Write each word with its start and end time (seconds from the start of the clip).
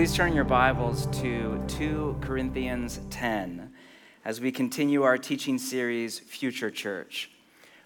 please 0.00 0.16
turn 0.16 0.32
your 0.32 0.44
Bibles 0.44 1.04
to 1.20 1.62
2 1.68 2.20
Corinthians 2.22 3.00
10 3.10 3.70
as 4.24 4.40
we 4.40 4.50
continue 4.50 5.02
our 5.02 5.18
teaching 5.18 5.58
series, 5.58 6.18
Future 6.18 6.70
Church. 6.70 7.30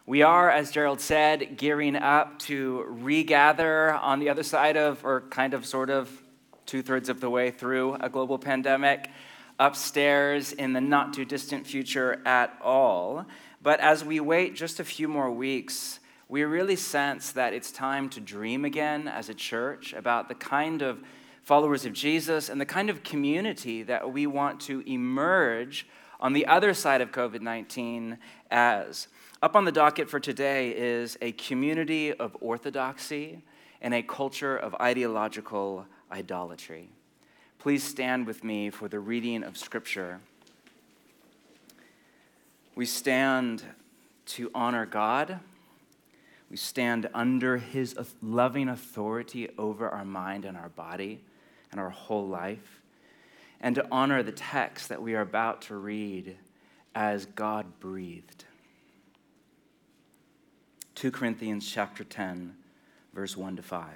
We 0.07 0.23
are, 0.23 0.49
as 0.49 0.71
Gerald 0.71 1.01
said, 1.01 1.57
gearing 1.57 1.97
up 1.97 2.39
to 2.43 2.85
regather 2.87 3.95
on 3.95 4.21
the 4.21 4.29
other 4.29 4.45
side 4.45 4.77
of, 4.77 5.05
or 5.05 5.23
kind 5.23 5.55
of 5.55 5.67
sort 5.67 5.91
of 5.91 6.09
two 6.67 6.83
thirds 6.83 7.09
of 7.09 7.21
the 7.21 7.29
way 7.29 7.51
through 7.51 7.95
a 7.95 8.09
global 8.09 8.39
pandemic, 8.39 9.11
upstairs 9.59 10.53
in 10.53 10.73
the 10.73 10.81
not 10.81 11.15
too 11.15 11.25
distant 11.25 11.67
future 11.67 12.23
at 12.25 12.57
all. 12.63 13.27
But 13.61 13.81
as 13.81 14.05
we 14.05 14.21
wait 14.21 14.55
just 14.55 14.79
a 14.79 14.85
few 14.85 15.09
more 15.09 15.33
weeks, 15.33 15.99
we 16.29 16.45
really 16.45 16.77
sense 16.77 17.33
that 17.33 17.55
it's 17.55 17.73
time 17.73 18.09
to 18.11 18.21
dream 18.21 18.65
again 18.65 19.09
as 19.09 19.29
a 19.29 19.35
church 19.35 19.93
about 19.93 20.29
the 20.29 20.37
kind 20.37 20.81
of 20.81 21.03
followers 21.45 21.85
of 21.85 21.93
Jesus 21.93 22.49
and 22.49 22.59
the 22.59 22.67
kind 22.67 22.89
of 22.89 23.03
community 23.03 23.83
that 23.83 24.11
we 24.13 24.27
want 24.27 24.61
to 24.61 24.81
emerge 24.91 25.87
on 26.19 26.33
the 26.33 26.47
other 26.47 26.73
side 26.73 27.03
of 27.03 27.13
COVID 27.13 27.43
19 27.43 28.19
as. 28.51 29.09
Up 29.43 29.55
on 29.55 29.67
the 29.67 29.73
docket 29.73 30.09
for 30.09 30.19
today 30.19 30.71
is 30.71 31.19
a 31.21 31.33
community 31.33 32.15
of 32.15 32.35
orthodoxy 32.41 33.43
and 33.83 33.93
a 33.93 34.03
culture 34.03 34.57
of 34.57 34.75
ideological 34.77 35.87
idolatry. 36.11 36.89
Please 37.59 37.83
stand 37.83 38.27
with 38.27 38.43
me 38.43 38.71
for 38.71 38.89
the 38.89 38.99
reading 38.99 39.43
of 39.43 39.59
Scripture. 39.59 40.21
We 42.75 42.87
stand 42.87 43.63
to 44.27 44.51
honor 44.55 44.87
God. 44.87 45.41
We 46.51 46.57
stand 46.57 47.11
under 47.13 47.59
His 47.59 47.95
uh, 47.99 48.05
loving 48.23 48.71
authority 48.71 49.51
over 49.59 49.91
our 49.91 50.05
mind 50.07 50.47
and 50.47 50.57
our 50.57 50.71
body 50.71 51.21
and 51.75 51.81
our 51.81 51.91
whole 51.91 52.29
life, 52.29 52.81
and 53.61 53.75
to 53.75 53.85
honor 53.91 54.23
the 54.23 54.31
text 54.31 54.91
that 54.91 55.03
we 55.03 55.17
are 55.17 55.23
about 55.23 55.61
to 55.63 55.75
read 55.75 56.37
as 56.95 57.27
God 57.27 57.81
breathed. 57.81 58.45
2 60.95 61.11
Corinthians 61.11 61.69
chapter 61.69 62.05
10 62.05 62.55
verse 63.13 63.37
1 63.37 63.57
to 63.57 63.63
5. 63.63 63.89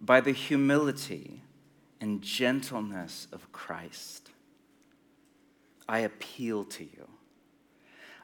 By 0.00 0.20
the 0.20 0.30
humility 0.30 1.42
and 2.00 2.22
gentleness 2.22 3.26
of 3.32 3.50
Christ, 3.50 4.30
I 5.88 5.98
appeal 5.98 6.62
to 6.66 6.84
you. 6.84 7.08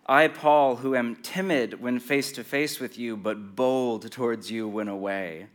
I, 0.07 0.29
Paul, 0.29 0.77
who 0.77 0.95
am 0.95 1.17
timid 1.17 1.81
when 1.83 1.99
face 1.99 2.31
to 2.33 2.45
face 2.45 2.79
with 2.79 2.97
you, 2.97 3.17
but 3.17 3.57
bold 3.57 4.09
towards 4.13 4.53
you 4.53 4.69
when 4.69 4.87
away. 4.87 5.49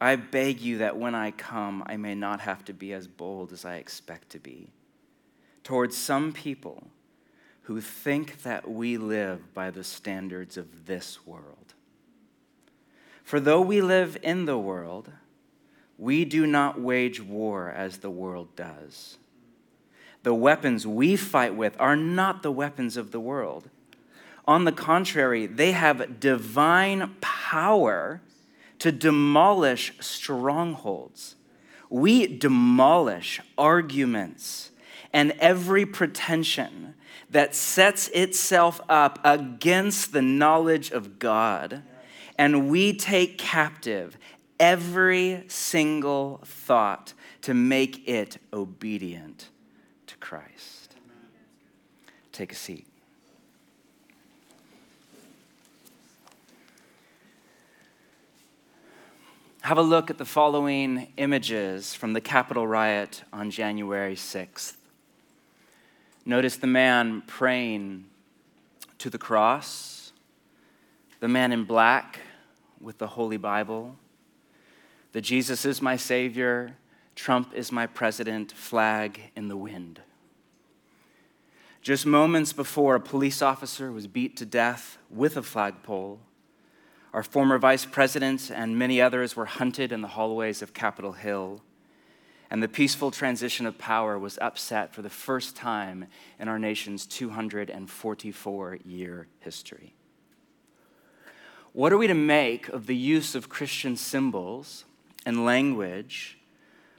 I 0.00 0.16
beg 0.16 0.60
you 0.60 0.78
that 0.78 0.96
when 0.96 1.14
I 1.14 1.30
come, 1.30 1.82
I 1.86 1.96
may 1.96 2.14
not 2.14 2.40
have 2.40 2.64
to 2.66 2.72
be 2.72 2.92
as 2.92 3.06
bold 3.06 3.52
as 3.52 3.64
I 3.64 3.76
expect 3.76 4.30
to 4.30 4.38
be. 4.38 4.70
Towards 5.62 5.96
some 5.96 6.32
people 6.32 6.88
who 7.62 7.80
think 7.80 8.42
that 8.42 8.70
we 8.70 8.96
live 8.96 9.52
by 9.54 9.70
the 9.70 9.82
standards 9.82 10.56
of 10.56 10.86
this 10.86 11.26
world. 11.26 11.74
For 13.24 13.40
though 13.40 13.60
we 13.60 13.80
live 13.80 14.16
in 14.22 14.44
the 14.44 14.58
world, 14.58 15.10
we 15.98 16.24
do 16.24 16.46
not 16.46 16.80
wage 16.80 17.20
war 17.20 17.70
as 17.70 17.98
the 17.98 18.10
world 18.10 18.54
does. 18.54 19.18
The 20.22 20.34
weapons 20.34 20.86
we 20.86 21.16
fight 21.16 21.54
with 21.54 21.74
are 21.80 21.96
not 21.96 22.42
the 22.42 22.52
weapons 22.52 22.96
of 22.96 23.10
the 23.10 23.20
world. 23.20 23.70
On 24.46 24.64
the 24.64 24.72
contrary, 24.72 25.46
they 25.46 25.72
have 25.72 26.20
divine 26.20 27.16
power 27.20 28.20
to 28.78 28.92
demolish 28.92 29.92
strongholds. 30.00 31.36
We 31.88 32.26
demolish 32.26 33.40
arguments 33.56 34.70
and 35.12 35.32
every 35.38 35.86
pretension 35.86 36.94
that 37.30 37.54
sets 37.54 38.08
itself 38.08 38.80
up 38.88 39.18
against 39.24 40.12
the 40.12 40.22
knowledge 40.22 40.90
of 40.90 41.18
God. 41.18 41.82
And 42.38 42.68
we 42.68 42.92
take 42.92 43.38
captive 43.38 44.18
every 44.60 45.44
single 45.48 46.40
thought 46.44 47.14
to 47.42 47.54
make 47.54 48.06
it 48.08 48.38
obedient 48.52 49.48
to 50.06 50.16
Christ. 50.16 50.96
Take 52.32 52.52
a 52.52 52.56
seat. 52.56 52.85
Have 59.66 59.78
a 59.78 59.82
look 59.82 60.10
at 60.10 60.18
the 60.18 60.24
following 60.24 61.08
images 61.16 61.92
from 61.92 62.12
the 62.12 62.20
Capitol 62.20 62.68
riot 62.68 63.24
on 63.32 63.50
January 63.50 64.14
6th. 64.14 64.74
Notice 66.24 66.56
the 66.56 66.68
man 66.68 67.24
praying 67.26 68.04
to 68.98 69.10
the 69.10 69.18
cross, 69.18 70.12
the 71.18 71.26
man 71.26 71.50
in 71.50 71.64
black 71.64 72.20
with 72.80 72.98
the 72.98 73.08
Holy 73.08 73.38
Bible, 73.38 73.96
the 75.10 75.20
Jesus 75.20 75.64
is 75.64 75.82
my 75.82 75.96
Savior, 75.96 76.76
Trump 77.16 77.52
is 77.52 77.72
my 77.72 77.88
president 77.88 78.52
flag 78.52 79.32
in 79.34 79.48
the 79.48 79.56
wind. 79.56 80.00
Just 81.82 82.06
moments 82.06 82.52
before, 82.52 82.94
a 82.94 83.00
police 83.00 83.42
officer 83.42 83.90
was 83.90 84.06
beat 84.06 84.36
to 84.36 84.46
death 84.46 84.96
with 85.10 85.36
a 85.36 85.42
flagpole 85.42 86.20
our 87.16 87.22
former 87.22 87.56
vice 87.56 87.86
president 87.86 88.50
and 88.54 88.78
many 88.78 89.00
others 89.00 89.34
were 89.34 89.46
hunted 89.46 89.90
in 89.90 90.02
the 90.02 90.08
hallways 90.08 90.60
of 90.60 90.74
Capitol 90.74 91.12
Hill. 91.12 91.62
And 92.50 92.62
the 92.62 92.68
peaceful 92.68 93.10
transition 93.10 93.64
of 93.64 93.78
power 93.78 94.18
was 94.18 94.38
upset 94.42 94.94
for 94.94 95.00
the 95.00 95.08
first 95.08 95.56
time 95.56 96.08
in 96.38 96.46
our 96.46 96.58
nation's 96.58 97.06
244 97.06 98.78
year 98.84 99.28
history. 99.40 99.94
What 101.72 101.90
are 101.90 101.96
we 101.96 102.06
to 102.06 102.12
make 102.12 102.68
of 102.68 102.86
the 102.86 102.94
use 102.94 103.34
of 103.34 103.48
Christian 103.48 103.96
symbols 103.96 104.84
and 105.24 105.46
language 105.46 106.38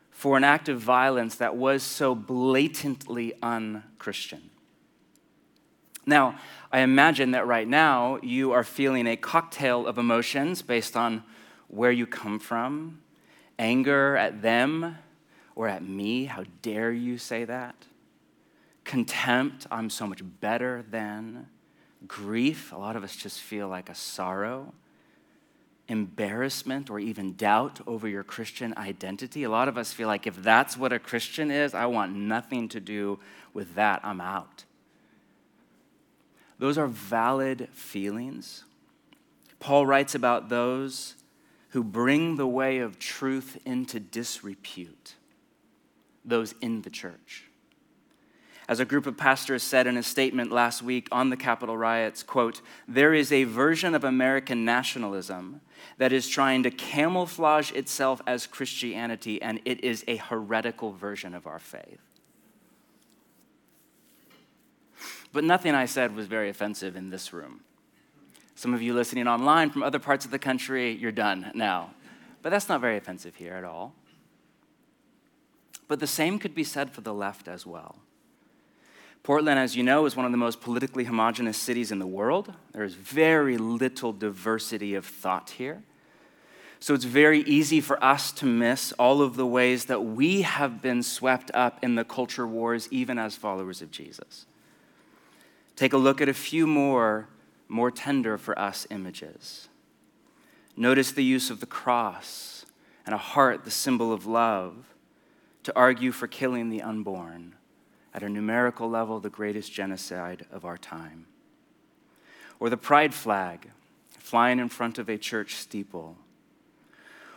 for 0.10 0.36
an 0.36 0.44
act 0.44 0.68
of 0.68 0.80
violence 0.80 1.36
that 1.36 1.56
was 1.56 1.84
so 1.84 2.16
blatantly 2.16 3.36
unchristian? 3.44 4.50
Now, 6.08 6.40
I 6.72 6.80
imagine 6.80 7.32
that 7.32 7.46
right 7.46 7.68
now 7.68 8.18
you 8.24 8.54
are 8.54 8.64
feeling 8.64 9.08
a 9.08 9.18
cocktail 9.18 9.86
of 9.86 9.98
emotions 9.98 10.62
based 10.62 10.96
on 10.96 11.24
where 11.68 11.92
you 11.92 12.08
come 12.08 12.40
from 12.40 13.02
anger 13.60 14.16
at 14.16 14.42
them 14.42 14.98
or 15.56 15.68
at 15.68 15.84
me. 15.84 16.26
How 16.26 16.44
dare 16.62 16.92
you 16.92 17.18
say 17.18 17.44
that? 17.46 17.76
Contempt, 18.84 19.68
I'm 19.70 19.90
so 19.90 20.08
much 20.08 20.22
better 20.40 20.86
than. 20.90 21.48
Grief, 22.08 22.72
a 22.72 22.78
lot 22.78 22.96
of 22.96 23.04
us 23.04 23.16
just 23.16 23.42
feel 23.42 23.68
like 23.68 23.90
a 23.90 23.96
sorrow. 23.96 24.74
Embarrassment 25.90 26.90
or 26.90 27.00
even 27.00 27.34
doubt 27.34 27.82
over 27.88 28.08
your 28.08 28.24
Christian 28.24 28.74
identity. 28.78 29.44
A 29.44 29.50
lot 29.50 29.68
of 29.68 29.78
us 29.78 29.92
feel 29.92 30.08
like 30.08 30.28
if 30.28 30.42
that's 30.42 30.78
what 30.78 30.94
a 30.94 31.00
Christian 31.00 31.50
is, 31.50 31.74
I 31.74 31.88
want 31.88 32.16
nothing 32.16 32.70
to 32.70 32.80
do 32.80 33.20
with 33.54 33.76
that. 33.76 34.02
I'm 34.04 34.22
out. 34.22 34.64
Those 36.60 36.78
are 36.78 36.88
valid 36.88 37.70
feelings. 37.72 38.64
Paul 39.60 39.86
writes 39.86 40.16
about 40.16 40.50
those 40.50 41.16
who 41.70 41.84
bring 41.84 42.36
the 42.36 42.48
way 42.48 42.80
of 42.80 43.00
truth 43.00 43.58
into 43.66 44.00
disrepute, 44.00 45.16
those 46.24 46.54
in 46.62 46.82
the 46.82 46.90
church. 46.90 47.44
As 48.70 48.82
a 48.82 48.86
group 48.86 49.08
of 49.08 49.16
pastors 49.16 49.64
said 49.64 49.88
in 49.88 49.96
a 49.96 50.04
statement 50.04 50.52
last 50.52 50.82
week 50.82 51.08
on 51.10 51.30
the 51.30 51.38
Capitol 51.38 51.78
riots, 51.78 52.22
quote, 52.22 52.62
there 52.86 53.14
is 53.14 53.32
a 53.32 53.46
version 53.46 53.96
of 53.96 54.04
American 54.04 54.66
nationalism 54.66 55.62
that 55.98 56.12
is 56.12 56.28
trying 56.28 56.64
to 56.64 56.72
camouflage 56.72 57.72
itself 57.72 58.22
as 58.28 58.46
Christianity, 58.46 59.42
and 59.42 59.62
it 59.64 59.84
is 59.86 60.04
a 60.08 60.18
heretical 60.18 60.92
version 60.92 61.34
of 61.34 61.48
our 61.48 61.60
faith. 61.60 62.02
But 65.34 65.44
nothing 65.44 65.76
I 65.76 65.86
said 65.86 66.16
was 66.16 66.28
very 66.28 66.50
offensive 66.50 66.96
in 66.96 67.10
this 67.10 67.34
room. 67.34 67.62
Some 68.56 68.74
of 68.74 68.82
you 68.82 68.94
listening 68.94 69.28
online 69.28 69.70
from 69.70 69.84
other 69.84 70.00
parts 70.00 70.26
of 70.26 70.32
the 70.32 70.40
country, 70.40 70.92
you're 70.92 71.12
done 71.12 71.52
now. 71.54 71.92
But 72.42 72.50
that's 72.50 72.70
not 72.70 72.82
very 72.82 72.98
offensive 72.98 73.36
here 73.36 73.54
at 73.54 73.64
all. 73.64 73.94
But 75.88 76.00
the 76.00 76.08
same 76.08 76.40
could 76.40 76.56
be 76.56 76.64
said 76.64 76.92
for 76.92 77.02
the 77.02 77.14
left 77.14 77.48
as 77.48 77.66
well. 77.66 77.98
Portland, 79.24 79.60
as 79.60 79.76
you 79.76 79.84
know, 79.84 80.06
is 80.06 80.16
one 80.16 80.26
of 80.26 80.32
the 80.32 80.38
most 80.38 80.62
politically 80.62 81.04
homogenous 81.04 81.58
cities 81.58 81.92
in 81.92 82.00
the 82.00 82.08
world. 82.08 82.54
There's 82.72 82.94
very 82.94 83.58
little 83.58 84.14
diversity 84.14 84.96
of 84.96 85.06
thought 85.06 85.52
here. 85.52 85.84
So 86.80 86.94
it's 86.94 87.04
very 87.04 87.42
easy 87.42 87.82
for 87.82 88.02
us 88.04 88.32
to 88.34 88.46
miss 88.46 88.92
all 88.94 89.22
of 89.22 89.36
the 89.36 89.46
ways 89.46 89.86
that 89.86 90.04
we 90.04 90.44
have 90.44 90.82
been 90.82 91.04
swept 91.04 91.52
up 91.54 91.84
in 91.84 91.96
the 91.96 92.04
culture 92.04 92.48
wars, 92.48 92.88
even 92.92 93.20
as 93.20 93.36
followers 93.36 93.82
of 93.82 93.92
Jesus 93.92 94.46
take 95.78 95.94
a 95.94 95.98
look 95.98 96.20
at 96.20 96.28
a 96.28 96.34
few 96.34 96.68
more, 96.68 97.30
more 97.70 97.92
tender 97.92 98.38
for 98.38 98.58
us 98.60 98.86
images. 98.90 99.70
Notice 100.76 101.12
the 101.12 101.24
use 101.24 101.50
of 101.50 101.62
the 101.62 101.66
cross 101.66 102.66
and 103.06 103.16
a 103.16 103.20
heart 103.20 103.64
the 103.64 103.72
symbol 103.72 104.12
of 104.12 104.26
love, 104.26 104.94
to 105.64 105.76
argue 105.76 106.12
for 106.12 106.28
killing 106.28 106.70
the 106.70 106.82
unborn, 106.82 107.56
at 108.14 108.24
a 108.24 108.30
numerical 108.30 108.90
level, 108.90 109.20
the 109.20 109.30
greatest 109.30 109.72
genocide 109.72 110.46
of 110.52 110.66
our 110.66 110.78
time. 110.78 111.26
Or 112.60 112.70
the 112.70 112.78
pride 112.78 113.14
flag 113.14 113.70
flying 114.10 114.60
in 114.60 114.70
front 114.70 114.98
of 114.98 115.08
a 115.08 115.18
church 115.18 115.56
steeple. 115.56 116.18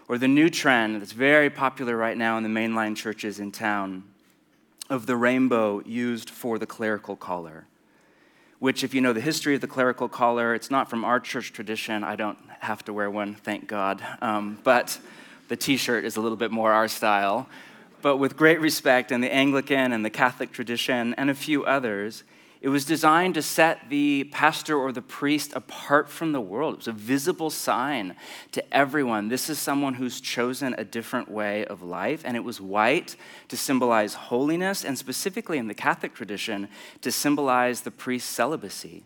Or 0.09 0.19
the 0.19 0.29
new 0.29 0.49
trend 0.49 1.01
that's 1.01 1.13
very 1.13 1.51
popular 1.51 1.97
right 1.97 2.17
now 2.17 2.37
in 2.37 2.43
the 2.43 2.49
mainline 2.49 2.97
churches 2.97 3.39
in 3.39 3.53
town 3.53 4.05
of 4.89 5.07
the 5.07 5.17
rainbow 5.17 5.83
used 5.85 6.31
for 6.31 6.59
the 6.59 6.67
clerical 6.67 7.15
collar 7.15 7.67
which, 8.61 8.85
if 8.85 8.95
you 8.95 9.01
know 9.01 9.13
the 9.13 9.21
history 9.21 9.55
of 9.55 9.61
the 9.61 9.67
clerical 9.67 10.09
collar, 10.09 10.55
it's 10.55 10.71
not 10.71 10.89
from 10.89 11.05
our 11.05 11.19
church 11.19 11.53
tradition. 11.53 12.05
I 12.05 12.15
don't 12.15 12.39
have 12.61 12.85
to 12.85 12.93
wear 12.93 13.11
one, 13.11 13.35
thank 13.35 13.67
God. 13.67 14.03
Um, 14.21 14.59
but 14.63 14.99
the 15.49 15.57
t 15.57 15.77
shirt 15.77 16.05
is 16.05 16.17
a 16.17 16.21
little 16.21 16.37
bit 16.37 16.53
more 16.53 16.71
our 16.71 16.87
style. 16.87 17.49
But 18.03 18.19
with 18.19 18.37
great 18.37 18.61
respect 18.61 19.13
in 19.13 19.21
the 19.21 19.33
Anglican 19.33 19.93
and 19.93 20.05
the 20.05 20.11
Catholic 20.11 20.53
tradition 20.53 21.15
and 21.15 21.29
a 21.29 21.35
few 21.35 21.65
others, 21.65 22.23
it 22.61 22.69
was 22.69 22.85
designed 22.85 23.35
to 23.35 23.43
set 23.43 23.89
the 23.89 24.25
pastor 24.25 24.77
or 24.77 24.93
the 24.93 25.01
priest 25.01 25.53
apart 25.55 26.11
from 26.11 26.33
the 26.33 26.41
world. 26.41 26.75
It 26.75 26.77
was 26.79 26.89
a 26.89 26.93
visible 26.93 27.49
sign 27.49 28.17
to 28.53 28.75
everyone. 28.75 29.29
This 29.29 29.49
is 29.49 29.59
someone 29.59 29.95
who's 29.95 30.21
chosen 30.21 30.75
a 30.77 30.85
different 30.85 31.31
way 31.31 31.65
of 31.65 31.83
life. 31.83 32.23
And 32.25 32.37
it 32.37 32.45
was 32.45 32.61
white 32.61 33.17
to 33.49 33.57
symbolize 33.57 34.13
holiness, 34.13 34.85
and 34.85 34.99
specifically 34.99 35.57
in 35.57 35.69
the 35.69 35.75
Catholic 35.75 36.15
tradition, 36.15 36.69
to 37.01 37.11
symbolize 37.11 37.81
the 37.81 37.91
priest's 37.91 38.29
celibacy 38.29 39.05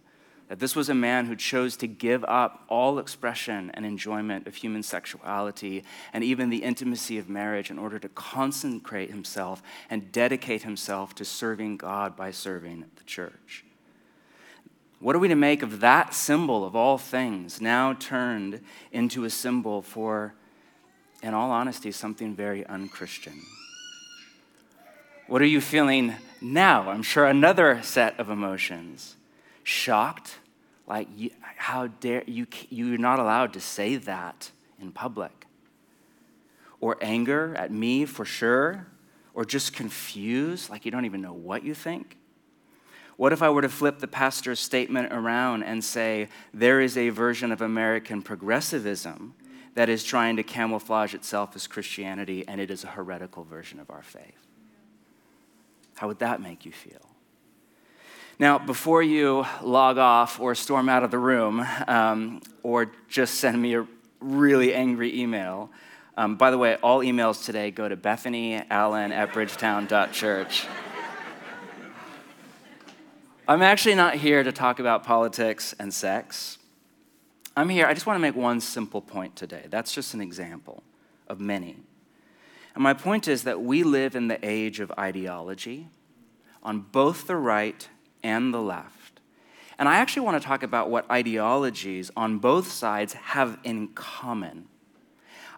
that 0.55 0.61
this 0.61 0.77
was 0.77 0.89
a 0.89 0.95
man 0.95 1.27
who 1.27 1.35
chose 1.35 1.77
to 1.77 1.89
give 1.89 2.25
up 2.29 2.62
all 2.69 3.01
expression 3.01 3.73
and 3.75 3.85
enjoyment 3.85 4.47
of 4.47 4.55
human 4.55 4.85
sexuality 4.85 5.83
and 6.12 6.23
even 6.23 6.49
the 6.49 6.62
intimacy 6.62 7.19
of 7.19 7.29
marriage 7.29 7.73
in 7.73 7.77
order 7.77 7.99
to 7.99 8.09
consecrate 8.11 9.11
himself 9.11 9.65
and 9.91 10.12
dedicate 10.12 10.62
himself 10.62 11.12
to 11.12 11.25
serving 11.25 11.77
God 11.77 12.15
by 12.15 12.31
serving 12.31 12.85
the 12.95 13.03
church. 13.03 13.65
What 15.01 15.17
are 15.17 15.19
we 15.19 15.27
to 15.27 15.35
make 15.35 15.65
of 15.65 15.81
that 15.81 16.15
symbol 16.15 16.65
of 16.65 16.77
all 16.77 16.99
things 16.99 17.61
now 17.61 17.93
turned 17.93 18.61
into 18.93 19.25
a 19.25 19.31
symbol 19.31 19.83
for, 19.83 20.35
in 21.21 21.35
all 21.35 21.51
honesty, 21.51 21.91
something 21.91 22.37
very 22.37 22.65
unchristian? 22.65 23.41
What 25.27 25.43
are 25.43 25.47
you 25.47 25.61
feeling 25.61 26.15
now? 26.41 26.91
I'm 26.91 27.03
sure 27.03 27.27
another 27.27 27.83
set 27.83 28.21
of 28.21 28.31
emotions 28.31 29.17
shocked, 29.65 30.37
like, 30.86 31.08
you, 31.16 31.31
how 31.40 31.86
dare 31.86 32.25
you, 32.26 32.46
you're 32.69 32.98
not 32.98 33.19
allowed 33.19 33.52
to 33.54 33.60
say 33.60 33.96
that 33.96 34.50
in 34.81 34.92
public. 34.92 35.46
Or 36.81 36.98
anger 37.00 37.54
at 37.56 37.70
me 37.70 38.04
for 38.04 38.25
sure, 38.25 38.86
or 39.32 39.44
just 39.44 39.72
confused, 39.72 40.70
like 40.70 40.84
you 40.84 40.90
don't 40.90 41.06
even 41.06 41.22
know 41.22 41.32
what 41.32 41.64
you 41.64 41.75
think. 41.75 42.19
What 43.16 43.32
if 43.32 43.42
I 43.42 43.50
were 43.50 43.62
to 43.62 43.69
flip 43.69 44.00
the 44.00 44.08
pastor's 44.08 44.60
statement 44.60 45.12
around 45.12 45.62
and 45.62 45.82
say, 45.82 46.28
there 46.52 46.81
is 46.81 46.96
a 46.96 47.08
version 47.10 47.52
of 47.52 47.60
American 47.60 48.22
progressivism 48.22 49.34
that 49.75 49.88
is 49.88 50.04
trying 50.04 50.36
to 50.36 50.42
camouflage 50.42 51.14
itself 51.14 51.56
as 51.56 51.66
Christianity, 51.66 52.44
and 52.46 52.60
it 52.60 52.70
is 52.70 52.84
a 52.84 52.88
heretical 52.88 53.44
version 53.44 53.81
of 53.81 53.90
our 53.90 54.02
faith? 54.02 54.46
How 55.96 56.08
would 56.08 56.19
that 56.19 56.42
make 56.42 56.64
you 56.64 56.72
feel? 56.72 57.13
Now, 58.36 58.58
before 58.58 59.00
you 59.00 59.46
log 59.62 59.96
off 59.96 60.40
or 60.40 60.56
storm 60.56 60.88
out 60.88 61.04
of 61.04 61.12
the 61.12 61.19
room 61.19 61.64
um, 61.86 62.42
or 62.64 62.90
just 63.08 63.34
send 63.34 63.62
me 63.62 63.76
a 63.76 63.86
really 64.19 64.75
angry 64.75 65.20
email, 65.20 65.70
um, 66.16 66.34
by 66.34 66.50
the 66.50 66.58
way, 66.58 66.75
all 66.82 66.98
emails 66.98 67.44
today 67.44 67.70
go 67.70 67.88
to 67.88 67.94
Bethany 67.94 68.60
Allen 68.70 69.12
at 69.12 69.32
bridgetown.church. 69.32 70.66
I'm 73.46 73.62
actually 73.62 73.94
not 73.94 74.16
here 74.16 74.42
to 74.42 74.50
talk 74.50 74.81
about 74.81 75.04
politics 75.04 75.72
and 75.78 75.94
sex. 75.94 76.58
I'm 77.56 77.69
here, 77.69 77.86
I 77.86 77.94
just 77.94 78.04
want 78.04 78.16
to 78.16 78.20
make 78.20 78.34
one 78.34 78.60
simple 78.60 79.00
point 79.00 79.36
today. 79.36 79.66
That's 79.70 79.94
just 79.94 80.12
an 80.12 80.20
example 80.20 80.82
of 81.28 81.38
many. 81.38 81.76
And 82.75 82.82
my 82.82 82.94
point 82.94 83.28
is 83.28 83.44
that 83.44 83.62
we 83.62 83.84
live 83.84 84.16
in 84.16 84.26
the 84.26 84.40
age 84.42 84.81
of 84.81 84.90
ideology 84.98 85.86
on 86.64 86.81
both 86.81 87.28
the 87.28 87.36
right 87.36 87.88
and 88.25 88.53
the 88.53 88.61
left. 88.61 89.21
And 89.79 89.88
I 89.88 89.97
actually 89.97 90.23
want 90.23 90.43
to 90.43 90.47
talk 90.47 90.65
about 90.65 90.91
what 90.91 91.09
ideologies 91.11 92.11
on 92.17 92.38
both 92.38 92.71
sides 92.71 93.12
have 93.12 93.59
in 93.62 93.88
common. 93.88 94.67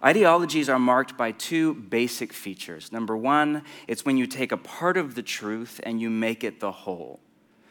Ideologies 0.04 0.68
are 0.68 0.78
marked 0.78 1.16
by 1.16 1.32
two 1.32 1.74
basic 1.74 2.32
features. 2.32 2.92
Number 2.92 3.16
one, 3.16 3.62
it's 3.88 4.04
when 4.04 4.18
you 4.18 4.26
take 4.26 4.52
a 4.52 4.56
part 4.56 4.96
of 4.96 5.14
the 5.14 5.22
truth 5.22 5.80
and 5.84 6.00
you 6.00 6.10
make 6.10 6.44
it 6.44 6.60
the 6.60 6.72
whole. 6.72 7.20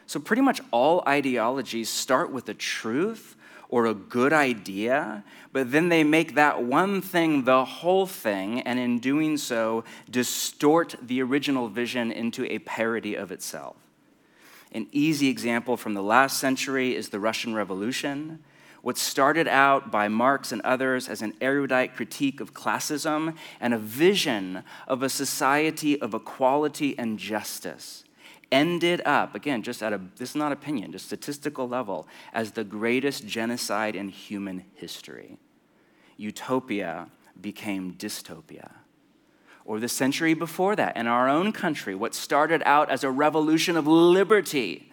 So, 0.08 0.20
pretty 0.20 0.42
much 0.42 0.62
all 0.72 1.04
ideologies 1.08 1.90
start 1.90 2.32
with 2.32 2.48
a 2.50 2.54
truth 2.54 3.36
or 3.70 3.88
a 3.88 3.94
good 3.94 4.34
idea, 4.34 5.24
but 5.52 5.72
then 5.72 5.90
they 5.90 6.04
make 6.04 6.36
that 6.36 6.64
one 6.64 7.02
thing 7.02 7.44
the 7.44 7.66
whole 7.66 8.06
thing, 8.06 8.62
and 8.62 8.78
in 8.78 9.00
doing 9.00 9.38
so, 9.38 9.84
distort 10.10 10.96
the 11.02 11.22
original 11.22 11.68
vision 11.68 12.12
into 12.12 12.46
a 12.46 12.60
parody 12.60 13.16
of 13.16 13.32
itself. 13.32 13.76
An 14.76 14.88
easy 14.92 15.30
example 15.30 15.78
from 15.78 15.94
the 15.94 16.04
last 16.04 16.38
century 16.38 16.98
is 16.98 17.08
the 17.08 17.20
Russian 17.20 17.56
Revolution. 17.56 18.44
What 18.82 18.98
started 18.98 19.48
out 19.48 19.90
by 19.90 20.10
Marx 20.10 20.52
and 20.52 20.62
others 20.64 21.08
as 21.08 21.22
an 21.22 21.34
erudite 21.40 21.96
critique 21.96 22.42
of 22.42 22.54
classism 22.54 23.38
and 23.62 23.74
a 23.74 23.78
vision 23.78 24.64
of 24.86 25.02
a 25.02 25.08
society 25.08 26.00
of 26.02 26.14
equality 26.14 26.94
and 27.00 27.18
justice 27.18 28.04
ended 28.52 29.02
up, 29.06 29.34
again, 29.34 29.64
just 29.64 29.82
at 29.82 29.94
a, 29.94 30.02
this 30.18 30.32
is 30.32 30.36
not 30.36 30.52
opinion, 30.52 30.92
just 30.92 31.06
statistical 31.06 31.70
level, 31.70 32.06
as 32.34 32.52
the 32.52 32.66
greatest 32.66 33.26
genocide 33.26 33.96
in 33.96 34.10
human 34.10 34.66
history. 34.74 35.38
Utopia 36.18 37.08
became 37.40 37.94
dystopia 37.94 38.72
or 39.66 39.80
the 39.80 39.90
century 39.90 40.34
before 40.34 40.76
that 40.76 40.96
in 40.96 41.08
our 41.08 41.28
own 41.28 41.52
country, 41.52 41.96
what 41.96 42.14
started 42.14 42.62
out 42.66 42.90
as 42.90 43.04
a 43.04 43.12
revolution 43.12 43.76
of 43.76 43.88
liberty 43.88 44.92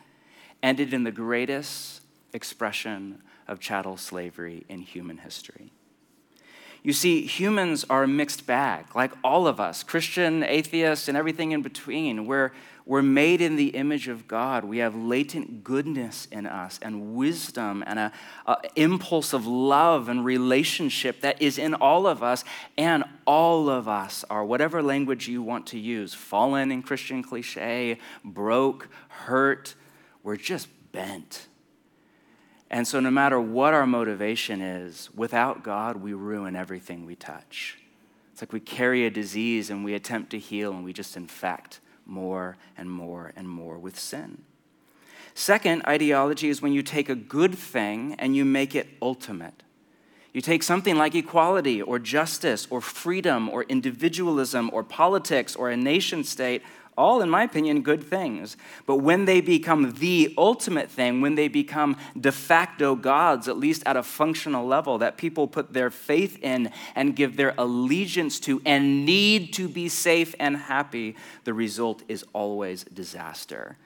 ended 0.63 0.95
in 0.95 1.05
the 1.05 1.13
greatest 1.13 2.01
expression 2.33 3.23
of 3.47 3.61
chattel 3.61 3.97
slavery 3.97 4.65
in 4.69 4.81
human 4.81 5.19
history. 5.19 5.73
You 6.85 6.93
see, 6.93 7.25
humans 7.27 7.85
are 7.89 8.03
a 8.03 8.09
mixed 8.09 8.45
bag, 8.45 8.87
like 8.97 9.13
all 9.23 9.47
of 9.47 9.61
us, 9.61 9.85
Christian, 9.85 10.43
atheists, 10.43 11.07
and 11.07 11.17
everything 11.17 11.53
in 11.53 11.63
between. 11.63 12.27
We're, 12.27 12.51
we're 12.85 13.03
made 13.03 13.41
in 13.41 13.55
the 13.55 13.69
image 13.69 14.09
of 14.09 14.27
God. 14.27 14.65
We 14.65 14.79
have 14.79 14.97
latent 14.97 15.63
goodness 15.63 16.27
in 16.33 16.45
us 16.45 16.81
and 16.83 17.15
wisdom 17.15 17.85
and 17.87 18.01
an 18.01 18.11
impulse 18.75 19.33
of 19.33 19.47
love 19.47 20.09
and 20.09 20.25
relationship 20.25 21.21
that 21.21 21.41
is 21.41 21.57
in 21.57 21.75
all 21.75 22.09
of 22.09 22.21
us. 22.21 22.43
And 22.77 23.05
all 23.29 23.71
of 23.71 23.87
us 23.87 24.25
are, 24.29 24.45
whatever 24.45 24.83
language 24.83 25.29
you 25.29 25.41
want 25.41 25.69
to 25.69 25.79
use, 25.79 26.15
fallen 26.15 26.73
in 26.73 26.83
Christian 26.83 27.23
cliche, 27.23 27.99
broke, 28.25 28.89
hurt, 29.09 29.77
we're 30.25 30.35
just 30.35 30.67
bent. 30.91 31.47
And 32.73 32.89
so, 32.89 33.01
no 33.01 33.11
matter 33.11 33.39
what 33.39 33.75
our 33.75 33.87
motivation 33.87 34.63
is, 34.63 35.11
without 35.15 35.63
God, 35.63 35.99
we 35.99 36.15
ruin 36.15 36.57
everything 36.57 37.05
we 37.05 37.15
touch. 37.15 37.79
It's 38.33 38.41
like 38.41 38.55
we 38.55 38.61
carry 38.61 39.05
a 39.05 39.11
disease 39.11 39.69
and 39.69 39.85
we 39.85 39.93
attempt 39.93 40.31
to 40.31 40.39
heal 40.39 40.73
and 40.73 40.83
we 40.83 40.95
just 40.95 41.15
infect 41.15 41.81
more 42.07 42.57
and 42.79 42.91
more 42.91 43.35
and 43.37 43.47
more 43.47 43.79
with 43.79 44.01
sin. 44.01 44.43
Second, 45.35 45.83
ideology 45.87 46.49
is 46.49 46.63
when 46.63 46.73
you 46.73 46.83
take 46.83 47.11
a 47.11 47.15
good 47.15 47.57
thing 47.57 48.17
and 48.19 48.35
you 48.35 48.45
make 48.47 48.75
it 48.75 48.89
ultimate. 49.03 49.63
You 50.33 50.41
take 50.41 50.63
something 50.63 50.97
like 50.97 51.15
equality 51.15 51.83
or 51.83 51.99
justice 51.99 52.67
or 52.71 52.81
freedom 52.81 53.51
or 53.51 53.65
individualism 53.65 54.71
or 54.73 54.83
politics 54.83 55.55
or 55.55 55.69
a 55.69 55.77
nation 55.77 56.25
state 56.25 56.63
all, 56.97 57.23
in 57.23 57.31
my 57.31 57.45
opinion, 57.45 57.83
good 57.83 58.05
things. 58.05 58.57
But 58.87 58.97
when 58.97 59.25
they 59.25 59.41
become 59.41 59.93
the 59.95 60.35
ultimate 60.37 60.91
thing, 60.91 61.21
when 61.21 61.35
they 61.35 61.49
become 61.49 61.97
de 62.19 62.33
facto 62.33 62.95
gods, 62.95 63.49
at 63.49 63.57
least 63.57 63.83
at 63.87 63.97
a 63.97 64.03
functional 64.03 64.67
level, 64.67 64.99
that 64.99 65.17
people 65.17 65.49
put 65.49 65.73
their 65.73 65.91
faith 65.91 66.39
in 66.43 66.71
and 66.95 67.17
give 67.17 67.37
their 67.37 67.55
allegiance 67.57 68.39
to 68.41 68.61
and 68.67 69.05
need 69.07 69.53
to 69.55 69.69
be 69.69 69.89
safe 69.89 70.35
and 70.39 70.57
happy, 70.57 71.17
the 71.45 71.55
result 71.55 72.03
is 72.09 72.25
always 72.33 72.85
disaster. 72.85 73.77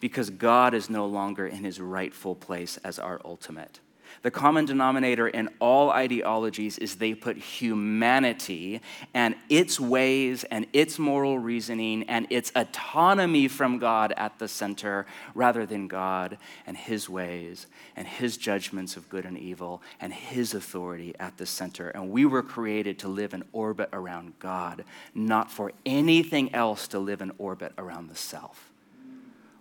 Because 0.00 0.30
God 0.30 0.74
is 0.74 0.90
no 0.90 1.06
longer 1.06 1.46
in 1.46 1.64
his 1.64 1.80
rightful 1.80 2.34
place 2.34 2.76
as 2.78 2.98
our 2.98 3.20
ultimate. 3.24 3.80
The 4.26 4.32
common 4.32 4.64
denominator 4.64 5.28
in 5.28 5.48
all 5.60 5.90
ideologies 5.90 6.78
is 6.78 6.96
they 6.96 7.14
put 7.14 7.36
humanity 7.36 8.80
and 9.14 9.36
its 9.48 9.78
ways 9.78 10.42
and 10.42 10.66
its 10.72 10.98
moral 10.98 11.38
reasoning 11.38 12.02
and 12.08 12.26
its 12.28 12.50
autonomy 12.56 13.46
from 13.46 13.78
God 13.78 14.12
at 14.16 14.40
the 14.40 14.48
center 14.48 15.06
rather 15.32 15.64
than 15.64 15.86
God 15.86 16.38
and 16.66 16.76
his 16.76 17.08
ways 17.08 17.68
and 17.94 18.08
his 18.08 18.36
judgments 18.36 18.96
of 18.96 19.08
good 19.08 19.26
and 19.26 19.38
evil 19.38 19.80
and 20.00 20.12
his 20.12 20.54
authority 20.54 21.14
at 21.20 21.38
the 21.38 21.46
center. 21.46 21.90
And 21.90 22.10
we 22.10 22.26
were 22.26 22.42
created 22.42 22.98
to 22.98 23.08
live 23.08 23.32
in 23.32 23.44
orbit 23.52 23.90
around 23.92 24.40
God, 24.40 24.82
not 25.14 25.52
for 25.52 25.70
anything 25.84 26.52
else 26.52 26.88
to 26.88 26.98
live 26.98 27.20
in 27.20 27.30
orbit 27.38 27.74
around 27.78 28.08
the 28.08 28.16
self. 28.16 28.72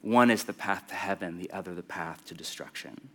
One 0.01 0.31
is 0.31 0.45
the 0.45 0.53
path 0.53 0.88
to 0.88 0.95
heaven, 0.95 1.38
the 1.38 1.51
other 1.51 1.75
the 1.75 1.84
path 1.84 2.25
to 2.25 2.34
destruction. 2.34 3.10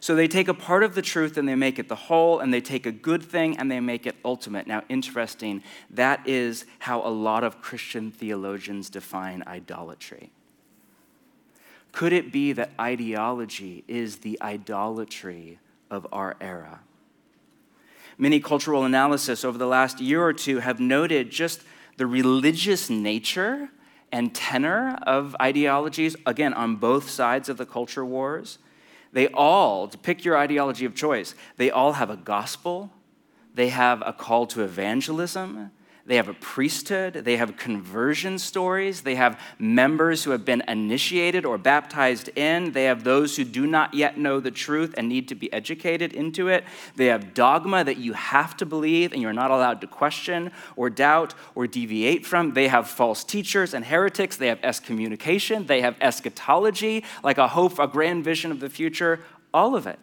So 0.00 0.14
they 0.14 0.28
take 0.28 0.48
a 0.48 0.54
part 0.54 0.82
of 0.82 0.94
the 0.94 1.02
truth 1.02 1.36
and 1.36 1.46
they 1.46 1.54
make 1.54 1.78
it 1.78 1.88
the 1.88 1.94
whole, 1.94 2.40
and 2.40 2.52
they 2.52 2.62
take 2.62 2.86
a 2.86 2.92
good 2.92 3.22
thing 3.22 3.58
and 3.58 3.70
they 3.70 3.80
make 3.80 4.06
it 4.06 4.16
ultimate. 4.24 4.66
Now, 4.66 4.82
interesting, 4.88 5.62
that 5.90 6.26
is 6.26 6.64
how 6.80 7.06
a 7.06 7.10
lot 7.10 7.44
of 7.44 7.60
Christian 7.60 8.10
theologians 8.10 8.88
define 8.88 9.44
idolatry. 9.46 10.30
Could 11.92 12.14
it 12.14 12.32
be 12.32 12.52
that 12.52 12.70
ideology 12.80 13.84
is 13.88 14.18
the 14.18 14.38
idolatry 14.40 15.58
of 15.90 16.06
our 16.12 16.36
era? 16.40 16.80
Many 18.16 18.40
cultural 18.40 18.84
analysis 18.84 19.44
over 19.44 19.58
the 19.58 19.66
last 19.66 20.00
year 20.00 20.22
or 20.22 20.32
two 20.32 20.60
have 20.60 20.80
noted 20.80 21.30
just 21.30 21.62
the 21.96 22.06
religious 22.06 22.88
nature 22.88 23.70
and 24.12 24.34
tenor 24.34 24.98
of 25.02 25.36
ideologies, 25.40 26.16
again, 26.24 26.54
on 26.54 26.76
both 26.76 27.10
sides 27.10 27.48
of 27.48 27.56
the 27.56 27.66
culture 27.66 28.04
wars. 28.04 28.58
They 29.12 29.28
all, 29.28 29.88
to 29.88 29.98
pick 29.98 30.24
your 30.24 30.36
ideology 30.36 30.84
of 30.84 30.94
choice, 30.94 31.34
they 31.56 31.70
all 31.70 31.94
have 31.94 32.10
a 32.10 32.16
gospel, 32.16 32.90
they 33.54 33.68
have 33.70 34.02
a 34.06 34.12
call 34.12 34.46
to 34.48 34.62
evangelism, 34.62 35.70
they 36.06 36.16
have 36.16 36.28
a 36.28 36.34
priesthood, 36.34 37.14
they 37.14 37.36
have 37.36 37.56
conversion 37.56 38.38
stories, 38.38 39.02
they 39.02 39.14
have 39.14 39.40
members 39.58 40.24
who 40.24 40.30
have 40.30 40.44
been 40.44 40.62
initiated 40.66 41.44
or 41.44 41.58
baptized 41.58 42.30
in, 42.36 42.72
they 42.72 42.84
have 42.84 43.04
those 43.04 43.36
who 43.36 43.44
do 43.44 43.66
not 43.66 43.94
yet 43.94 44.18
know 44.18 44.40
the 44.40 44.50
truth 44.50 44.94
and 44.96 45.08
need 45.08 45.28
to 45.28 45.34
be 45.34 45.52
educated 45.52 46.12
into 46.12 46.48
it. 46.48 46.64
They 46.96 47.06
have 47.06 47.34
dogma 47.34 47.84
that 47.84 47.98
you 47.98 48.14
have 48.14 48.56
to 48.58 48.66
believe 48.66 49.12
and 49.12 49.20
you're 49.20 49.32
not 49.32 49.50
allowed 49.50 49.80
to 49.82 49.86
question 49.86 50.50
or 50.76 50.90
doubt 50.90 51.34
or 51.54 51.66
deviate 51.66 52.26
from. 52.26 52.54
They 52.54 52.68
have 52.68 52.88
false 52.88 53.22
teachers 53.22 53.74
and 53.74 53.84
heretics, 53.84 54.36
they 54.36 54.48
have 54.48 54.60
excommunication, 54.62 55.66
they 55.66 55.82
have 55.82 55.96
eschatology, 56.00 57.04
like 57.22 57.38
a 57.38 57.48
hope, 57.48 57.78
a 57.78 57.86
grand 57.86 58.24
vision 58.24 58.50
of 58.50 58.60
the 58.60 58.70
future, 58.70 59.20
all 59.52 59.76
of 59.76 59.86
it. 59.86 59.98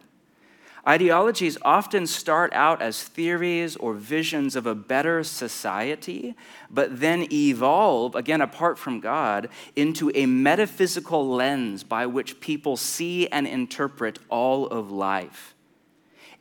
Ideologies 0.88 1.58
often 1.66 2.06
start 2.06 2.50
out 2.54 2.80
as 2.80 3.02
theories 3.02 3.76
or 3.76 3.92
visions 3.92 4.56
of 4.56 4.66
a 4.66 4.74
better 4.74 5.22
society, 5.22 6.34
but 6.70 7.00
then 7.00 7.30
evolve, 7.30 8.14
again, 8.14 8.40
apart 8.40 8.78
from 8.78 8.98
God, 8.98 9.50
into 9.76 10.10
a 10.14 10.24
metaphysical 10.24 11.28
lens 11.28 11.84
by 11.84 12.06
which 12.06 12.40
people 12.40 12.78
see 12.78 13.28
and 13.28 13.46
interpret 13.46 14.18
all 14.30 14.66
of 14.68 14.90
life. 14.90 15.54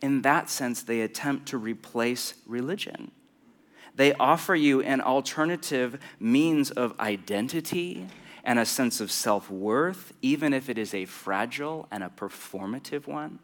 In 0.02 0.22
that 0.22 0.50
sense, 0.50 0.82
they 0.82 1.02
attempt 1.02 1.48
to 1.48 1.58
replace 1.58 2.36
religion. 2.46 3.12
They 3.96 4.14
offer 4.14 4.56
you 4.56 4.82
an 4.82 5.02
alternative 5.02 6.00
means 6.22 6.72
of 6.72 6.98
identity 7.02 8.08
and 8.46 8.60
a 8.60 8.66
sense 8.66 9.02
of 9.02 9.12
self 9.12 9.50
worth, 9.52 10.14
even 10.22 10.54
if 10.54 10.70
it 10.70 10.78
is 10.78 10.94
a 10.94 11.04
fragile 11.04 11.86
and 11.92 12.02
a 12.02 12.10
performative 12.10 13.08
one. 13.08 13.40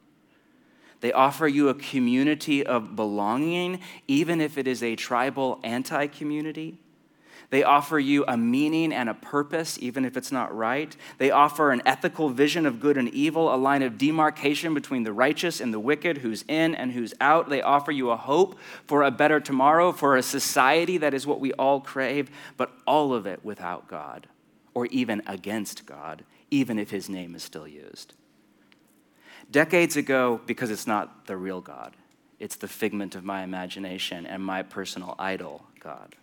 They 1.03 1.11
offer 1.11 1.49
you 1.49 1.67
a 1.67 1.73
community 1.73 2.65
of 2.65 2.95
belonging, 2.95 3.81
even 4.07 4.39
if 4.39 4.57
it 4.57 4.69
is 4.69 4.81
a 4.81 4.95
tribal 4.95 5.59
anti 5.61 6.07
community. 6.07 6.77
They 7.49 7.61
offer 7.61 7.99
you 7.99 8.23
a 8.25 8.37
meaning 8.37 8.93
and 8.93 9.09
a 9.09 9.13
purpose, 9.13 9.77
even 9.81 10.05
if 10.05 10.15
it's 10.15 10.31
not 10.31 10.55
right. 10.55 10.95
They 11.17 11.29
offer 11.29 11.71
an 11.71 11.81
ethical 11.85 12.29
vision 12.29 12.65
of 12.65 12.79
good 12.79 12.95
and 12.95 13.09
evil, 13.09 13.53
a 13.53 13.57
line 13.57 13.83
of 13.83 13.97
demarcation 13.97 14.73
between 14.73 15.03
the 15.03 15.11
righteous 15.11 15.59
and 15.59 15.73
the 15.73 15.79
wicked, 15.79 16.19
who's 16.19 16.45
in 16.47 16.73
and 16.73 16.93
who's 16.93 17.13
out. 17.19 17.49
They 17.49 17.61
offer 17.61 17.91
you 17.91 18.09
a 18.09 18.15
hope 18.15 18.57
for 18.87 19.03
a 19.03 19.11
better 19.11 19.41
tomorrow, 19.41 19.91
for 19.91 20.15
a 20.15 20.23
society 20.23 20.97
that 20.99 21.13
is 21.13 21.27
what 21.27 21.41
we 21.41 21.51
all 21.55 21.81
crave, 21.81 22.31
but 22.55 22.71
all 22.87 23.13
of 23.13 23.27
it 23.27 23.43
without 23.43 23.89
God, 23.89 24.27
or 24.73 24.85
even 24.85 25.21
against 25.27 25.85
God, 25.85 26.23
even 26.49 26.79
if 26.79 26.91
his 26.91 27.09
name 27.09 27.35
is 27.35 27.43
still 27.43 27.67
used. 27.67 28.13
Decades 29.53 29.97
ago, 29.97 30.41
because 30.47 30.71
it's 30.71 30.87
not 30.87 31.27
the 31.27 31.37
real 31.37 31.61
God, 31.61 31.93
it's 32.39 32.55
the 32.55 32.67
figment 32.67 33.13
of 33.13 33.23
my 33.23 33.43
imagination 33.43 34.25
and 34.25 34.43
my 34.43 34.63
personal 34.63 35.13
idol 35.19 35.67
God. 35.79 36.15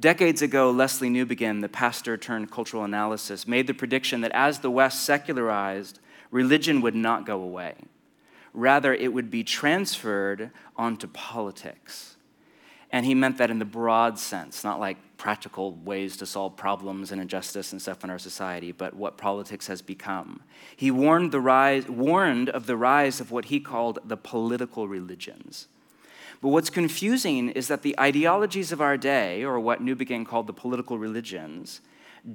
Decades 0.00 0.40
ago, 0.40 0.72
Lesslie 0.72 1.10
Newbigin, 1.10 1.60
the 1.60 1.68
pastor 1.68 2.16
turned 2.16 2.50
cultural 2.50 2.82
analysis, 2.82 3.46
made 3.46 3.66
the 3.66 3.74
prediction 3.74 4.22
that 4.22 4.32
as 4.32 4.60
the 4.60 4.70
West 4.70 5.04
secularized, 5.04 5.98
religion 6.30 6.80
would 6.80 6.94
not 6.94 7.26
go 7.26 7.42
away. 7.42 7.74
Rather, 8.54 8.94
it 8.94 9.12
would 9.12 9.30
be 9.30 9.44
transferred 9.44 10.50
onto 10.78 11.08
politics. 11.08 12.16
And 12.90 13.04
he 13.04 13.14
meant 13.14 13.38
that 13.38 13.50
in 13.50 13.58
the 13.58 13.64
broad 13.64 14.18
sense, 14.18 14.64
not 14.64 14.80
like 14.80 14.96
practical 15.18 15.72
ways 15.72 16.16
to 16.16 16.26
solve 16.26 16.56
problems 16.56 17.12
and 17.12 17.20
injustice 17.20 17.72
and 17.72 17.82
stuff 17.82 18.02
in 18.02 18.08
our 18.08 18.18
society, 18.18 18.72
but 18.72 18.94
what 18.94 19.18
politics 19.18 19.66
has 19.66 19.82
become. 19.82 20.40
He 20.74 20.90
warned, 20.90 21.32
the 21.32 21.40
rise, 21.40 21.86
warned 21.88 22.48
of 22.48 22.66
the 22.66 22.76
rise 22.76 23.20
of 23.20 23.30
what 23.30 23.46
he 23.46 23.60
called 23.60 23.98
the 24.04 24.16
political 24.16 24.88
religions. 24.88 25.66
But 26.40 26.48
what's 26.48 26.70
confusing 26.70 27.50
is 27.50 27.68
that 27.68 27.82
the 27.82 27.98
ideologies 27.98 28.72
of 28.72 28.80
our 28.80 28.96
day, 28.96 29.44
or 29.44 29.58
what 29.58 29.82
Newbigin 29.84 30.24
called 30.24 30.46
the 30.46 30.52
political 30.52 30.96
religions, 30.96 31.80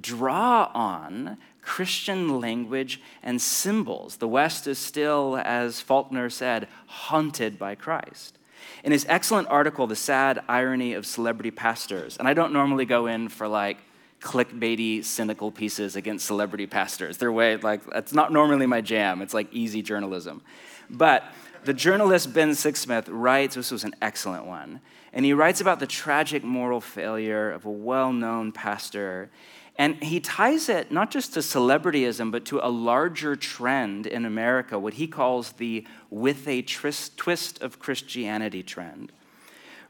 draw 0.00 0.70
on 0.74 1.38
Christian 1.62 2.38
language 2.38 3.00
and 3.22 3.40
symbols. 3.40 4.18
The 4.18 4.28
West 4.28 4.66
is 4.66 4.78
still, 4.78 5.40
as 5.42 5.80
Faulkner 5.80 6.28
said, 6.28 6.68
haunted 6.86 7.58
by 7.58 7.74
Christ 7.74 8.38
in 8.82 8.92
his 8.92 9.06
excellent 9.08 9.48
article, 9.48 9.86
The 9.86 9.96
Sad 9.96 10.42
Irony 10.48 10.94
of 10.94 11.06
Celebrity 11.06 11.50
Pastors, 11.50 12.16
and 12.16 12.28
I 12.28 12.34
don't 12.34 12.52
normally 12.52 12.84
go 12.84 13.06
in 13.06 13.28
for 13.28 13.48
like 13.48 13.78
clickbaity, 14.20 15.04
cynical 15.04 15.50
pieces 15.50 15.96
against 15.96 16.26
celebrity 16.26 16.66
pastors. 16.66 17.18
Their 17.18 17.30
way, 17.30 17.56
like, 17.58 17.84
that's 17.86 18.14
not 18.14 18.32
normally 18.32 18.66
my 18.66 18.80
jam. 18.80 19.20
It's 19.20 19.34
like 19.34 19.52
easy 19.52 19.82
journalism. 19.82 20.42
But 20.88 21.24
the 21.64 21.74
journalist 21.74 22.32
Ben 22.32 22.50
Sixsmith 22.50 23.04
writes, 23.08 23.54
this 23.54 23.70
was 23.70 23.84
an 23.84 23.94
excellent 24.02 24.46
one, 24.46 24.80
and 25.12 25.24
he 25.24 25.32
writes 25.32 25.60
about 25.60 25.78
the 25.78 25.86
tragic 25.86 26.42
moral 26.42 26.80
failure 26.80 27.50
of 27.50 27.64
a 27.66 27.70
well 27.70 28.12
known 28.12 28.50
pastor 28.50 29.30
and 29.76 30.02
he 30.02 30.20
ties 30.20 30.68
it 30.68 30.92
not 30.92 31.10
just 31.10 31.34
to 31.34 31.40
celebrityism, 31.40 32.30
but 32.30 32.44
to 32.46 32.60
a 32.64 32.68
larger 32.68 33.34
trend 33.34 34.06
in 34.06 34.24
America, 34.24 34.78
what 34.78 34.94
he 34.94 35.08
calls 35.08 35.52
the 35.52 35.84
with 36.10 36.46
a 36.46 36.62
twist 36.62 37.60
of 37.60 37.78
Christianity 37.80 38.62
trend. 38.62 39.10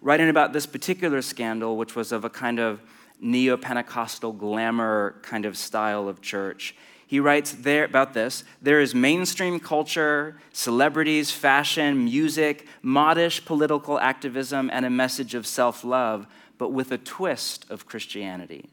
Writing 0.00 0.28
about 0.28 0.52
this 0.52 0.66
particular 0.66 1.20
scandal, 1.20 1.76
which 1.76 1.94
was 1.94 2.12
of 2.12 2.24
a 2.24 2.30
kind 2.30 2.58
of 2.58 2.80
neo 3.20 3.56
Pentecostal 3.56 4.32
glamour 4.32 5.16
kind 5.22 5.44
of 5.44 5.56
style 5.56 6.08
of 6.08 6.22
church, 6.22 6.74
he 7.06 7.20
writes 7.20 7.52
there 7.52 7.84
about 7.84 8.14
this 8.14 8.42
there 8.62 8.80
is 8.80 8.94
mainstream 8.94 9.60
culture, 9.60 10.40
celebrities, 10.52 11.30
fashion, 11.30 12.04
music, 12.04 12.66
modish 12.82 13.44
political 13.44 14.00
activism, 14.00 14.70
and 14.72 14.86
a 14.86 14.90
message 14.90 15.34
of 15.34 15.46
self 15.46 15.84
love, 15.84 16.26
but 16.56 16.70
with 16.70 16.90
a 16.90 16.98
twist 16.98 17.66
of 17.68 17.86
Christianity. 17.86 18.70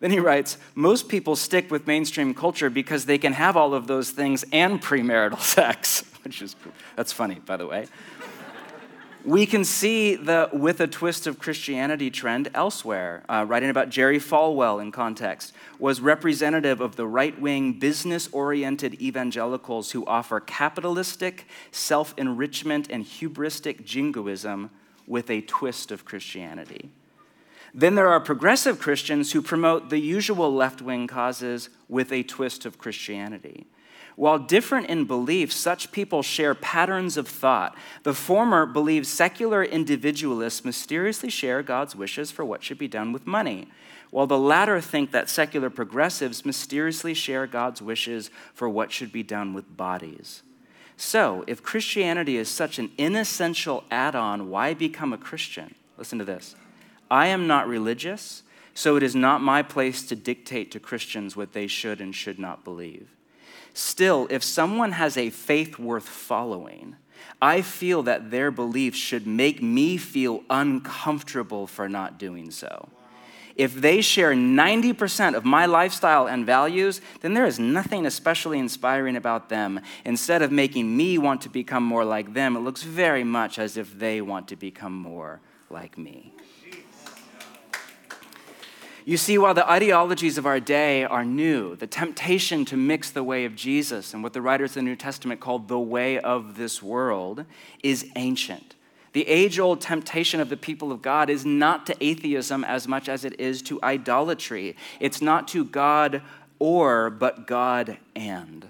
Then 0.00 0.10
he 0.10 0.20
writes, 0.20 0.58
most 0.74 1.08
people 1.08 1.36
stick 1.36 1.70
with 1.70 1.86
mainstream 1.86 2.34
culture 2.34 2.68
because 2.68 3.06
they 3.06 3.18
can 3.18 3.32
have 3.32 3.56
all 3.56 3.74
of 3.74 3.86
those 3.86 4.10
things 4.10 4.44
and 4.52 4.80
premarital 4.80 5.40
sex, 5.56 6.04
which 6.22 6.42
is, 6.42 6.56
that's 6.96 7.12
funny, 7.12 7.36
by 7.36 7.56
the 7.56 7.66
way. 7.66 7.86
we 9.24 9.46
can 9.46 9.64
see 9.64 10.14
the 10.14 10.48
with 10.52 10.80
a 10.80 10.86
twist 10.86 11.26
of 11.26 11.38
Christianity 11.38 12.10
trend 12.10 12.48
elsewhere. 12.54 13.24
Uh, 13.28 13.44
writing 13.48 13.70
about 13.70 13.88
Jerry 13.88 14.18
Falwell 14.18 14.80
in 14.80 14.92
context 14.92 15.54
was 15.78 16.00
representative 16.00 16.80
of 16.80 16.96
the 16.96 17.06
right 17.06 17.38
wing, 17.40 17.78
business 17.78 18.28
oriented 18.32 19.00
evangelicals 19.00 19.92
who 19.92 20.04
offer 20.06 20.40
capitalistic, 20.40 21.46
self 21.72 22.14
enrichment, 22.18 22.88
and 22.90 23.04
hubristic 23.04 23.84
jingoism 23.84 24.70
with 25.06 25.30
a 25.30 25.40
twist 25.40 25.90
of 25.90 26.04
Christianity. 26.04 26.90
Then 27.78 27.94
there 27.94 28.08
are 28.08 28.20
progressive 28.20 28.78
Christians 28.78 29.32
who 29.32 29.42
promote 29.42 29.90
the 29.90 29.98
usual 29.98 30.52
left 30.52 30.80
wing 30.80 31.06
causes 31.06 31.68
with 31.90 32.10
a 32.10 32.22
twist 32.22 32.64
of 32.64 32.78
Christianity. 32.78 33.66
While 34.16 34.38
different 34.38 34.88
in 34.88 35.04
belief, 35.04 35.52
such 35.52 35.92
people 35.92 36.22
share 36.22 36.54
patterns 36.54 37.18
of 37.18 37.28
thought. 37.28 37.76
The 38.02 38.14
former 38.14 38.64
believe 38.64 39.06
secular 39.06 39.62
individualists 39.62 40.64
mysteriously 40.64 41.28
share 41.28 41.62
God's 41.62 41.94
wishes 41.94 42.30
for 42.30 42.46
what 42.46 42.64
should 42.64 42.78
be 42.78 42.88
done 42.88 43.12
with 43.12 43.26
money, 43.26 43.68
while 44.10 44.26
the 44.26 44.38
latter 44.38 44.80
think 44.80 45.10
that 45.10 45.28
secular 45.28 45.68
progressives 45.68 46.46
mysteriously 46.46 47.12
share 47.12 47.46
God's 47.46 47.82
wishes 47.82 48.30
for 48.54 48.70
what 48.70 48.90
should 48.90 49.12
be 49.12 49.22
done 49.22 49.52
with 49.52 49.76
bodies. 49.76 50.42
So, 50.96 51.44
if 51.46 51.62
Christianity 51.62 52.38
is 52.38 52.48
such 52.48 52.78
an 52.78 52.90
inessential 52.96 53.84
add 53.90 54.14
on, 54.14 54.48
why 54.48 54.72
become 54.72 55.12
a 55.12 55.18
Christian? 55.18 55.74
Listen 55.98 56.18
to 56.18 56.24
this. 56.24 56.56
I 57.10 57.28
am 57.28 57.46
not 57.46 57.68
religious, 57.68 58.42
so 58.74 58.96
it 58.96 59.02
is 59.02 59.14
not 59.14 59.40
my 59.40 59.62
place 59.62 60.02
to 60.06 60.16
dictate 60.16 60.70
to 60.72 60.80
Christians 60.80 61.36
what 61.36 61.52
they 61.52 61.66
should 61.66 62.00
and 62.00 62.14
should 62.14 62.38
not 62.38 62.64
believe. 62.64 63.08
Still, 63.74 64.26
if 64.30 64.42
someone 64.42 64.92
has 64.92 65.16
a 65.16 65.30
faith 65.30 65.78
worth 65.78 66.08
following, 66.08 66.96
I 67.40 67.62
feel 67.62 68.02
that 68.04 68.30
their 68.30 68.50
beliefs 68.50 68.98
should 68.98 69.26
make 69.26 69.62
me 69.62 69.96
feel 69.96 70.42
uncomfortable 70.48 71.66
for 71.66 71.88
not 71.88 72.18
doing 72.18 72.50
so. 72.50 72.88
If 73.56 73.74
they 73.74 74.02
share 74.02 74.32
90% 74.32 75.34
of 75.34 75.46
my 75.46 75.64
lifestyle 75.64 76.26
and 76.26 76.44
values, 76.44 77.00
then 77.22 77.32
there 77.32 77.46
is 77.46 77.58
nothing 77.58 78.04
especially 78.04 78.58
inspiring 78.58 79.16
about 79.16 79.48
them. 79.48 79.80
Instead 80.04 80.42
of 80.42 80.52
making 80.52 80.94
me 80.94 81.16
want 81.16 81.40
to 81.42 81.48
become 81.48 81.82
more 81.82 82.04
like 82.04 82.34
them, 82.34 82.54
it 82.54 82.60
looks 82.60 82.82
very 82.82 83.24
much 83.24 83.58
as 83.58 83.78
if 83.78 83.98
they 83.98 84.20
want 84.20 84.48
to 84.48 84.56
become 84.56 84.92
more 84.92 85.40
like 85.70 85.96
me. 85.96 86.34
You 89.08 89.16
see, 89.16 89.38
while 89.38 89.54
the 89.54 89.70
ideologies 89.70 90.36
of 90.36 90.46
our 90.46 90.58
day 90.58 91.04
are 91.04 91.24
new, 91.24 91.76
the 91.76 91.86
temptation 91.86 92.64
to 92.64 92.76
mix 92.76 93.08
the 93.08 93.22
way 93.22 93.44
of 93.44 93.54
Jesus 93.54 94.12
and 94.12 94.20
what 94.20 94.32
the 94.32 94.42
writers 94.42 94.72
of 94.72 94.74
the 94.74 94.82
New 94.82 94.96
Testament 94.96 95.38
called 95.38 95.68
the 95.68 95.78
way 95.78 96.18
of 96.18 96.56
this 96.56 96.82
world 96.82 97.44
is 97.84 98.10
ancient. 98.16 98.74
The 99.12 99.28
age 99.28 99.60
old 99.60 99.80
temptation 99.80 100.40
of 100.40 100.48
the 100.48 100.56
people 100.56 100.90
of 100.90 101.02
God 101.02 101.30
is 101.30 101.46
not 101.46 101.86
to 101.86 102.04
atheism 102.04 102.64
as 102.64 102.88
much 102.88 103.08
as 103.08 103.24
it 103.24 103.38
is 103.38 103.62
to 103.62 103.80
idolatry. 103.80 104.76
It's 104.98 105.22
not 105.22 105.46
to 105.48 105.64
God 105.64 106.20
or, 106.58 107.08
but 107.08 107.46
God 107.46 107.98
and. 108.16 108.66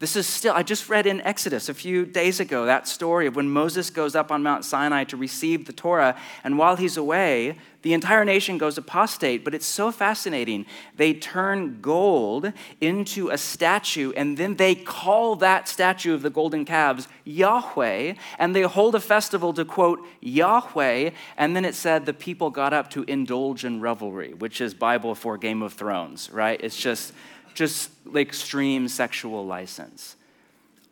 This 0.00 0.16
is 0.16 0.26
still, 0.26 0.54
I 0.54 0.62
just 0.62 0.88
read 0.88 1.06
in 1.06 1.20
Exodus 1.20 1.68
a 1.68 1.74
few 1.74 2.06
days 2.06 2.40
ago 2.40 2.64
that 2.64 2.88
story 2.88 3.26
of 3.26 3.36
when 3.36 3.50
Moses 3.50 3.90
goes 3.90 4.14
up 4.14 4.32
on 4.32 4.42
Mount 4.42 4.64
Sinai 4.64 5.04
to 5.04 5.16
receive 5.16 5.66
the 5.66 5.74
Torah, 5.74 6.16
and 6.42 6.56
while 6.56 6.76
he's 6.76 6.96
away, 6.96 7.58
the 7.82 7.92
entire 7.92 8.24
nation 8.24 8.56
goes 8.56 8.78
apostate, 8.78 9.44
but 9.44 9.54
it's 9.54 9.66
so 9.66 9.92
fascinating. 9.92 10.64
They 10.96 11.12
turn 11.12 11.82
gold 11.82 12.54
into 12.80 13.28
a 13.28 13.36
statue, 13.36 14.12
and 14.16 14.38
then 14.38 14.56
they 14.56 14.74
call 14.74 15.36
that 15.36 15.68
statue 15.68 16.14
of 16.14 16.22
the 16.22 16.30
golden 16.30 16.64
calves 16.64 17.06
Yahweh, 17.24 18.14
and 18.38 18.56
they 18.56 18.62
hold 18.62 18.94
a 18.94 19.00
festival 19.00 19.52
to 19.52 19.66
quote 19.66 20.00
Yahweh, 20.20 21.10
and 21.36 21.54
then 21.54 21.66
it 21.66 21.74
said 21.74 22.06
the 22.06 22.14
people 22.14 22.48
got 22.48 22.72
up 22.72 22.88
to 22.92 23.02
indulge 23.02 23.66
in 23.66 23.82
revelry, 23.82 24.32
which 24.32 24.62
is 24.62 24.72
Bible 24.72 25.14
for 25.14 25.36
Game 25.36 25.60
of 25.60 25.74
Thrones, 25.74 26.30
right? 26.32 26.58
It's 26.62 26.80
just 26.80 27.12
just 27.54 27.90
like 28.04 28.28
extreme 28.28 28.88
sexual 28.88 29.46
license. 29.46 30.16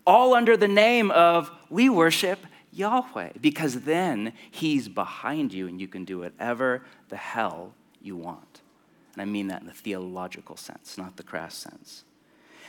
All 0.07 0.35
under 0.35 0.57
the 0.57 0.69
name 0.69 1.11
of 1.11 1.51
we 1.69 1.89
worship 1.89 2.39
Yahweh, 2.73 3.31
because 3.41 3.81
then 3.81 4.33
He's 4.51 4.89
behind 4.89 5.53
you 5.53 5.67
and 5.67 5.81
you 5.81 5.89
can 5.89 6.05
do 6.05 6.21
whatever 6.21 6.83
the 7.09 7.17
hell 7.17 7.73
you 8.01 8.17
want. 8.17 8.61
And 9.15 9.23
I 9.23 9.25
mean 9.25 9.49
that 9.49 9.63
in 9.63 9.67
the 9.67 9.73
theological 9.73 10.57
sense, 10.57 10.97
not 10.97 11.17
the 11.17 11.23
crass 11.23 11.55
sense. 11.55 12.05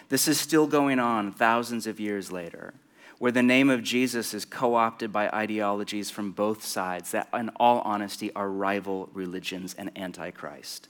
This 0.10 0.28
is 0.28 0.40
still 0.40 0.66
going 0.66 1.00
on 1.00 1.32
thousands 1.32 1.86
of 1.86 2.00
years 2.00 2.32
later, 2.32 2.74
where 3.20 3.32
the 3.32 3.44
name 3.44 3.70
of 3.70 3.84
Jesus 3.84 4.34
is 4.34 4.46
co 4.46 4.76
opted 4.76 5.14
by 5.14 5.30
ideologies 5.30 6.10
from 6.10 6.32
both 6.32 6.66
sides 6.66 7.12
that, 7.12 7.30
in 7.34 7.50
all 7.58 7.82
honesty, 7.82 8.34
are 8.34 8.50
rival 8.50 9.10
religions 9.14 9.76
and 9.78 9.92
antichrist. 9.96 10.88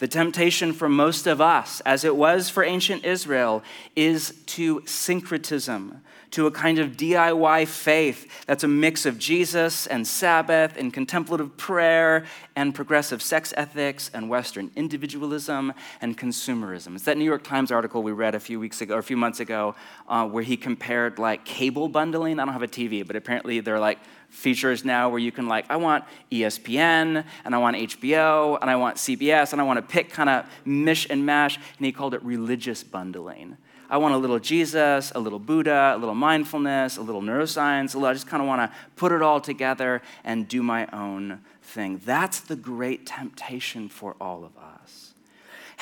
The 0.00 0.08
temptation 0.08 0.72
for 0.72 0.88
most 0.88 1.26
of 1.26 1.42
us, 1.42 1.82
as 1.82 2.04
it 2.04 2.16
was 2.16 2.48
for 2.48 2.64
ancient 2.64 3.04
Israel, 3.04 3.62
is 3.94 4.32
to 4.46 4.82
syncretism, 4.86 6.00
to 6.30 6.46
a 6.46 6.50
kind 6.50 6.78
of 6.78 6.92
DIY 6.92 7.68
faith 7.68 8.46
that's 8.46 8.64
a 8.64 8.68
mix 8.68 9.04
of 9.04 9.18
Jesus 9.18 9.86
and 9.86 10.06
Sabbath 10.06 10.78
and 10.78 10.90
contemplative 10.90 11.54
prayer 11.58 12.24
and 12.56 12.74
progressive 12.74 13.20
sex 13.20 13.52
ethics 13.58 14.10
and 14.14 14.30
Western 14.30 14.70
individualism 14.74 15.74
and 16.00 16.16
consumerism. 16.16 16.94
It's 16.94 17.04
that 17.04 17.18
New 17.18 17.24
York 17.24 17.44
Times 17.44 17.70
article 17.70 18.02
we 18.02 18.12
read 18.12 18.34
a 18.34 18.40
few 18.40 18.58
weeks 18.58 18.80
ago 18.80 18.94
or 18.94 19.00
a 19.00 19.02
few 19.02 19.18
months 19.18 19.40
ago 19.40 19.74
uh, 20.08 20.26
where 20.26 20.42
he 20.42 20.56
compared 20.56 21.18
like 21.18 21.44
cable 21.44 21.88
bundling. 21.88 22.40
I 22.40 22.46
don't 22.46 22.54
have 22.54 22.62
a 22.62 22.68
TV, 22.68 23.06
but 23.06 23.16
apparently 23.16 23.60
they're 23.60 23.78
like 23.78 23.98
features 24.30 24.84
now 24.84 25.08
where 25.08 25.18
you 25.18 25.32
can 25.32 25.46
like 25.46 25.66
i 25.68 25.76
want 25.76 26.04
espn 26.30 27.24
and 27.44 27.54
i 27.54 27.58
want 27.58 27.76
hbo 27.76 28.58
and 28.60 28.70
i 28.70 28.76
want 28.76 28.96
cbs 28.96 29.52
and 29.52 29.60
i 29.60 29.64
want 29.64 29.76
to 29.76 29.82
pick 29.82 30.10
kind 30.10 30.30
of 30.30 30.46
mish 30.64 31.06
and 31.10 31.26
mash 31.26 31.56
and 31.56 31.84
he 31.86 31.92
called 31.92 32.14
it 32.14 32.22
religious 32.22 32.82
bundling 32.82 33.56
I 33.92 33.96
want 33.96 34.14
a 34.14 34.18
little 34.18 34.38
Jesus, 34.38 35.10
a 35.16 35.18
little 35.18 35.40
Buddha, 35.40 35.94
a 35.96 35.98
little 35.98 36.14
mindfulness, 36.14 36.96
a 36.96 37.02
little 37.02 37.22
neuroscience. 37.22 37.94
A 37.94 37.98
little, 37.98 38.06
I 38.06 38.12
just 38.12 38.28
kind 38.28 38.40
of 38.40 38.46
want 38.46 38.70
to 38.70 38.78
put 38.94 39.10
it 39.10 39.20
all 39.20 39.40
together 39.40 40.00
and 40.22 40.46
do 40.46 40.62
my 40.62 40.86
own 40.92 41.40
thing. 41.60 42.00
That's 42.04 42.38
the 42.38 42.54
great 42.54 43.04
temptation 43.04 43.88
for 43.88 44.14
all 44.20 44.44
of 44.44 44.56
us. 44.56 45.14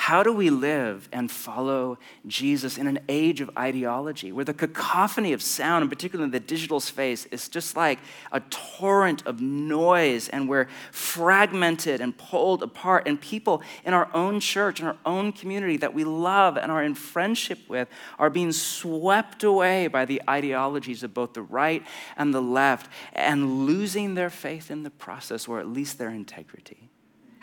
How 0.09 0.23
do 0.23 0.33
we 0.33 0.49
live 0.49 1.07
and 1.11 1.29
follow 1.29 1.99
Jesus 2.25 2.79
in 2.79 2.87
an 2.87 2.97
age 3.07 3.41
of 3.41 3.51
ideology 3.55 4.31
where 4.31 4.43
the 4.43 4.55
cacophony 4.55 5.33
of 5.33 5.41
sound, 5.43 5.83
and 5.83 5.91
particularly 5.91 6.31
the 6.31 6.39
digital 6.39 6.79
space, 6.79 7.27
is 7.27 7.47
just 7.47 7.77
like 7.77 7.99
a 8.31 8.39
torrent 8.39 9.21
of 9.27 9.39
noise 9.39 10.27
and 10.27 10.49
we're 10.49 10.67
fragmented 10.91 12.01
and 12.01 12.17
pulled 12.17 12.63
apart? 12.63 13.07
And 13.07 13.21
people 13.21 13.61
in 13.85 13.93
our 13.93 14.09
own 14.15 14.39
church, 14.39 14.79
in 14.79 14.87
our 14.87 14.97
own 15.05 15.31
community 15.31 15.77
that 15.77 15.93
we 15.93 16.03
love 16.03 16.57
and 16.57 16.71
are 16.71 16.83
in 16.83 16.95
friendship 16.95 17.59
with 17.69 17.87
are 18.17 18.31
being 18.31 18.51
swept 18.51 19.43
away 19.43 19.85
by 19.85 20.05
the 20.05 20.23
ideologies 20.27 21.03
of 21.03 21.13
both 21.13 21.33
the 21.33 21.43
right 21.43 21.85
and 22.17 22.33
the 22.33 22.41
left 22.41 22.89
and 23.13 23.67
losing 23.67 24.15
their 24.15 24.31
faith 24.31 24.71
in 24.71 24.81
the 24.81 24.89
process 24.89 25.47
or 25.47 25.59
at 25.59 25.67
least 25.67 25.99
their 25.99 26.09
integrity. 26.09 26.89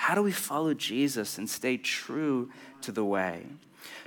How 0.06 0.14
do 0.14 0.22
we 0.22 0.30
follow 0.30 0.72
Jesus 0.72 1.36
and 1.36 1.50
stay 1.50 1.76
true 1.76 2.48
to 2.82 2.92
the 2.92 3.04
way? 3.04 3.46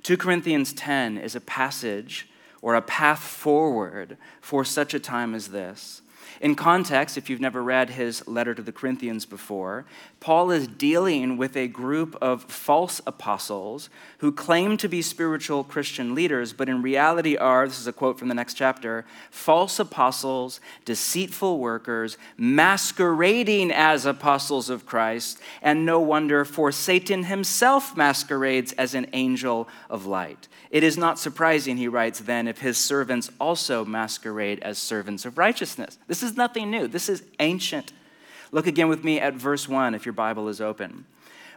2 0.04 0.16
Corinthians 0.16 0.72
10 0.72 1.18
is 1.18 1.36
a 1.36 1.42
passage 1.42 2.30
or 2.62 2.76
a 2.76 2.82
path 2.82 3.20
forward 3.20 4.16
for 4.40 4.64
such 4.64 4.94
a 4.94 5.00
time 5.02 5.36
as 5.36 5.50
this. 5.50 6.02
In 6.40 6.56
context, 6.56 7.18
if 7.18 7.30
you've 7.30 7.42
never 7.42 7.62
read 7.62 7.90
his 7.90 8.26
letter 8.26 8.56
to 8.56 8.62
the 8.62 8.72
Corinthians 8.72 9.26
before, 9.26 9.86
Paul 10.22 10.52
is 10.52 10.68
dealing 10.68 11.36
with 11.36 11.58
a 11.58 11.68
group 11.68 12.16
of 12.22 12.44
false 12.44 13.02
apostles 13.06 13.90
who 14.20 14.32
claim 14.32 14.78
to 14.78 14.88
be 14.88 15.02
spiritual 15.02 15.66
Christian 15.66 16.16
leaders, 16.16 16.54
but 16.54 16.70
in 16.70 16.82
reality 16.82 17.36
are, 17.36 17.68
this 17.68 17.80
is 17.80 17.88
a 17.88 17.94
quote 17.94 18.18
from 18.18 18.30
the 18.30 18.36
next 18.36 18.54
chapter, 18.54 19.06
false 19.30 19.80
apostles, 19.80 20.62
deceitful 20.86 21.60
workers, 21.60 22.18
masquerading 22.38 23.72
as 23.72 24.06
apostles 24.06 24.70
of 24.70 24.86
Christ, 24.86 25.40
and 25.62 25.86
no 25.86 26.00
wonder, 26.00 26.46
for 26.46 26.72
Satan 26.72 27.24
himself 27.24 27.98
masquerades 27.98 28.72
as 28.74 28.94
an 28.96 29.08
angel 29.12 29.68
of 29.90 30.06
light. 30.06 30.48
It 30.72 30.84
is 30.84 30.98
not 30.98 31.18
surprising, 31.18 31.78
he 31.78 31.88
writes 31.88 32.20
then, 32.20 32.48
if 32.48 32.60
his 32.60 32.78
servants 32.78 33.32
also 33.40 33.84
masquerade 33.84 34.60
as 34.60 34.78
servants 34.78 35.26
of 35.26 35.38
righteousness. 35.38 35.98
This 36.08 36.22
is 36.22 36.29
nothing 36.36 36.72
new, 36.72 36.88
this 36.88 37.10
is 37.10 37.24
ancient. 37.40 37.94
Look 38.52 38.68
again 38.68 38.90
with 38.90 39.04
me 39.04 39.20
at 39.20 39.36
verse 39.36 39.68
1 39.68 39.94
if 39.94 40.06
your 40.06 40.14
Bible 40.14 40.48
is 40.48 40.60
open. 40.60 41.06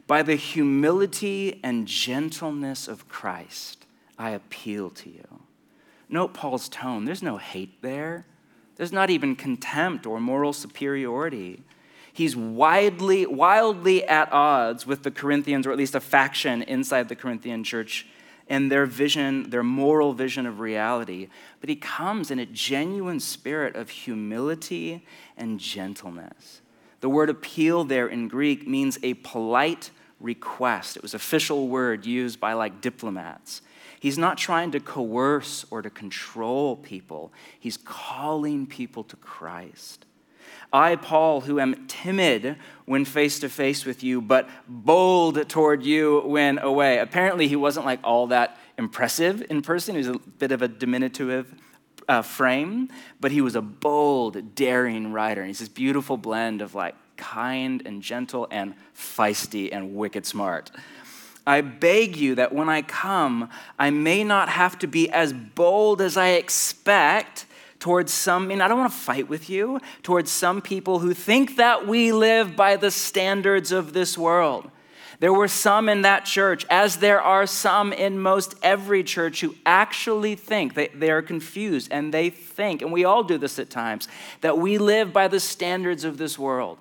By 0.07 0.23
the 0.23 0.35
humility 0.35 1.61
and 1.63 1.87
gentleness 1.87 2.89
of 2.89 3.09
Christ, 3.09 3.87
I 4.19 4.31
appeal 4.31 4.91
to 4.91 5.11
you. 5.11 5.41
Note 6.09 6.35
Paul's 6.35 6.69
tone. 6.69 7.05
There's 7.05 7.23
no 7.23 7.39
hate 7.39 7.81
there. 7.81 8.27
There's 8.77 8.93
not 8.93 9.11
even 9.11 9.37
contempt 9.37 10.07
or 10.07 10.21
moral 10.21 10.53
superiority. 10.53 11.63
He's 12.13 12.37
widely, 12.37 13.25
wildly 13.25 14.05
at 14.05 14.31
odds 14.33 14.87
with 14.87 15.03
the 15.03 15.11
Corinthians, 15.11 15.67
or 15.67 15.73
at 15.73 15.79
least 15.79 15.95
a 15.95 16.01
faction 16.01 16.63
inside 16.63 17.09
the 17.09 17.17
Corinthian 17.17 17.65
church 17.65 18.07
and 18.49 18.71
their 18.71 18.85
vision, 18.85 19.49
their 19.49 19.63
moral 19.63 20.13
vision 20.13 20.47
of 20.47 20.61
reality, 20.61 21.29
but 21.63 21.69
he 21.69 21.77
comes 21.77 22.33
in 22.33 22.41
a 22.41 22.45
genuine 22.45 23.21
spirit 23.21 23.77
of 23.77 23.89
humility 23.89 25.07
and 25.37 25.61
gentleness. 25.61 26.61
The 27.01 27.09
word 27.09 27.31
appeal 27.31 27.85
there 27.85 28.09
in 28.09 28.27
Greek 28.27 28.67
means 28.67 28.99
a 29.05 29.15
polite 29.15 29.93
request. 30.19 30.97
It 30.97 31.03
was 31.03 31.15
official 31.15 31.69
word 31.69 32.05
used 32.05 32.41
by 32.41 32.55
like 32.55 32.81
diplomats. 32.81 33.63
He's 34.01 34.19
not 34.19 34.39
trying 34.39 34.73
to 34.73 34.81
coerce 34.81 35.65
or 35.71 35.83
to 35.83 35.89
control 35.89 36.75
people. 36.75 37.33
He's 37.61 37.77
calling 37.77 38.67
people 38.67 39.05
to 39.05 39.15
Christ. 39.15 40.05
I, 40.73 40.97
Paul, 40.97 41.43
who 41.43 41.61
am 41.61 41.87
timid 41.87 42.57
when 42.87 43.05
face 43.05 43.39
to 43.39 43.49
face 43.49 43.85
with 43.85 44.03
you, 44.03 44.21
but 44.21 44.49
bold 44.67 45.49
toward 45.49 45.85
you 45.85 46.23
when 46.23 46.59
away. 46.59 46.99
Apparently, 46.99 47.47
he 47.47 47.55
wasn't 47.55 47.87
like 47.87 48.01
all 48.03 48.27
that 48.29 48.59
impressive 48.79 49.45
in 49.51 49.63
person. 49.63 49.95
He 49.95 49.99
was 49.99 50.09
a 50.09 50.19
bit 50.19 50.53
of 50.53 50.63
a 50.63 50.69
diminutive 50.69 51.55
uh, 52.09 52.23
frame, 52.23 52.89
but 53.21 53.31
he 53.31 53.41
was 53.41 53.55
a 53.55 53.63
bold, 53.63 54.55
daring 54.55 55.13
writer. 55.13 55.41
And 55.41 55.49
he's 55.49 55.61
this 55.61 55.69
beautiful 55.69 56.17
blend 56.17 56.63
of 56.63 56.75
like 56.75 56.95
kind 57.17 57.83
and 57.87 58.03
gentle 58.03 58.49
and 58.51 58.75
feisty 58.97 59.69
and 59.73 59.95
wicked 59.95 60.27
smart. 60.27 60.71
I 61.47 61.61
beg 61.61 62.17
you 62.17 62.37
that 62.37 62.53
when 62.53 62.69
I 62.69 62.83
come, 62.83 63.51
I 63.79 63.91
may 63.91 64.23
not 64.23 64.49
have 64.49 64.79
to 64.81 64.87
be 64.87 65.11
as 65.11 65.33
bold 65.33 66.01
as 66.01 66.17
I 66.17 66.31
expect 66.31 67.47
towards 67.81 68.13
some, 68.13 68.47
mean, 68.47 68.61
I 68.61 68.69
don't 68.69 68.79
want 68.79 68.93
to 68.93 68.99
fight 68.99 69.29
with 69.29 69.51
you, 69.51 69.81
towards 70.05 70.31
some 70.31 70.63
people 70.63 71.01
who 71.01 71.15
think 71.15 71.57
that 71.57 71.85
we 71.85 72.13
live 72.13 72.55
by 72.55 72.77
the 72.77 72.93
standards 72.93 73.73
of 73.73 73.93
this 73.93 74.17
world. 74.17 74.71
There 75.23 75.33
were 75.33 75.47
some 75.47 75.89
in 75.89 76.03
that 76.03 76.25
church, 76.25 76.67
as 76.69 76.97
there 76.97 77.23
are 77.23 77.47
some 77.47 77.93
in 77.93 78.19
most 78.19 78.57
every 78.61 79.05
church, 79.05 79.41
who 79.41 79.55
actually 79.65 80.35
think, 80.35 80.75
they, 80.75 80.89
they 80.89 81.13
are 81.13 81.23
confused, 81.23 81.87
and 81.93 82.13
they 82.13 82.29
think, 82.29 82.83
and 82.83 82.91
we 82.91 83.05
all 83.05 83.23
do 83.23 83.39
this 83.39 83.61
at 83.61 83.71
times, 83.71 84.09
that 84.41 84.59
we 84.59 84.79
live 84.79 85.13
by 85.13 85.29
the 85.29 85.39
standards 85.39 86.03
of 86.03 86.19
this 86.19 86.41
world, 86.41 86.77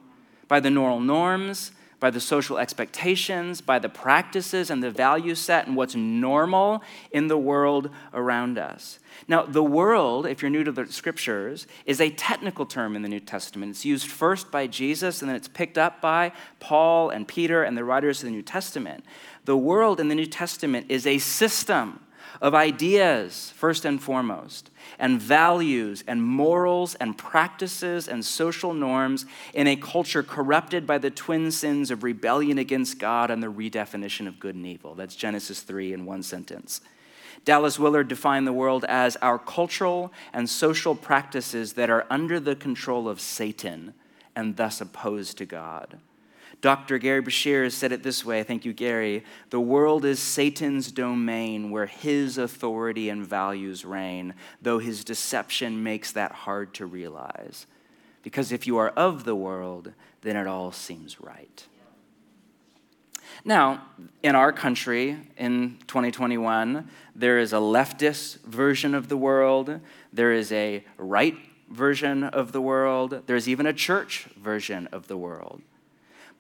by 0.48 0.60
the 0.60 0.72
moral 0.72 1.00
norms, 1.00 1.72
by 2.02 2.10
the 2.10 2.20
social 2.20 2.58
expectations, 2.58 3.62
by 3.62 3.78
the 3.78 3.88
practices 3.88 4.72
and 4.72 4.82
the 4.82 4.90
value 4.90 5.36
set 5.36 5.68
and 5.68 5.76
what's 5.76 5.96
normal 5.96 6.82
in 7.12 7.28
the 7.28 7.38
world 7.38 7.92
around 8.12 8.58
us. 8.58 8.98
Now, 9.28 9.44
the 9.44 9.64
world, 9.64 10.26
if 10.26 10.42
you're 10.42 10.50
new 10.50 10.64
to 10.64 10.72
the 10.72 10.88
scriptures, 10.88 11.68
is 11.86 12.02
a 12.02 12.10
technical 12.10 12.66
term 12.66 12.96
in 12.96 13.04
the 13.04 13.08
New 13.08 13.20
Testament. 13.20 13.70
It's 13.70 13.86
used 13.86 14.08
first 14.08 14.50
by 14.50 14.66
Jesus 14.66 15.22
and 15.22 15.30
then 15.30 15.36
it's 15.36 15.48
picked 15.48 15.78
up 15.78 16.02
by 16.02 16.32
Paul 16.60 17.12
and 17.12 17.28
Peter 17.28 17.62
and 17.64 17.78
the 17.78 17.84
writers 17.84 18.24
of 18.24 18.26
the 18.26 18.36
New 18.36 18.42
Testament. 18.42 19.06
The 19.46 19.56
world 19.56 20.00
in 20.00 20.08
the 20.08 20.16
New 20.16 20.26
Testament 20.26 20.88
is 20.90 21.06
a 21.06 21.20
system 21.20 22.00
of 22.42 22.56
ideas, 22.56 23.54
first 23.56 23.86
and 23.86 24.02
foremost, 24.02 24.72
and 24.98 25.22
values 25.22 26.04
and 26.08 26.24
morals 26.24 26.96
and 26.96 27.18
practices 27.18 28.08
and 28.08 28.26
social 28.26 28.74
norms 28.74 29.26
in 29.54 29.68
a 29.68 29.76
culture 29.76 30.24
corrupted 30.24 30.88
by 30.88 30.98
the 30.98 31.12
twin 31.12 31.52
sins 31.52 31.92
of 31.92 32.04
rebellion 32.04 32.58
against 32.58 32.98
God 32.98 33.30
and 33.30 33.44
the 33.44 33.52
redefinition 33.52 34.28
of 34.28 34.40
good 34.40 34.56
and 34.56 34.66
evil. 34.66 34.96
That's 34.96 35.16
Genesis 35.16 35.62
3 35.62 35.94
in 35.94 36.06
one 36.06 36.24
sentence. 36.24 36.82
Dallas 37.46 37.80
Willard 37.80 38.08
defined 38.08 38.48
the 38.48 38.54
world 38.54 38.86
as 38.86 39.16
our 39.18 39.40
cultural 39.40 40.12
and 40.34 40.50
social 40.50 40.96
practices 40.96 41.74
that 41.74 41.90
are 41.90 42.06
under 42.10 42.40
the 42.40 42.56
control 42.56 43.08
of 43.08 43.22
Satan 43.22 43.94
and 44.36 44.58
thus 44.58 44.82
opposed 44.82 45.38
to 45.38 45.46
God. 45.46 46.00
Dr. 46.62 47.00
Gerry 47.00 47.24
Breshears 47.24 47.72
said 47.72 47.92
it 47.92 48.04
this 48.04 48.24
way 48.24 48.44
thank 48.44 48.66
you, 48.66 48.74
Gary. 48.74 49.24
The 49.50 49.60
world 49.60 50.06
is 50.06 50.20
Satan's 50.20 50.92
domain 50.92 51.72
where 51.72 51.88
his 51.88 52.38
authority 52.38 53.10
and 53.10 53.26
values 53.26 53.84
reign, 53.84 54.36
though 54.62 54.78
his 54.78 55.04
deception 55.04 55.82
makes 55.82 56.12
that 56.12 56.32
hard 56.32 56.74
to 56.76 56.86
realize. 56.86 57.66
Because 58.22 58.52
if 58.52 58.68
you 58.68 58.78
are 58.78 58.90
of 58.90 59.24
the 59.24 59.36
world, 59.36 59.94
then 60.22 60.36
it 60.36 60.46
all 60.46 60.72
seems 60.72 61.20
right. 61.20 61.66
Now, 63.44 63.86
in 64.22 64.36
our 64.36 64.52
country 64.52 65.18
in 65.38 65.80
2021, 65.88 66.88
there 67.16 67.40
is 67.40 67.54
a 67.54 67.58
leftist 67.58 68.40
version 68.42 68.94
of 68.94 69.10
the 69.10 69.18
world, 69.18 69.80
there 70.14 70.32
is 70.32 70.52
a 70.52 70.84
right 70.98 71.38
version 71.68 72.24
of 72.24 72.52
the 72.52 72.62
world, 72.62 73.24
there's 73.26 73.50
even 73.50 73.66
a 73.66 73.74
church 73.74 74.28
version 74.38 74.88
of 74.92 75.08
the 75.08 75.18
world. 75.18 75.62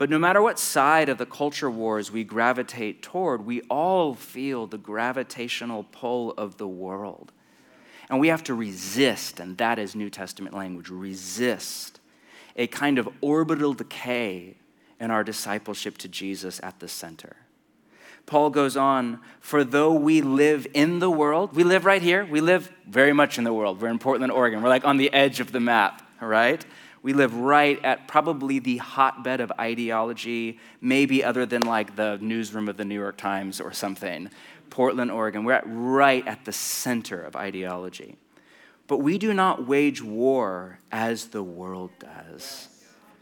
But 0.01 0.09
no 0.09 0.17
matter 0.17 0.41
what 0.41 0.57
side 0.57 1.09
of 1.09 1.19
the 1.19 1.27
culture 1.27 1.69
wars 1.69 2.11
we 2.11 2.23
gravitate 2.23 3.03
toward, 3.03 3.45
we 3.45 3.61
all 3.69 4.15
feel 4.15 4.65
the 4.65 4.79
gravitational 4.79 5.83
pull 5.91 6.31
of 6.39 6.57
the 6.57 6.67
world. 6.67 7.31
And 8.09 8.19
we 8.19 8.29
have 8.29 8.43
to 8.45 8.55
resist, 8.55 9.39
and 9.39 9.59
that 9.59 9.77
is 9.77 9.93
New 9.93 10.09
Testament 10.09 10.55
language 10.55 10.89
resist 10.89 11.99
a 12.55 12.65
kind 12.65 12.97
of 12.97 13.07
orbital 13.21 13.75
decay 13.75 14.55
in 14.99 15.11
our 15.11 15.23
discipleship 15.23 15.99
to 15.99 16.07
Jesus 16.07 16.59
at 16.63 16.79
the 16.79 16.87
center. 16.87 17.35
Paul 18.25 18.49
goes 18.49 18.75
on, 18.75 19.19
for 19.39 19.63
though 19.63 19.93
we 19.93 20.21
live 20.21 20.65
in 20.73 20.97
the 20.97 21.11
world, 21.11 21.55
we 21.55 21.63
live 21.63 21.85
right 21.85 22.01
here, 22.01 22.25
we 22.25 22.41
live 22.41 22.71
very 22.87 23.13
much 23.13 23.37
in 23.37 23.43
the 23.43 23.53
world. 23.53 23.79
We're 23.79 23.89
in 23.89 23.99
Portland, 23.99 24.31
Oregon. 24.31 24.63
We're 24.63 24.69
like 24.69 24.83
on 24.83 24.97
the 24.97 25.13
edge 25.13 25.39
of 25.39 25.51
the 25.51 25.59
map, 25.59 26.01
right? 26.19 26.65
We 27.03 27.13
live 27.13 27.33
right 27.35 27.83
at 27.83 28.07
probably 28.07 28.59
the 28.59 28.77
hotbed 28.77 29.41
of 29.41 29.51
ideology, 29.59 30.59
maybe 30.81 31.23
other 31.23 31.45
than 31.45 31.63
like 31.63 31.95
the 31.95 32.19
newsroom 32.21 32.69
of 32.69 32.77
the 32.77 32.85
New 32.85 32.99
York 32.99 33.17
Times 33.17 33.59
or 33.59 33.73
something. 33.73 34.29
Portland, 34.69 35.11
Oregon. 35.11 35.43
We're 35.43 35.53
at, 35.53 35.63
right 35.65 36.25
at 36.27 36.45
the 36.45 36.51
center 36.53 37.21
of 37.21 37.35
ideology. 37.35 38.17
But 38.87 38.97
we 38.97 39.17
do 39.17 39.33
not 39.33 39.67
wage 39.67 40.01
war 40.01 40.79
as 40.91 41.27
the 41.27 41.43
world 41.43 41.91
does. 41.99 42.67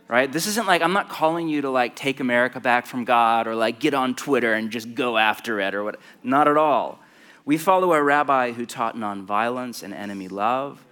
Right? 0.08 0.32
This 0.32 0.48
isn't 0.48 0.66
like, 0.66 0.82
I'm 0.82 0.94
not 0.94 1.10
calling 1.10 1.48
you 1.48 1.62
to 1.62 1.70
like 1.70 1.96
take 1.96 2.20
America 2.20 2.60
back 2.60 2.86
from 2.86 3.06
God 3.06 3.48
or 3.48 3.56
like 3.56 3.80
get 3.80 3.94
on 3.94 4.16
Twitter 4.16 4.54
and 4.54 4.72
just 4.72 4.96
go 4.96 5.18
after 5.18 5.60
it 5.60 5.76
or 5.76 5.84
what. 5.84 6.00
Not 6.24 6.48
at 6.48 6.58
all. 6.58 7.00
We 7.46 7.58
follow 7.58 7.94
a 7.94 8.02
rabbi 8.02 8.52
who 8.52 8.66
taught 8.66 8.96
nonviolence 8.96 9.84
and 9.84 9.94
enemy 9.94 10.28
love 10.28 10.84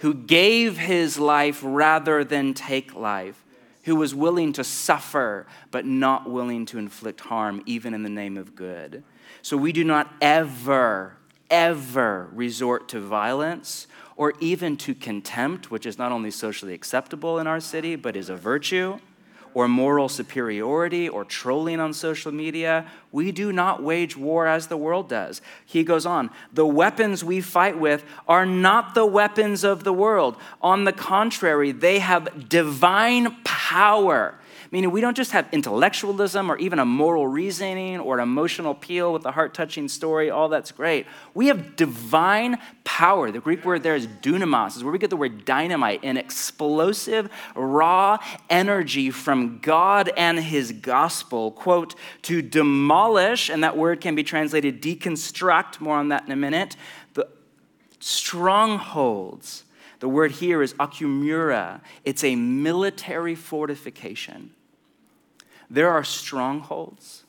who 0.00 0.14
gave 0.14 0.78
his 0.78 1.18
life 1.18 1.60
rather 1.62 2.24
than 2.24 2.54
take 2.54 2.94
life, 2.94 3.44
who 3.84 3.96
was 3.96 4.14
willing 4.14 4.52
to 4.52 4.64
suffer 4.64 5.46
but 5.70 5.86
not 5.86 6.28
willing 6.28 6.66
to 6.66 6.78
inflict 6.78 7.20
harm, 7.20 7.62
even 7.66 7.94
in 7.94 8.02
the 8.02 8.08
name 8.08 8.36
of 8.36 8.54
good. 8.54 9.02
So 9.42 9.56
we 9.56 9.72
do 9.72 9.84
not 9.84 10.12
ever, 10.20 11.16
ever 11.50 12.28
resort 12.32 12.88
to 12.90 13.00
violence 13.00 13.86
or 14.16 14.34
even 14.40 14.76
to 14.78 14.94
contempt, 14.94 15.70
which 15.70 15.86
is 15.86 15.98
not 15.98 16.10
only 16.10 16.30
socially 16.30 16.74
acceptable 16.74 17.38
in 17.38 17.46
our 17.46 17.60
city, 17.60 17.96
but 17.96 18.16
is 18.16 18.28
a 18.28 18.36
virtue 18.36 18.98
or 19.56 19.66
moral 19.66 20.06
superiority 20.06 21.08
or 21.08 21.24
trolling 21.24 21.80
on 21.80 21.90
social 21.90 22.30
media. 22.30 22.86
We 23.10 23.32
do 23.32 23.50
not 23.52 23.82
wage 23.82 24.14
war 24.14 24.46
as 24.46 24.66
the 24.66 24.76
world 24.76 25.08
does. 25.08 25.40
He 25.64 25.82
goes 25.82 26.04
on, 26.04 26.28
the 26.52 26.66
weapons 26.66 27.24
we 27.24 27.40
fight 27.40 27.78
with 27.78 28.04
are 28.28 28.44
not 28.44 28.94
the 28.94 29.06
weapons 29.06 29.64
of 29.64 29.82
the 29.82 29.94
world. 29.94 30.36
On 30.60 30.84
the 30.84 30.92
contrary, 30.92 31.72
they 31.72 32.00
have 32.00 32.50
divine 32.50 33.34
power 33.44 34.34
Meaning, 34.70 34.90
we 34.90 35.00
don't 35.00 35.16
just 35.16 35.32
have 35.32 35.48
intellectualism 35.52 36.50
or 36.50 36.56
even 36.58 36.78
a 36.78 36.84
moral 36.84 37.28
reasoning 37.28 38.00
or 38.00 38.18
an 38.18 38.22
emotional 38.22 38.72
appeal 38.72 39.12
with 39.12 39.24
a 39.24 39.30
heart 39.30 39.54
touching 39.54 39.88
story, 39.88 40.30
all 40.30 40.48
that's 40.48 40.72
great. 40.72 41.06
We 41.34 41.46
have 41.46 41.76
divine 41.76 42.58
power. 42.84 43.30
The 43.30 43.40
Greek 43.40 43.64
word 43.64 43.82
there 43.82 43.94
is 43.94 44.06
dunamis, 44.06 44.76
is 44.76 44.82
where 44.82 44.92
we 44.92 44.98
get 44.98 45.10
the 45.10 45.16
word 45.16 45.44
dynamite, 45.44 46.02
an 46.02 46.16
explosive, 46.16 47.30
raw 47.54 48.18
energy 48.50 49.10
from 49.10 49.58
God 49.60 50.10
and 50.16 50.38
his 50.38 50.72
gospel. 50.72 51.52
Quote, 51.52 51.94
to 52.22 52.42
demolish, 52.42 53.50
and 53.50 53.62
that 53.62 53.76
word 53.76 54.00
can 54.00 54.14
be 54.14 54.24
translated 54.24 54.82
deconstruct, 54.82 55.80
more 55.80 55.96
on 55.96 56.08
that 56.08 56.24
in 56.26 56.32
a 56.32 56.36
minute, 56.36 56.76
the 57.14 57.28
strongholds. 58.00 59.64
The 60.00 60.08
word 60.08 60.32
here 60.32 60.62
is 60.62 60.74
ochuroma. 60.74 61.80
It's 62.04 62.22
a 62.22 62.36
military 62.36 63.34
fortification. 63.34 64.50
There 65.70 65.90
are 65.90 66.04
strongholds. 66.04 67.24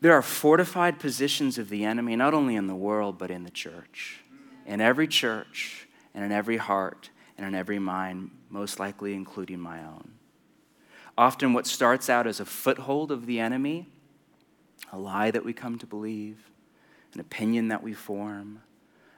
There 0.00 0.12
are 0.12 0.22
fortified 0.22 0.98
positions 0.98 1.58
of 1.58 1.68
the 1.68 1.84
enemy, 1.84 2.16
not 2.16 2.32
only 2.32 2.56
in 2.56 2.66
the 2.66 2.74
world, 2.74 3.18
but 3.18 3.30
in 3.30 3.44
the 3.44 3.50
church. 3.50 4.20
In 4.64 4.80
every 4.80 5.06
church, 5.06 5.88
and 6.14 6.24
in 6.24 6.32
every 6.32 6.56
heart, 6.56 7.10
and 7.36 7.46
in 7.46 7.54
every 7.54 7.78
mind, 7.78 8.30
most 8.48 8.78
likely 8.80 9.14
including 9.14 9.60
my 9.60 9.80
own. 9.80 10.12
Often, 11.18 11.52
what 11.52 11.66
starts 11.66 12.08
out 12.08 12.26
as 12.26 12.40
a 12.40 12.44
foothold 12.44 13.12
of 13.12 13.26
the 13.26 13.40
enemy, 13.40 13.88
a 14.92 14.98
lie 14.98 15.30
that 15.30 15.44
we 15.44 15.52
come 15.52 15.78
to 15.78 15.86
believe, 15.86 16.50
an 17.12 17.20
opinion 17.20 17.68
that 17.68 17.82
we 17.82 17.92
form, 17.92 18.62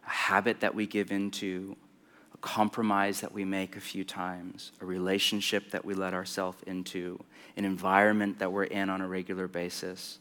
a 0.06 0.10
habit 0.10 0.60
that 0.60 0.74
we 0.74 0.86
give 0.86 1.12
into, 1.12 1.76
compromise 2.42 3.20
that 3.20 3.32
we 3.32 3.44
make 3.44 3.76
a 3.76 3.80
few 3.80 4.04
times, 4.04 4.72
a 4.80 4.84
relationship 4.84 5.70
that 5.70 5.84
we 5.84 5.94
let 5.94 6.12
ourselves 6.12 6.58
into, 6.66 7.18
an 7.56 7.64
environment 7.64 8.38
that 8.40 8.52
we're 8.52 8.64
in 8.64 8.90
on 8.90 9.00
a 9.00 9.08
regular 9.08 9.48
basis. 9.48 10.18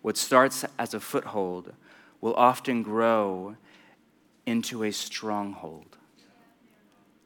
What 0.00 0.16
starts 0.16 0.64
as 0.78 0.94
a 0.94 1.00
foothold 1.00 1.74
will 2.20 2.34
often 2.34 2.82
grow 2.82 3.56
into 4.46 4.84
a 4.84 4.92
stronghold, 4.92 5.98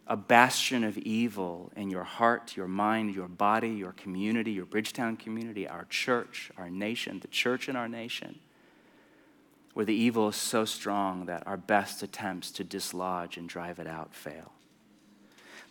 a 0.07 0.17
bastion 0.17 0.83
of 0.83 0.99
evil 0.99 1.71
in 1.77 1.91
your 1.91 2.05
heart, 2.05 2.57
your 2.57 2.67
mind, 2.67 3.15
your 3.15 3.29
body, 3.29 3.69
your 3.69 3.93
community, 3.93 4.53
your 4.53 4.65
Bridgetown 4.65 5.17
community, 5.17 5.69
our 5.69 5.85
church, 5.85 6.51
our 6.57 6.71
nation, 6.71 7.21
the 7.21 7.29
church 7.29 7.69
in 7.69 7.77
our 7.77 7.89
nation 7.89 8.41
where 9.75 9.87
the 9.87 9.95
evil 9.95 10.29
is 10.29 10.37
so 10.37 10.65
strong 10.65 11.27
that 11.27 11.47
our 11.47 11.57
best 11.57 12.03
attempts 12.03 12.51
to 12.53 12.65
dislodge 12.65 13.37
and 13.37 13.49
drive 13.49 13.79
it 13.79 13.87
out 13.87 14.15
fail. 14.15 14.53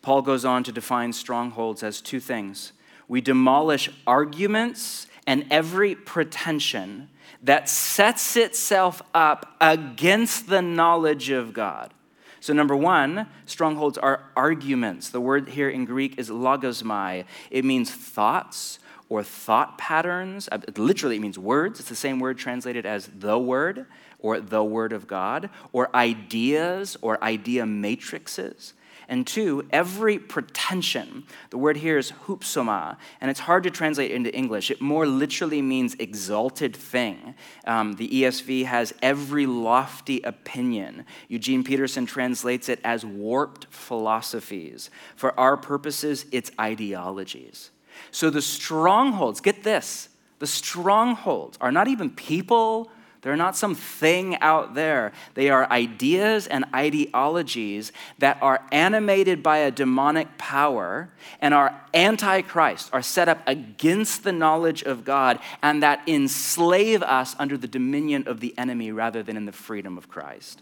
Paul 0.01 0.21
goes 0.21 0.43
on 0.45 0.63
to 0.63 0.71
define 0.71 1.13
strongholds 1.13 1.83
as 1.83 2.01
two 2.01 2.19
things 2.19 2.73
we 3.07 3.19
demolish 3.19 3.89
arguments 4.07 5.05
and 5.27 5.45
every 5.51 5.95
pretension 5.95 7.09
that 7.43 7.67
sets 7.67 8.37
itself 8.37 9.01
up 9.13 9.55
against 9.59 10.47
the 10.47 10.61
knowledge 10.61 11.29
of 11.29 11.53
God. 11.53 11.93
So, 12.39 12.53
number 12.53 12.75
one, 12.75 13.27
strongholds 13.45 13.97
are 13.97 14.23
arguments. 14.35 15.09
The 15.09 15.21
word 15.21 15.49
here 15.49 15.69
in 15.69 15.85
Greek 15.85 16.17
is 16.17 16.29
logismos. 16.29 17.25
It 17.51 17.65
means 17.65 17.91
thoughts 17.91 18.79
or 19.11 19.23
thought 19.23 19.77
patterns. 19.77 20.47
Uh, 20.53 20.59
literally, 20.77 21.17
it 21.17 21.19
means 21.19 21.37
words. 21.37 21.81
It's 21.81 21.89
the 21.89 21.95
same 21.95 22.17
word 22.19 22.37
translated 22.37 22.85
as 22.85 23.09
the 23.13 23.37
word 23.37 23.85
or 24.19 24.39
the 24.39 24.63
word 24.63 24.93
of 24.93 25.05
God, 25.05 25.49
or 25.73 25.93
ideas 25.95 26.95
or 27.01 27.21
idea 27.21 27.65
matrices. 27.65 28.73
And 29.09 29.27
two, 29.27 29.67
every 29.71 30.17
pretension. 30.17 31.25
The 31.49 31.57
word 31.57 31.75
here 31.75 31.97
is 31.97 32.13
hupsoma, 32.27 32.95
and 33.19 33.29
it's 33.29 33.41
hard 33.41 33.63
to 33.63 33.71
translate 33.71 34.11
into 34.11 34.33
English. 34.33 34.71
It 34.71 34.79
more 34.79 35.05
literally 35.05 35.61
means 35.61 35.95
exalted 35.95 36.73
thing. 36.73 37.35
Um, 37.65 37.93
the 37.93 38.07
ESV 38.07 38.65
has 38.65 38.93
every 39.01 39.45
lofty 39.45 40.21
opinion. 40.21 41.05
Eugene 41.27 41.65
Peterson 41.65 42.05
translates 42.05 42.69
it 42.69 42.79
as 42.85 43.03
warped 43.03 43.65
philosophies. 43.71 44.89
For 45.17 45.37
our 45.37 45.57
purposes, 45.57 46.25
it's 46.31 46.51
ideologies. 46.57 47.71
So 48.09 48.29
the 48.29 48.41
strongholds, 48.41 49.41
get 49.41 49.63
this, 49.63 50.09
the 50.39 50.47
strongholds 50.47 51.57
are 51.61 51.71
not 51.71 51.87
even 51.87 52.09
people 52.09 52.91
they're 53.21 53.37
not 53.37 53.55
some 53.55 53.75
thing 53.75 54.35
out 54.37 54.73
there. 54.73 55.11
They 55.35 55.49
are 55.49 55.69
ideas 55.69 56.47
and 56.47 56.65
ideologies 56.73 57.91
that 58.17 58.39
are 58.41 58.65
animated 58.71 59.43
by 59.43 59.57
a 59.59 59.71
demonic 59.71 60.39
power 60.39 61.09
and 61.39 61.53
are 61.53 61.79
antichrist, 61.93 62.89
are 62.91 63.03
set 63.03 63.29
up 63.29 63.43
against 63.45 64.23
the 64.23 64.31
knowledge 64.31 64.81
of 64.81 65.05
God, 65.05 65.39
and 65.61 65.83
that 65.83 66.01
enslave 66.07 67.03
us 67.03 67.35
under 67.37 67.57
the 67.57 67.67
dominion 67.67 68.27
of 68.27 68.39
the 68.39 68.57
enemy 68.57 68.91
rather 68.91 69.21
than 69.21 69.37
in 69.37 69.45
the 69.45 69.51
freedom 69.51 69.97
of 69.99 70.09
Christ. 70.09 70.61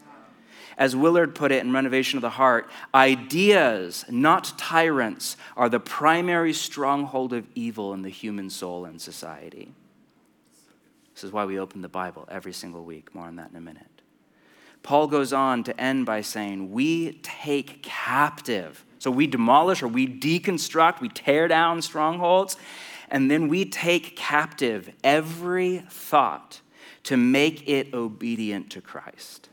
As 0.79 0.95
Willard 0.95 1.35
put 1.35 1.51
it 1.51 1.61
in 1.61 1.73
Renovation 1.73 2.17
of 2.17 2.21
the 2.21 2.29
Heart, 2.29 2.71
ideas, 2.95 4.05
not 4.09 4.57
tyrants, 4.57 5.35
are 5.57 5.67
the 5.67 5.79
primary 5.79 6.53
stronghold 6.53 7.33
of 7.33 7.45
evil 7.53 7.93
in 7.93 8.01
the 8.01 8.09
human 8.09 8.49
soul 8.49 8.85
and 8.85 8.99
society. 8.99 9.73
This 11.13 11.25
is 11.25 11.33
why 11.33 11.43
we 11.43 11.59
open 11.59 11.81
the 11.81 11.89
Bible 11.89 12.25
every 12.31 12.53
single 12.53 12.85
week. 12.85 13.13
More 13.13 13.25
on 13.25 13.35
that 13.35 13.49
in 13.49 13.57
a 13.57 13.61
minute. 13.61 14.01
Paul 14.81 15.07
goes 15.07 15.33
on 15.33 15.65
to 15.65 15.77
end 15.77 16.05
by 16.05 16.21
saying, 16.21 16.71
We 16.71 17.19
take 17.23 17.83
captive. 17.83 18.85
So 18.99 19.11
we 19.11 19.27
demolish 19.27 19.83
or 19.83 19.89
we 19.89 20.07
deconstruct, 20.07 21.01
we 21.01 21.09
tear 21.09 21.49
down 21.49 21.81
strongholds, 21.81 22.55
and 23.09 23.29
then 23.29 23.49
we 23.49 23.65
take 23.65 24.15
captive 24.15 24.91
every 25.03 25.79
thought 25.89 26.61
to 27.03 27.17
make 27.17 27.67
it 27.67 27.93
obedient 27.93 28.69
to 28.71 28.81
Christ. 28.81 29.49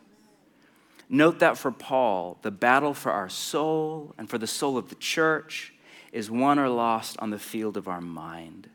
Note 1.09 1.39
that 1.39 1.57
for 1.57 1.71
Paul, 1.71 2.39
the 2.43 2.51
battle 2.51 2.93
for 2.93 3.13
our 3.13 3.29
soul 3.29 4.15
and 4.19 4.29
for 4.29 4.39
the 4.39 4.47
soul 4.47 4.77
of 4.77 4.89
the 4.89 4.97
church 4.97 5.73
is 6.13 6.31
won 6.31 6.59
or 6.59 6.69
lost 6.69 7.17
on 7.19 7.31
the 7.31 7.39
field 7.39 7.77
of 7.77 7.87
our 7.87 8.01
mind. 8.01 8.69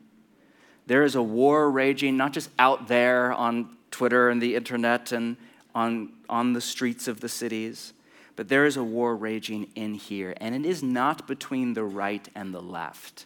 There 0.87 1.03
is 1.03 1.15
a 1.15 1.21
war 1.21 1.69
raging, 1.69 2.17
not 2.17 2.33
just 2.33 2.49
out 2.57 2.87
there 2.87 3.33
on 3.33 3.77
Twitter 3.91 4.29
and 4.29 4.41
the 4.41 4.55
internet 4.55 5.11
and 5.11 5.37
on, 5.75 6.13
on 6.29 6.53
the 6.53 6.61
streets 6.61 7.07
of 7.07 7.19
the 7.19 7.29
cities, 7.29 7.93
but 8.35 8.47
there 8.47 8.65
is 8.65 8.77
a 8.77 8.83
war 8.83 9.15
raging 9.15 9.69
in 9.75 9.93
here. 9.93 10.33
And 10.37 10.55
it 10.55 10.65
is 10.65 10.81
not 10.81 11.27
between 11.27 11.73
the 11.73 11.83
right 11.83 12.27
and 12.33 12.53
the 12.53 12.61
left, 12.61 13.25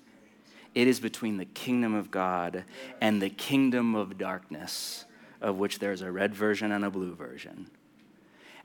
it 0.74 0.88
is 0.88 1.00
between 1.00 1.38
the 1.38 1.46
kingdom 1.46 1.94
of 1.94 2.12
God 2.12 2.66
and 3.00 3.22
the 3.22 3.30
kingdom 3.30 3.96
of 3.96 4.18
darkness, 4.18 5.06
of 5.40 5.58
which 5.58 5.80
there's 5.80 6.02
a 6.02 6.12
red 6.12 6.36
version 6.36 6.72
and 6.72 6.84
a 6.84 6.90
blue 6.90 7.16
version. 7.16 7.70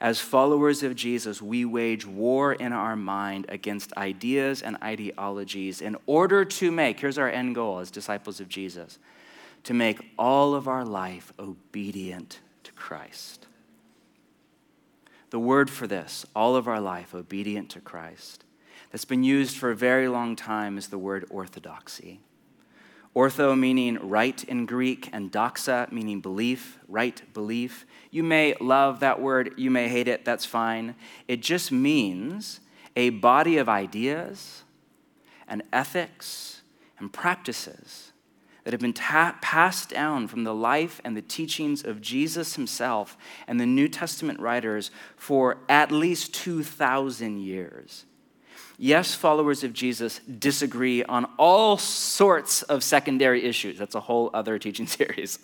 As 0.00 0.18
followers 0.18 0.82
of 0.82 0.96
Jesus, 0.96 1.42
we 1.42 1.66
wage 1.66 2.06
war 2.06 2.54
in 2.54 2.72
our 2.72 2.96
mind 2.96 3.44
against 3.50 3.94
ideas 3.98 4.62
and 4.62 4.78
ideologies 4.82 5.82
in 5.82 5.96
order 6.06 6.44
to 6.44 6.70
make, 6.70 7.00
here's 7.00 7.18
our 7.18 7.28
end 7.28 7.54
goal 7.54 7.80
as 7.80 7.90
disciples 7.90 8.40
of 8.40 8.48
Jesus, 8.48 8.98
to 9.64 9.74
make 9.74 10.00
all 10.18 10.54
of 10.54 10.66
our 10.66 10.86
life 10.86 11.34
obedient 11.38 12.40
to 12.62 12.72
Christ. 12.72 13.46
The 15.28 15.38
word 15.38 15.68
for 15.68 15.86
this, 15.86 16.24
all 16.34 16.56
of 16.56 16.66
our 16.66 16.80
life 16.80 17.14
obedient 17.14 17.68
to 17.70 17.80
Christ, 17.80 18.44
that's 18.90 19.04
been 19.04 19.22
used 19.22 19.58
for 19.58 19.70
a 19.70 19.76
very 19.76 20.08
long 20.08 20.34
time 20.34 20.78
is 20.78 20.88
the 20.88 20.98
word 20.98 21.26
orthodoxy. 21.28 22.20
Ortho 23.14 23.58
meaning 23.58 23.98
right 24.08 24.42
in 24.44 24.66
Greek, 24.66 25.08
and 25.12 25.32
doxa 25.32 25.90
meaning 25.90 26.20
belief, 26.20 26.78
right 26.86 27.20
belief. 27.34 27.84
You 28.10 28.22
may 28.22 28.54
love 28.60 29.00
that 29.00 29.20
word, 29.20 29.54
you 29.56 29.70
may 29.70 29.88
hate 29.88 30.06
it, 30.06 30.24
that's 30.24 30.44
fine. 30.44 30.94
It 31.26 31.42
just 31.42 31.72
means 31.72 32.60
a 32.94 33.10
body 33.10 33.56
of 33.56 33.68
ideas 33.68 34.62
and 35.48 35.62
ethics 35.72 36.62
and 36.98 37.12
practices 37.12 38.12
that 38.64 38.72
have 38.72 38.80
been 38.80 38.92
ta- 38.92 39.36
passed 39.40 39.88
down 39.88 40.28
from 40.28 40.44
the 40.44 40.54
life 40.54 41.00
and 41.04 41.16
the 41.16 41.22
teachings 41.22 41.84
of 41.84 42.00
Jesus 42.00 42.54
himself 42.54 43.16
and 43.48 43.58
the 43.58 43.66
New 43.66 43.88
Testament 43.88 44.38
writers 44.38 44.90
for 45.16 45.58
at 45.68 45.90
least 45.90 46.34
2,000 46.34 47.40
years. 47.40 48.04
Yes, 48.82 49.14
followers 49.14 49.62
of 49.62 49.74
Jesus 49.74 50.20
disagree 50.20 51.04
on 51.04 51.26
all 51.36 51.76
sorts 51.76 52.62
of 52.62 52.82
secondary 52.82 53.44
issues. 53.44 53.78
That's 53.78 53.94
a 53.94 54.00
whole 54.00 54.30
other 54.32 54.58
teaching 54.58 54.86
series. 54.86 55.38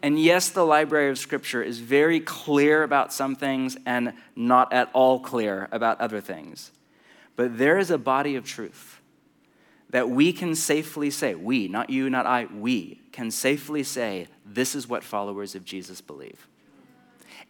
And 0.00 0.16
yes, 0.16 0.50
the 0.50 0.64
library 0.64 1.10
of 1.10 1.18
Scripture 1.18 1.60
is 1.60 1.80
very 1.80 2.20
clear 2.20 2.84
about 2.84 3.12
some 3.12 3.34
things 3.34 3.76
and 3.84 4.12
not 4.36 4.72
at 4.72 4.90
all 4.92 5.18
clear 5.18 5.68
about 5.72 6.00
other 6.00 6.20
things. 6.20 6.70
But 7.34 7.58
there 7.58 7.78
is 7.78 7.90
a 7.90 7.98
body 7.98 8.36
of 8.36 8.44
truth 8.44 9.00
that 9.90 10.08
we 10.08 10.32
can 10.32 10.54
safely 10.54 11.10
say, 11.10 11.34
we, 11.34 11.66
not 11.66 11.90
you, 11.90 12.08
not 12.08 12.26
I, 12.26 12.44
we 12.44 13.00
can 13.10 13.32
safely 13.32 13.82
say, 13.82 14.28
this 14.46 14.76
is 14.76 14.86
what 14.86 15.02
followers 15.02 15.56
of 15.56 15.64
Jesus 15.64 16.00
believe. 16.00 16.46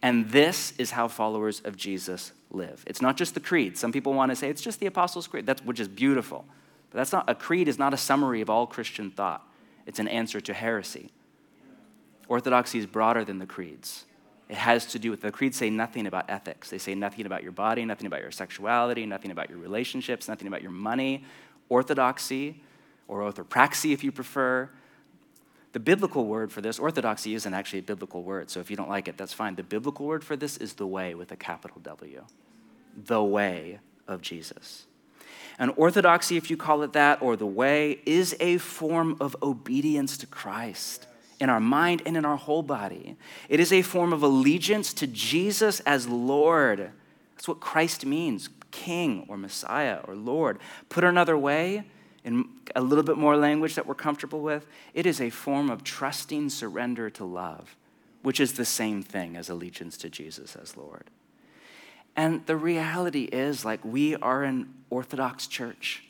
And 0.01 0.31
this 0.31 0.73
is 0.79 0.89
how 0.89 1.07
followers 1.07 1.61
of 1.63 1.77
Jesus 1.77 2.31
live. 2.51 2.83
It's 2.87 3.01
not 3.01 3.17
just 3.17 3.33
the 3.33 3.39
creed. 3.39 3.77
Some 3.77 3.91
people 3.91 4.13
want 4.13 4.31
to 4.31 4.35
say 4.35 4.49
it's 4.49 4.61
just 4.61 4.79
the 4.79 4.85
Apostles' 4.87 5.27
Creed, 5.27 5.45
that's, 5.45 5.63
which 5.63 5.79
is 5.79 5.87
beautiful. 5.87 6.45
But 6.89 6.97
that's 6.97 7.11
not, 7.11 7.29
a 7.29 7.35
creed 7.35 7.67
is 7.67 7.77
not 7.77 7.93
a 7.93 7.97
summary 7.97 8.41
of 8.41 8.49
all 8.49 8.65
Christian 8.65 9.11
thought, 9.11 9.47
it's 9.85 9.99
an 9.99 10.07
answer 10.07 10.41
to 10.41 10.53
heresy. 10.53 11.11
Orthodoxy 12.27 12.77
is 12.79 12.85
broader 12.85 13.25
than 13.25 13.39
the 13.39 13.47
creeds. 13.47 14.05
It 14.49 14.57
has 14.57 14.85
to 14.87 14.99
do 14.99 15.11
with 15.11 15.21
the 15.21 15.31
creeds 15.31 15.57
say 15.57 15.69
nothing 15.69 16.07
about 16.07 16.29
ethics. 16.29 16.69
They 16.69 16.77
say 16.77 16.95
nothing 16.95 17.25
about 17.25 17.43
your 17.43 17.51
body, 17.51 17.85
nothing 17.85 18.07
about 18.07 18.21
your 18.21 18.31
sexuality, 18.31 19.05
nothing 19.05 19.31
about 19.31 19.49
your 19.49 19.59
relationships, 19.59 20.27
nothing 20.27 20.47
about 20.47 20.61
your 20.61 20.71
money. 20.71 21.23
Orthodoxy, 21.69 22.61
or 23.07 23.19
orthopraxy 23.21 23.93
if 23.93 24.03
you 24.03 24.11
prefer, 24.11 24.69
the 25.71 25.79
biblical 25.79 26.25
word 26.25 26.51
for 26.51 26.61
this, 26.61 26.79
orthodoxy 26.79 27.35
isn't 27.35 27.53
actually 27.53 27.79
a 27.79 27.83
biblical 27.83 28.23
word, 28.23 28.49
so 28.49 28.59
if 28.59 28.71
you 28.71 28.75
don't 28.75 28.89
like 28.89 29.07
it, 29.07 29.17
that's 29.17 29.33
fine. 29.33 29.55
The 29.55 29.63
biblical 29.63 30.05
word 30.05 30.23
for 30.23 30.35
this 30.35 30.57
is 30.57 30.73
the 30.73 30.87
way 30.87 31.13
with 31.13 31.31
a 31.31 31.35
capital 31.35 31.79
W. 31.83 32.23
The 32.95 33.23
way 33.23 33.79
of 34.07 34.21
Jesus. 34.21 34.85
And 35.59 35.71
orthodoxy, 35.75 36.37
if 36.37 36.49
you 36.49 36.57
call 36.57 36.81
it 36.83 36.93
that, 36.93 37.21
or 37.21 37.35
the 37.35 37.45
way, 37.45 37.99
is 38.05 38.35
a 38.39 38.57
form 38.57 39.17
of 39.19 39.35
obedience 39.43 40.17
to 40.19 40.25
Christ 40.25 41.05
in 41.39 41.49
our 41.49 41.59
mind 41.59 42.01
and 42.05 42.17
in 42.17 42.25
our 42.25 42.37
whole 42.37 42.63
body. 42.63 43.17
It 43.47 43.59
is 43.59 43.71
a 43.71 43.81
form 43.81 44.13
of 44.13 44.23
allegiance 44.23 44.93
to 44.95 45.07
Jesus 45.07 45.81
as 45.81 46.07
Lord. 46.07 46.91
That's 47.35 47.47
what 47.47 47.59
Christ 47.59 48.05
means 48.05 48.49
King 48.71 49.25
or 49.27 49.37
Messiah 49.37 49.99
or 50.07 50.15
Lord. 50.15 50.59
Put 50.89 51.03
another 51.03 51.37
way, 51.37 51.83
in 52.23 52.49
a 52.75 52.81
little 52.81 53.03
bit 53.03 53.17
more 53.17 53.37
language 53.37 53.75
that 53.75 53.85
we're 53.85 53.95
comfortable 53.95 54.41
with, 54.41 54.67
it 54.93 55.05
is 55.05 55.21
a 55.21 55.29
form 55.29 55.69
of 55.69 55.83
trusting 55.83 56.49
surrender 56.49 57.09
to 57.11 57.23
love, 57.23 57.75
which 58.21 58.39
is 58.39 58.53
the 58.53 58.65
same 58.65 59.01
thing 59.01 59.35
as 59.35 59.49
allegiance 59.49 59.97
to 59.97 60.09
Jesus 60.09 60.55
as 60.55 60.75
Lord. 60.75 61.09
And 62.15 62.45
the 62.47 62.57
reality 62.57 63.23
is, 63.25 63.63
like, 63.63 63.83
we 63.85 64.15
are 64.17 64.43
an 64.43 64.73
Orthodox 64.89 65.47
church. 65.47 66.03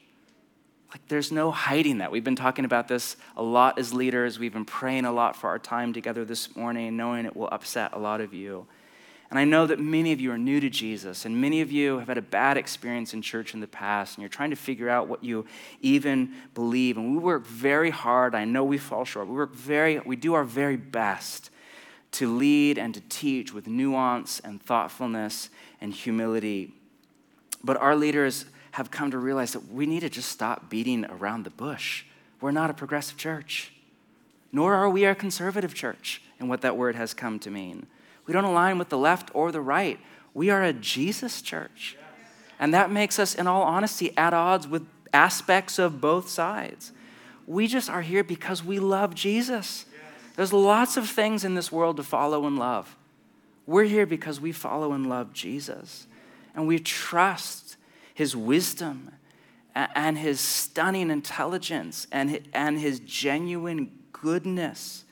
Like, 0.91 1.07
there's 1.07 1.31
no 1.31 1.51
hiding 1.51 1.99
that. 1.99 2.11
We've 2.11 2.23
been 2.23 2.35
talking 2.35 2.65
about 2.65 2.87
this 2.87 3.15
a 3.37 3.43
lot 3.43 3.77
as 3.77 3.93
leaders. 3.93 4.39
We've 4.39 4.53
been 4.53 4.65
praying 4.65 5.05
a 5.05 5.11
lot 5.11 5.35
for 5.35 5.47
our 5.47 5.59
time 5.59 5.93
together 5.93 6.25
this 6.25 6.55
morning, 6.55 6.97
knowing 6.97 7.25
it 7.25 7.35
will 7.35 7.49
upset 7.51 7.93
a 7.93 7.99
lot 7.99 8.21
of 8.21 8.33
you. 8.33 8.65
And 9.29 9.37
I 9.37 9.45
know 9.45 9.67
that 9.67 9.79
many 9.79 10.11
of 10.11 10.19
you 10.19 10.31
are 10.31 10.39
new 10.39 10.59
to 10.59 10.69
Jesus, 10.69 11.23
and 11.25 11.39
many 11.39 11.61
of 11.61 11.71
you 11.71 11.99
have 11.99 12.07
had 12.07 12.17
a 12.17 12.21
bad 12.21 12.57
experience 12.57 13.13
in 13.13 13.21
church 13.21 13.53
in 13.53 13.59
the 13.59 13.67
past, 13.67 14.15
and 14.15 14.23
you're 14.23 14.29
trying 14.29 14.49
to 14.49 14.55
figure 14.55 14.89
out 14.89 15.07
what 15.07 15.23
you 15.23 15.45
even 15.81 16.33
believe. 16.55 16.97
And 16.97 17.11
we 17.11 17.17
work 17.19 17.45
very 17.45 17.91
hard. 17.91 18.33
I 18.33 18.45
know 18.45 18.63
we 18.63 18.79
fall 18.79 19.05
short. 19.05 19.27
We 19.27 19.35
work 19.35 19.53
very, 19.53 19.99
we 19.99 20.15
do 20.15 20.33
our 20.33 20.43
very 20.43 20.77
best 20.77 21.51
to 22.13 22.35
lead 22.35 22.79
and 22.79 22.91
to 22.95 23.01
teach 23.01 23.53
with 23.53 23.67
nuance 23.67 24.39
and 24.39 24.59
thoughtfulness 24.59 25.49
and 25.79 25.93
humility. 25.93 26.73
But 27.63 27.77
our 27.77 27.95
leaders 27.95 28.45
have 28.71 28.89
come 28.89 29.11
to 29.11 29.19
realize 29.19 29.53
that 29.53 29.71
we 29.71 29.85
need 29.85 29.99
to 29.99 30.09
just 30.09 30.29
stop 30.29 30.71
beating 30.71 31.05
around 31.05 31.43
the 31.43 31.51
bush. 31.51 32.03
We're 32.41 32.49
not 32.49 32.71
a 32.71 32.73
progressive 32.73 33.17
church, 33.17 33.73
nor 34.51 34.73
are 34.73 34.89
we 34.89 35.05
a 35.05 35.13
conservative 35.13 35.75
church, 35.75 36.21
and 36.39 36.49
what 36.49 36.61
that 36.61 36.77
word 36.77 36.95
has 36.95 37.13
come 37.13 37.37
to 37.39 37.51
mean. 37.51 37.85
We 38.29 38.33
don't 38.33 38.43
align 38.43 38.77
with 38.77 38.89
the 38.89 38.97
left 38.99 39.31
or 39.33 39.51
the 39.51 39.59
right. 39.59 39.99
We 40.35 40.51
are 40.51 40.61
a 40.61 40.71
Jesus 40.71 41.41
church. 41.41 41.97
And 42.59 42.75
that 42.75 42.91
makes 42.91 43.17
us, 43.17 43.33
in 43.33 43.47
all 43.47 43.63
honesty, 43.63 44.15
at 44.15 44.35
odds 44.35 44.67
with 44.67 44.85
aspects 45.11 45.79
of 45.79 45.99
both 45.99 46.29
sides. 46.29 46.91
we 47.47 47.65
just 47.65 47.89
are 47.89 48.03
here 48.03 48.23
because 48.23 48.63
we 48.63 48.77
love 48.77 49.15
Jesus. 49.15 49.87
There's 50.35 50.53
lots 50.53 50.95
of 50.95 51.09
things 51.09 51.43
in 51.43 51.55
this 51.55 51.71
world 51.71 51.97
to 51.97 52.03
follow 52.03 52.45
and 52.45 52.59
love. 52.59 52.95
We're 53.65 53.85
here 53.85 54.05
because 54.05 54.39
we 54.39 54.51
follow 54.51 54.93
and 54.93 55.09
love 55.09 55.33
Jesus. 55.33 56.05
And 56.53 56.67
we 56.67 56.77
trust 56.77 57.77
his 58.13 58.35
wisdom 58.35 59.09
and 59.73 60.19
his 60.19 60.39
stunning 60.39 61.09
intelligence 61.09 62.05
and 62.11 62.79
his 62.79 62.99
genuine 62.99 63.89
goodness. 64.11 65.03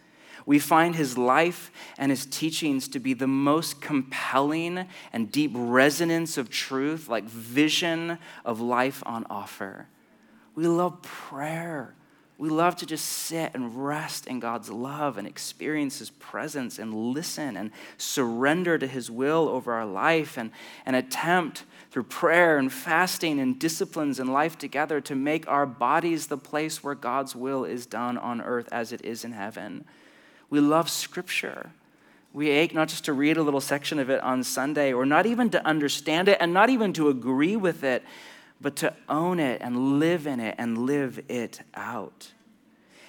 We 0.47 0.59
find 0.59 0.95
his 0.95 1.17
life 1.17 1.71
and 1.97 2.09
his 2.09 2.25
teachings 2.25 2.87
to 2.89 2.99
be 2.99 3.13
the 3.13 3.27
most 3.27 3.81
compelling 3.81 4.87
and 5.11 5.29
deep 5.29 5.51
resonance 5.53 6.37
of 6.37 6.49
truth, 6.49 7.09
like 7.09 7.25
vision 7.25 8.17
of 8.45 8.61
life 8.61 9.03
on 9.05 9.25
offer. 9.29 9.87
We 10.55 10.65
love 10.65 11.01
prayer. 11.01 11.95
We 12.37 12.47
love 12.47 12.77
to 12.77 12.85
just 12.85 13.03
sit 13.03 13.51
and 13.55 13.85
rest 13.85 14.25
in 14.25 14.39
God's 14.39 14.69
love 14.69 15.17
and 15.17 15.27
experience 15.27 15.99
His 15.99 16.11
presence 16.11 16.79
and 16.79 16.93
listen 16.93 17.57
and 17.57 17.71
surrender 17.97 18.77
to 18.77 18.87
His 18.87 19.11
will 19.11 19.49
over 19.49 19.73
our 19.73 19.85
life 19.85 20.37
and, 20.37 20.51
and 20.85 20.95
attempt 20.95 21.65
through 21.91 22.03
prayer 22.03 22.57
and 22.57 22.71
fasting 22.71 23.41
and 23.41 23.59
disciplines 23.59 24.17
and 24.17 24.31
life 24.31 24.57
together 24.57 25.01
to 25.01 25.15
make 25.15 25.45
our 25.49 25.65
bodies 25.65 26.27
the 26.27 26.37
place 26.37 26.81
where 26.81 26.95
God's 26.95 27.35
will 27.35 27.65
is 27.65 27.85
done 27.85 28.17
on 28.17 28.39
earth 28.39 28.69
as 28.71 28.93
it 28.93 29.03
is 29.03 29.25
in 29.25 29.33
heaven. 29.33 29.83
We 30.49 30.59
love 30.59 30.89
Scripture. 30.89 31.71
We 32.33 32.49
ache 32.49 32.73
not 32.73 32.87
just 32.87 33.05
to 33.05 33.13
read 33.13 33.37
a 33.37 33.43
little 33.43 33.61
section 33.61 33.99
of 33.99 34.09
it 34.09 34.21
on 34.21 34.43
Sunday 34.43 34.93
or 34.93 35.05
not 35.05 35.25
even 35.25 35.49
to 35.51 35.65
understand 35.65 36.27
it 36.27 36.37
and 36.39 36.53
not 36.53 36.69
even 36.69 36.93
to 36.93 37.09
agree 37.09 37.55
with 37.55 37.83
it, 37.83 38.03
but 38.61 38.75
to 38.77 38.93
own 39.09 39.39
it 39.39 39.61
and 39.61 39.99
live 39.99 40.27
in 40.27 40.39
it 40.39 40.55
and 40.57 40.77
live 40.85 41.19
it 41.29 41.61
out. 41.73 42.33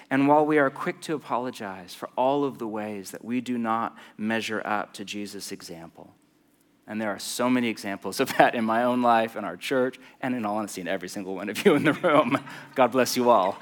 And 0.09 0.27
while 0.27 0.45
we 0.45 0.57
are 0.57 0.69
quick 0.69 1.01
to 1.01 1.13
apologize 1.13 1.93
for 1.93 2.09
all 2.15 2.43
of 2.43 2.57
the 2.57 2.67
ways 2.67 3.11
that 3.11 3.23
we 3.23 3.41
do 3.41 3.57
not 3.57 3.95
measure 4.17 4.61
up 4.65 4.93
to 4.93 5.05
Jesus' 5.05 5.51
example, 5.51 6.15
and 6.87 6.99
there 6.99 7.11
are 7.11 7.19
so 7.19 7.51
many 7.51 7.67
examples 7.67 8.19
of 8.19 8.35
that 8.37 8.55
in 8.55 8.65
my 8.65 8.83
own 8.83 9.03
life, 9.03 9.35
in 9.35 9.43
our 9.45 9.55
church, 9.55 9.99
and 10.21 10.33
in 10.33 10.43
all 10.43 10.57
honesty, 10.57 10.81
in 10.81 10.87
every 10.87 11.07
single 11.07 11.35
one 11.35 11.47
of 11.49 11.63
you 11.63 11.75
in 11.75 11.83
the 11.83 11.93
room. 11.93 12.35
God 12.73 12.87
bless 12.91 13.15
you 13.15 13.29
all. 13.29 13.59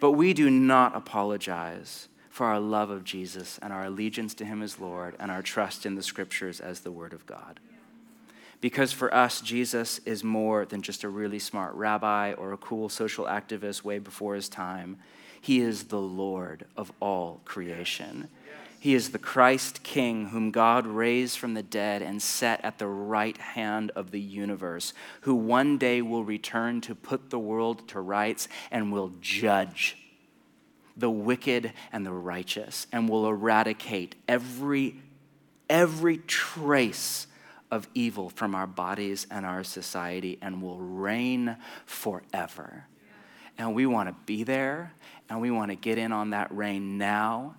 But 0.00 0.12
we 0.12 0.32
do 0.32 0.48
not 0.48 0.96
apologize 0.96 2.07
for 2.38 2.46
our 2.46 2.60
love 2.60 2.88
of 2.88 3.02
Jesus 3.02 3.58
and 3.60 3.72
our 3.72 3.86
allegiance 3.86 4.32
to 4.34 4.44
Him 4.44 4.62
as 4.62 4.78
Lord 4.78 5.16
and 5.18 5.28
our 5.28 5.42
trust 5.42 5.84
in 5.84 5.96
the 5.96 6.04
Scriptures 6.04 6.60
as 6.60 6.78
the 6.78 6.92
Word 6.92 7.12
of 7.12 7.26
God. 7.26 7.58
Because 8.60 8.92
for 8.92 9.12
us, 9.12 9.40
Jesus 9.40 10.00
is 10.06 10.22
more 10.22 10.64
than 10.64 10.80
just 10.80 11.02
a 11.02 11.08
really 11.08 11.40
smart 11.40 11.74
rabbi 11.74 12.32
or 12.34 12.52
a 12.52 12.56
cool 12.56 12.88
social 12.88 13.24
activist 13.24 13.82
way 13.82 13.98
before 13.98 14.36
his 14.36 14.48
time. 14.48 14.98
He 15.40 15.58
is 15.58 15.84
the 15.84 16.00
Lord 16.00 16.64
of 16.76 16.92
all 17.00 17.40
creation. 17.44 18.28
He 18.78 18.94
is 18.94 19.10
the 19.10 19.18
Christ 19.18 19.82
King 19.82 20.26
whom 20.26 20.52
God 20.52 20.86
raised 20.86 21.38
from 21.38 21.54
the 21.54 21.62
dead 21.64 22.02
and 22.02 22.22
set 22.22 22.64
at 22.64 22.78
the 22.78 22.86
right 22.86 23.36
hand 23.36 23.90
of 23.96 24.12
the 24.12 24.20
universe, 24.20 24.92
who 25.22 25.34
one 25.34 25.76
day 25.76 26.02
will 26.02 26.22
return 26.22 26.80
to 26.82 26.94
put 26.94 27.30
the 27.30 27.38
world 27.40 27.88
to 27.88 28.00
rights 28.00 28.46
and 28.70 28.92
will 28.92 29.10
judge 29.20 29.97
the 30.98 31.08
wicked 31.10 31.72
and 31.92 32.04
the 32.04 32.12
righteous 32.12 32.86
and 32.92 33.08
will 33.08 33.26
eradicate 33.26 34.16
every, 34.26 34.96
every 35.70 36.18
trace 36.18 37.26
of 37.70 37.88
evil 37.94 38.28
from 38.30 38.54
our 38.54 38.66
bodies 38.66 39.26
and 39.30 39.46
our 39.46 39.62
society 39.62 40.38
and 40.42 40.60
will 40.60 40.78
reign 40.78 41.56
forever. 41.86 42.86
And 43.56 43.74
we 43.74 43.86
want 43.86 44.08
to 44.08 44.14
be 44.26 44.42
there 44.42 44.92
and 45.28 45.40
we 45.40 45.50
want 45.50 45.70
to 45.70 45.76
get 45.76 45.98
in 45.98 46.12
on 46.12 46.30
that 46.30 46.50
reign 46.50 46.98
now 46.98 47.56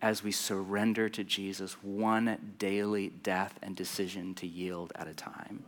as 0.00 0.22
we 0.22 0.32
surrender 0.32 1.08
to 1.08 1.22
Jesus 1.22 1.74
one 1.82 2.54
daily 2.58 3.08
death 3.08 3.58
and 3.62 3.76
decision 3.76 4.34
to 4.34 4.46
yield 4.46 4.92
at 4.96 5.06
a 5.06 5.14
time. 5.14 5.62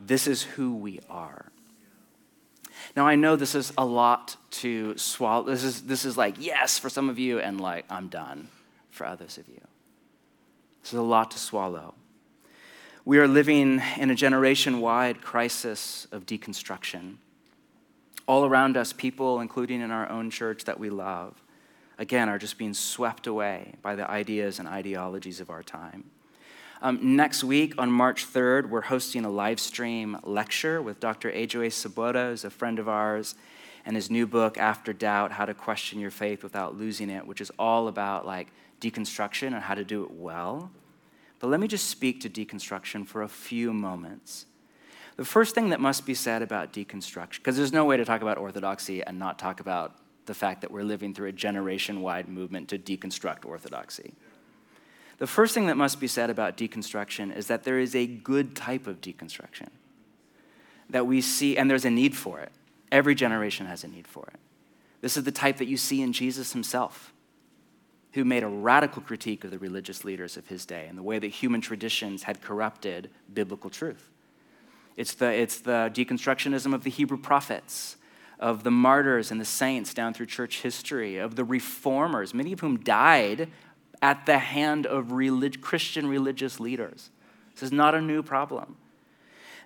This 0.00 0.26
is 0.26 0.42
who 0.42 0.74
we 0.74 1.00
are. 1.08 1.46
Now 2.96 3.06
I 3.06 3.14
know 3.14 3.36
this 3.36 3.54
is 3.54 3.74
a 3.76 3.84
lot 3.84 4.36
to 4.52 4.96
swallow. 4.96 5.44
This 5.44 5.62
is 5.62 5.82
this 5.82 6.06
is 6.06 6.16
like 6.16 6.36
yes 6.38 6.78
for 6.78 6.88
some 6.88 7.10
of 7.10 7.18
you 7.18 7.38
and 7.38 7.60
like 7.60 7.84
I'm 7.90 8.08
done 8.08 8.48
for 8.90 9.06
others 9.06 9.36
of 9.36 9.46
you. 9.48 9.60
This 10.82 10.94
is 10.94 10.98
a 10.98 11.02
lot 11.02 11.30
to 11.32 11.38
swallow. 11.38 11.94
We 13.04 13.18
are 13.18 13.28
living 13.28 13.82
in 13.98 14.10
a 14.10 14.14
generation 14.14 14.80
wide 14.80 15.20
crisis 15.20 16.08
of 16.10 16.26
deconstruction. 16.26 17.16
All 18.26 18.44
around 18.44 18.76
us, 18.76 18.92
people, 18.92 19.40
including 19.40 19.80
in 19.80 19.92
our 19.92 20.08
own 20.10 20.30
church 20.30 20.64
that 20.64 20.80
we 20.80 20.90
love, 20.90 21.40
again, 21.98 22.28
are 22.28 22.38
just 22.38 22.58
being 22.58 22.74
swept 22.74 23.28
away 23.28 23.74
by 23.82 23.94
the 23.94 24.10
ideas 24.10 24.58
and 24.58 24.66
ideologies 24.66 25.38
of 25.38 25.50
our 25.50 25.62
time. 25.62 26.10
Um, 26.82 27.16
next 27.16 27.42
week, 27.42 27.74
on 27.78 27.90
March 27.90 28.26
3rd, 28.26 28.68
we're 28.68 28.82
hosting 28.82 29.24
a 29.24 29.30
live 29.30 29.58
stream 29.58 30.18
lecture 30.22 30.82
with 30.82 31.00
Dr. 31.00 31.30
A.J. 31.30 31.70
Swoboda, 31.70 32.28
who's 32.28 32.44
a 32.44 32.50
friend 32.50 32.78
of 32.78 32.86
ours, 32.86 33.34
and 33.86 33.96
his 33.96 34.10
new 34.10 34.26
book, 34.26 34.58
After 34.58 34.92
Doubt 34.92 35.32
How 35.32 35.46
to 35.46 35.54
Question 35.54 36.00
Your 36.00 36.10
Faith 36.10 36.42
Without 36.42 36.76
Losing 36.76 37.08
It, 37.08 37.26
which 37.26 37.40
is 37.40 37.50
all 37.58 37.88
about 37.88 38.26
like 38.26 38.48
deconstruction 38.80 39.48
and 39.48 39.62
how 39.62 39.74
to 39.74 39.84
do 39.84 40.04
it 40.04 40.10
well. 40.10 40.70
But 41.38 41.48
let 41.48 41.60
me 41.60 41.68
just 41.68 41.88
speak 41.88 42.20
to 42.22 42.28
deconstruction 42.28 43.06
for 43.06 43.22
a 43.22 43.28
few 43.28 43.72
moments. 43.72 44.44
The 45.16 45.24
first 45.24 45.54
thing 45.54 45.70
that 45.70 45.80
must 45.80 46.04
be 46.04 46.12
said 46.12 46.42
about 46.42 46.74
deconstruction, 46.74 47.38
because 47.38 47.56
there's 47.56 47.72
no 47.72 47.86
way 47.86 47.96
to 47.96 48.04
talk 48.04 48.20
about 48.20 48.36
orthodoxy 48.36 49.02
and 49.02 49.18
not 49.18 49.38
talk 49.38 49.60
about 49.60 49.96
the 50.26 50.34
fact 50.34 50.60
that 50.60 50.70
we're 50.70 50.82
living 50.82 51.14
through 51.14 51.28
a 51.28 51.32
generation 51.32 52.02
wide 52.02 52.28
movement 52.28 52.68
to 52.68 52.78
deconstruct 52.78 53.46
orthodoxy. 53.46 54.12
The 55.18 55.26
first 55.26 55.54
thing 55.54 55.66
that 55.66 55.76
must 55.76 55.98
be 55.98 56.06
said 56.06 56.30
about 56.30 56.56
deconstruction 56.56 57.34
is 57.34 57.46
that 57.46 57.64
there 57.64 57.78
is 57.78 57.94
a 57.94 58.06
good 58.06 58.54
type 58.54 58.86
of 58.86 59.00
deconstruction 59.00 59.68
that 60.90 61.06
we 61.06 61.20
see, 61.20 61.56
and 61.56 61.70
there's 61.70 61.84
a 61.84 61.90
need 61.90 62.14
for 62.14 62.40
it. 62.40 62.52
Every 62.92 63.14
generation 63.14 63.66
has 63.66 63.82
a 63.82 63.88
need 63.88 64.06
for 64.06 64.28
it. 64.32 64.38
This 65.00 65.16
is 65.16 65.24
the 65.24 65.32
type 65.32 65.56
that 65.56 65.66
you 65.66 65.76
see 65.76 66.02
in 66.02 66.12
Jesus 66.12 66.52
himself 66.52 67.12
who 68.12 68.24
made 68.24 68.42
a 68.42 68.48
radical 68.48 69.02
critique 69.02 69.44
of 69.44 69.50
the 69.50 69.58
religious 69.58 70.04
leaders 70.04 70.36
of 70.36 70.46
his 70.46 70.64
day 70.64 70.86
and 70.88 70.96
the 70.96 71.02
way 71.02 71.18
that 71.18 71.28
human 71.28 71.60
traditions 71.60 72.22
had 72.22 72.40
corrupted 72.40 73.10
biblical 73.32 73.68
truth. 73.68 74.08
It's 74.96 75.12
the, 75.12 75.30
it's 75.30 75.60
the 75.60 75.90
deconstructionism 75.92 76.72
of 76.72 76.82
the 76.82 76.90
Hebrew 76.90 77.18
prophets, 77.18 77.96
of 78.38 78.64
the 78.64 78.70
martyrs 78.70 79.30
and 79.30 79.40
the 79.40 79.44
saints 79.44 79.92
down 79.92 80.14
through 80.14 80.26
church 80.26 80.62
history, 80.62 81.18
of 81.18 81.36
the 81.36 81.44
reformers, 81.44 82.32
many 82.32 82.52
of 82.52 82.60
whom 82.60 82.78
died 82.78 83.48
at 84.02 84.26
the 84.26 84.38
hand 84.38 84.86
of 84.86 85.12
relig- 85.12 85.60
Christian 85.60 86.06
religious 86.06 86.60
leaders. 86.60 87.10
This 87.54 87.64
is 87.64 87.72
not 87.72 87.94
a 87.94 88.00
new 88.00 88.22
problem. 88.22 88.76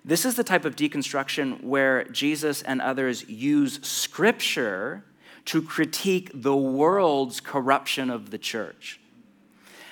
This 0.03 0.25
is 0.25 0.35
the 0.35 0.43
type 0.43 0.65
of 0.65 0.75
deconstruction 0.75 1.63
where 1.63 2.05
Jesus 2.05 2.61
and 2.61 2.81
others 2.81 3.29
use 3.29 3.79
scripture 3.83 5.03
to 5.45 5.61
critique 5.61 6.31
the 6.33 6.55
world's 6.55 7.39
corruption 7.39 8.09
of 8.09 8.31
the 8.31 8.37
church. 8.37 8.99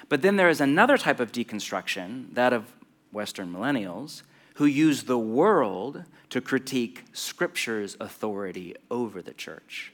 But 0.08 0.24
then 0.24 0.36
there 0.36 0.50
is 0.50 0.62
another 0.62 0.98
type 0.98 1.20
of 1.20 1.32
deconstruction, 1.32 2.34
that 2.34 2.54
of 2.54 2.74
Western 3.12 3.54
millennials, 3.54 4.24
who 4.56 4.66
use 4.66 5.04
the 5.04 5.18
world 5.18 6.04
to 6.30 6.42
critique 6.42 7.06
Scripture's 7.14 7.96
authority 8.00 8.76
over 8.92 9.22
the 9.22 9.34
church. 9.34 9.94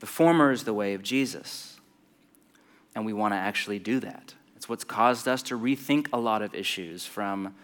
The 0.00 0.06
former 0.06 0.50
is 0.50 0.64
the 0.64 0.74
way 0.74 0.94
of 0.94 1.02
Jesus, 1.02 1.73
and 2.94 3.04
we 3.04 3.12
want 3.12 3.34
to 3.34 3.38
actually 3.38 3.78
do 3.78 4.00
that. 4.00 4.34
It's 4.56 4.68
what's 4.68 4.84
caused 4.84 5.28
us 5.28 5.42
to 5.44 5.58
rethink 5.58 6.08
a 6.12 6.18
lot 6.18 6.42
of 6.42 6.54
issues 6.54 7.04
from 7.04 7.54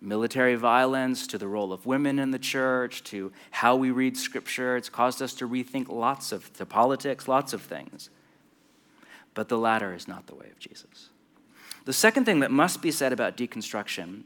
military 0.00 0.54
violence 0.54 1.26
to 1.26 1.38
the 1.38 1.48
role 1.48 1.72
of 1.72 1.86
women 1.86 2.18
in 2.18 2.30
the 2.30 2.38
church 2.38 3.02
to 3.04 3.32
how 3.50 3.76
we 3.76 3.90
read 3.90 4.16
scripture. 4.16 4.76
It's 4.76 4.88
caused 4.88 5.22
us 5.22 5.34
to 5.34 5.48
rethink 5.48 5.88
lots 5.88 6.32
of 6.32 6.52
to 6.54 6.66
politics, 6.66 7.28
lots 7.28 7.52
of 7.52 7.62
things. 7.62 8.10
But 9.34 9.48
the 9.48 9.58
latter 9.58 9.94
is 9.94 10.06
not 10.06 10.26
the 10.26 10.34
way 10.34 10.48
of 10.50 10.58
Jesus. 10.58 11.10
The 11.84 11.92
second 11.92 12.24
thing 12.24 12.40
that 12.40 12.50
must 12.50 12.82
be 12.82 12.90
said 12.90 13.12
about 13.12 13.36
deconstruction 13.36 14.22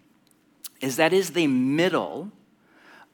is 0.80 0.96
that 0.96 1.12
is 1.12 1.30
the 1.30 1.46
middle 1.46 2.32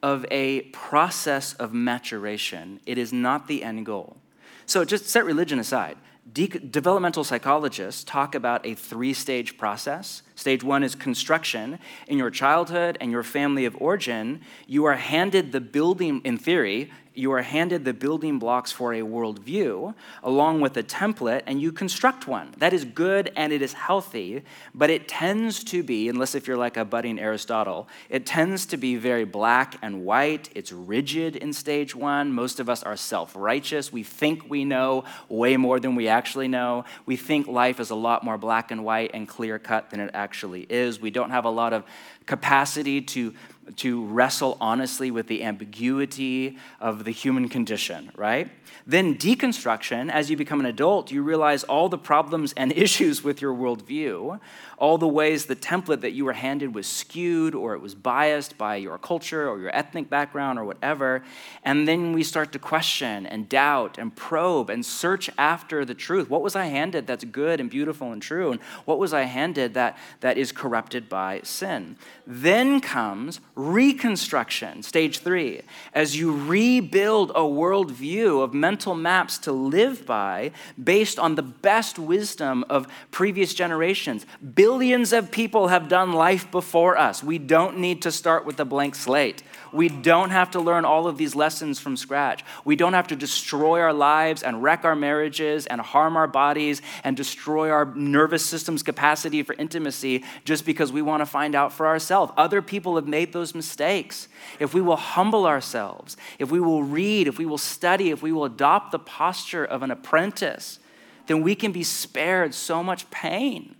of 0.03 0.25
a 0.31 0.63
process 0.73 1.55
of 1.55 1.73
maturation. 1.73 2.81
It 2.87 2.99
is 2.99 3.13
not 3.13 3.49
the 3.49 3.65
end 3.65 3.87
goal. 3.87 4.19
So 4.67 4.85
just 4.85 5.07
set 5.07 5.25
religion 5.25 5.59
aside. 5.59 5.97
De- 6.33 6.49
developmental 6.49 7.23
psychologists 7.25 8.03
talk 8.03 8.35
about 8.35 8.67
a 8.67 8.75
three 8.75 9.15
stage 9.15 9.57
process 9.57 10.23
Stage 10.37 10.63
one 10.63 10.85
is 10.85 10.95
construction. 10.95 11.79
In 12.07 12.19
your 12.19 12.31
childhood 12.31 12.99
and 13.01 13.11
your 13.11 13.23
family 13.23 13.65
of 13.65 13.75
origin, 13.81 14.43
you 14.67 14.85
are 14.85 14.95
handed 14.95 15.51
the 15.51 15.61
building, 15.61 16.21
in 16.25 16.37
theory, 16.37 16.93
you 17.17 17.33
are 17.33 17.43
handed 17.43 17.85
the 17.85 17.95
building 17.95 18.39
blocks 18.39 18.73
for 18.73 18.93
a 18.95 19.01
worldview 19.01 19.95
along 20.23 20.61
with 20.61 20.77
a 20.77 20.83
template, 20.83 21.43
and 21.47 21.61
you 21.61 21.73
construct 21.73 22.27
one. 22.27 22.55
That 22.59 22.73
is 22.73 22.85
good 22.85 23.33
and 23.37 23.53
it 23.53 23.63
is 23.63 23.73
healthy, 23.73 24.43
but 24.75 24.91
it 24.91 25.09
tends 25.09 25.65
to 25.65 25.83
be, 25.83 26.09
unless 26.09 26.35
if 26.35 26.47
you're 26.47 26.57
like 26.57 26.77
a 26.77 26.85
budding 26.85 27.19
Aristotle, 27.19 27.89
it 28.11 28.27
tends 28.27 28.67
to 28.67 28.77
be 28.77 28.97
very 28.97 29.25
black 29.25 29.77
and 29.83 30.05
white. 30.05 30.49
It's 30.55 30.73
rigid 30.73 31.37
in 31.37 31.53
stage 31.53 31.95
one. 31.95 32.33
Most 32.33 32.61
of 32.61 32.69
us 32.69 32.83
are 32.83 32.97
self 32.97 33.35
righteous. 33.37 33.93
We 33.93 34.03
think 34.03 34.49
we 34.49 34.65
know 34.65 35.05
way 35.29 35.57
more 35.57 35.81
than 35.81 35.95
we 35.95 36.09
actually 36.09 36.49
know. 36.49 36.85
We 37.07 37.17
think 37.17 37.47
life 37.47 37.81
is 37.81 37.91
a 37.91 37.95
lot 37.95 38.25
more 38.25 38.39
black 38.39 38.71
and 38.71 38.85
white 38.85 39.11
and 39.15 39.29
clear 39.29 39.59
cut 39.59 39.91
than 39.91 40.01
it 40.01 40.11
actually 40.15 40.67
is. 40.69 41.01
We 41.01 41.11
don't 41.11 41.31
have 41.31 41.45
a 41.45 41.51
lot 41.51 41.73
of 41.73 41.85
capacity 42.27 43.01
to 43.01 43.35
to 43.77 44.05
wrestle 44.07 44.57
honestly 44.61 45.11
with 45.11 45.27
the 45.27 45.43
ambiguity 45.43 46.57
of 46.81 47.05
the 47.05 47.11
human 47.11 47.49
condition, 47.49 48.13
right? 48.15 48.49
Then, 48.89 49.17
deconstruction, 49.17 50.13
as 50.13 50.31
you 50.31 50.37
become 50.37 50.61
an 50.61 50.67
adult, 50.67 51.11
you 51.11 51.23
realize 51.23 51.65
all 51.65 51.89
the 51.89 51.99
problems 51.99 52.53
and 52.57 52.73
issues 52.77 53.25
with 53.25 53.43
your 53.43 53.53
worldview, 53.53 54.39
all 54.79 54.99
the 54.99 55.09
ways 55.09 55.47
the 55.47 55.57
template 55.57 56.03
that 56.03 56.13
you 56.13 56.25
were 56.25 56.35
handed 56.35 56.75
was 56.75 56.87
skewed 56.87 57.55
or 57.55 57.75
it 57.75 57.81
was 57.81 57.95
biased 57.95 58.57
by 58.57 58.77
your 58.77 58.99
culture 58.99 59.49
or 59.49 59.59
your 59.59 59.75
ethnic 59.75 60.09
background 60.09 60.59
or 60.59 60.65
whatever. 60.65 61.25
And 61.65 61.89
then 61.89 62.13
we 62.13 62.23
start 62.23 62.53
to 62.53 62.59
question 62.59 63.27
and 63.27 63.49
doubt 63.49 63.99
and 63.99 64.15
probe 64.15 64.71
and 64.71 64.87
search 64.87 65.31
after 65.37 65.85
the 65.85 65.95
truth. 65.95 66.31
What 66.31 66.43
was 66.43 66.55
I 66.55 66.67
handed 66.67 67.07
that's 67.07 67.25
good 67.25 67.59
and 67.59 67.69
beautiful 67.69 68.13
and 68.13 68.23
true? 68.23 68.53
And 68.53 68.61
what 68.85 68.99
was 68.99 69.13
I 69.13 69.23
handed 69.23 69.75
that, 69.75 69.99
that 70.21 70.39
is 70.39 70.53
corrupted 70.53 71.09
by 71.09 71.41
sin? 71.43 71.97
Then 72.27 72.81
comes 72.81 73.41
reconstruction, 73.55 74.83
stage 74.83 75.21
three, 75.21 75.63
as 75.95 76.17
you 76.17 76.33
rebuild 76.33 77.31
a 77.31 77.41
worldview 77.41 78.43
of 78.43 78.53
mental 78.53 78.97
maps 78.97 79.39
to 79.39 79.53
live 79.53 80.05
by 80.05 80.51
based 80.83 81.21
on 81.21 81.37
the 81.37 81.43
best 81.43 82.01
wisdom 82.01 82.65
of 82.69 82.89
previous 83.13 83.55
generations. 83.55 84.27
Billions 84.55 85.13
of 85.13 85.31
people 85.31 85.69
have 85.69 85.89
done 85.89 86.13
life 86.13 86.51
before 86.51 86.99
us. 86.99 87.23
We 87.23 87.39
don't 87.39 87.79
need 87.79 88.03
to 88.03 88.11
start 88.11 88.45
with 88.45 88.59
a 88.59 88.65
blank 88.65 88.97
slate. 88.97 89.45
We 89.77 89.91
don't 89.91 90.31
have 90.31 90.51
to 90.53 90.61
learn 90.61 90.87
all 90.87 91.07
of 91.07 91.19
these 91.19 91.35
lessons 91.35 91.79
from 91.79 91.99
scratch. 91.99 92.43
We 92.65 92.77
don't 92.77 92.95
have 92.95 93.09
to 93.09 93.17
destroy 93.17 93.81
our 93.81 93.93
lives 93.93 94.43
and 94.43 94.63
wreck 94.63 94.87
our 94.87 94.97
marriages 94.97 95.67
and 95.67 95.83
harm 95.83 96.17
our 96.17 96.27
bodies 96.27 96.81
and 97.05 97.15
destroy 97.15 97.71
our 97.71 97.85
nervous 97.95 98.45
system's 98.45 98.83
capacity 98.83 99.43
for 99.43 99.55
intimacy 99.55 100.25
just 100.47 100.65
because 100.65 100.93
we 100.93 101.03
want 101.03 101.21
to 101.21 101.27
find 101.27 101.55
out 101.55 101.75
for 101.75 101.87
ourselves. 101.87 102.33
Other 102.39 102.63
people 102.63 102.97
have 102.97 103.07
made 103.07 103.35
those 103.35 103.55
mistakes. 103.55 104.29
If 104.59 104.73
we 104.73 104.81
will 104.81 104.97
humble 104.97 105.47
ourselves, 105.47 106.17
if 106.39 106.51
we 106.51 106.59
will 106.59 106.83
read, 106.83 107.29
if 107.29 107.39
we 107.39 107.45
will 107.45 107.59
study, 107.59 108.11
if 108.11 108.23
we 108.23 108.33
will 108.33 108.47
adopt 108.47 108.93
the 108.93 108.99
posture 108.99 109.65
of 109.65 109.83
an 109.83 109.91
apprentice, 109.91 110.79
then 111.27 111.43
we 111.43 111.55
can 111.55 111.71
be 111.71 111.83
spared 111.83 112.55
so 112.55 112.83
much 112.83 113.11
pain 113.11 113.75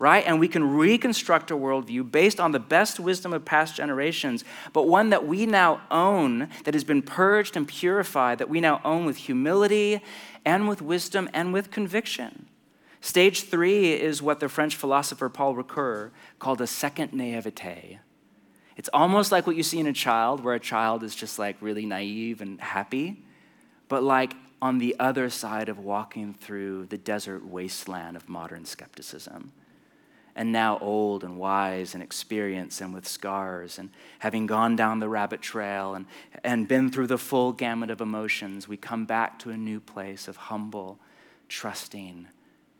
right? 0.00 0.24
And 0.26 0.40
we 0.40 0.48
can 0.48 0.76
reconstruct 0.76 1.50
a 1.50 1.54
worldview 1.54 2.10
based 2.10 2.40
on 2.40 2.52
the 2.52 2.58
best 2.58 2.98
wisdom 2.98 3.34
of 3.34 3.44
past 3.44 3.76
generations, 3.76 4.44
but 4.72 4.88
one 4.88 5.10
that 5.10 5.26
we 5.26 5.44
now 5.44 5.82
own, 5.90 6.48
that 6.64 6.72
has 6.72 6.84
been 6.84 7.02
purged 7.02 7.54
and 7.54 7.68
purified, 7.68 8.38
that 8.38 8.48
we 8.48 8.62
now 8.62 8.80
own 8.82 9.04
with 9.04 9.18
humility 9.18 10.00
and 10.42 10.66
with 10.66 10.80
wisdom 10.80 11.28
and 11.34 11.52
with 11.52 11.70
conviction. 11.70 12.46
Stage 13.02 13.42
three 13.42 13.92
is 13.92 14.22
what 14.22 14.40
the 14.40 14.48
French 14.48 14.74
philosopher 14.74 15.28
Paul 15.28 15.54
Ricoeur 15.54 16.12
called 16.38 16.62
a 16.62 16.66
second 16.66 17.12
naivete. 17.12 17.98
It's 18.78 18.88
almost 18.94 19.30
like 19.30 19.46
what 19.46 19.56
you 19.56 19.62
see 19.62 19.80
in 19.80 19.86
a 19.86 19.92
child, 19.92 20.42
where 20.42 20.54
a 20.54 20.60
child 20.60 21.02
is 21.02 21.14
just 21.14 21.38
like 21.38 21.56
really 21.60 21.84
naive 21.84 22.40
and 22.40 22.58
happy, 22.58 23.22
but 23.88 24.02
like 24.02 24.32
on 24.62 24.78
the 24.78 24.96
other 24.98 25.28
side 25.28 25.68
of 25.68 25.78
walking 25.78 26.32
through 26.32 26.86
the 26.86 26.96
desert 26.96 27.44
wasteland 27.44 28.16
of 28.16 28.30
modern 28.30 28.64
skepticism 28.64 29.52
and 30.34 30.52
now 30.52 30.78
old 30.78 31.24
and 31.24 31.38
wise 31.38 31.94
and 31.94 32.02
experienced 32.02 32.80
and 32.80 32.94
with 32.94 33.06
scars, 33.06 33.78
and 33.78 33.90
having 34.20 34.46
gone 34.46 34.76
down 34.76 35.00
the 35.00 35.08
rabbit 35.08 35.40
trail 35.40 35.94
and, 35.94 36.06
and 36.44 36.68
been 36.68 36.90
through 36.90 37.06
the 37.06 37.18
full 37.18 37.52
gamut 37.52 37.90
of 37.90 38.00
emotions, 38.00 38.68
we 38.68 38.76
come 38.76 39.04
back 39.04 39.38
to 39.38 39.50
a 39.50 39.56
new 39.56 39.80
place 39.80 40.28
of 40.28 40.36
humble, 40.36 40.98
trusting 41.48 42.26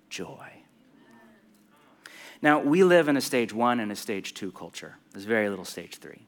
joy. 0.09 0.48
Now, 2.42 2.59
we 2.61 2.84
live 2.84 3.09
in 3.09 3.16
a 3.16 3.20
stage 3.20 3.53
one 3.53 3.80
and 3.80 3.92
a 3.92 3.96
stage 3.96 4.32
two 4.32 4.51
culture. 4.53 4.96
There's 5.12 5.24
very 5.24 5.48
little 5.48 5.64
stage 5.64 5.96
three. 5.96 6.22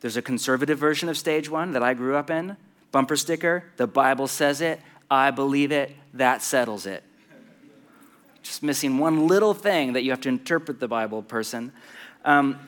There's 0.00 0.16
a 0.16 0.22
conservative 0.22 0.78
version 0.78 1.08
of 1.08 1.16
stage 1.16 1.48
one 1.48 1.72
that 1.72 1.82
I 1.82 1.94
grew 1.94 2.16
up 2.16 2.30
in 2.30 2.56
bumper 2.90 3.16
sticker, 3.16 3.64
the 3.76 3.86
Bible 3.86 4.26
says 4.26 4.60
it, 4.60 4.80
I 5.10 5.30
believe 5.30 5.72
it, 5.72 5.94
that 6.14 6.42
settles 6.42 6.86
it 6.86 7.02
just 8.48 8.62
missing 8.62 8.98
one 8.98 9.28
little 9.28 9.54
thing 9.54 9.92
that 9.92 10.02
you 10.02 10.10
have 10.10 10.22
to 10.22 10.28
interpret 10.28 10.80
the 10.80 10.88
Bible, 10.88 11.22
person. 11.22 11.70
Um, 12.24 12.58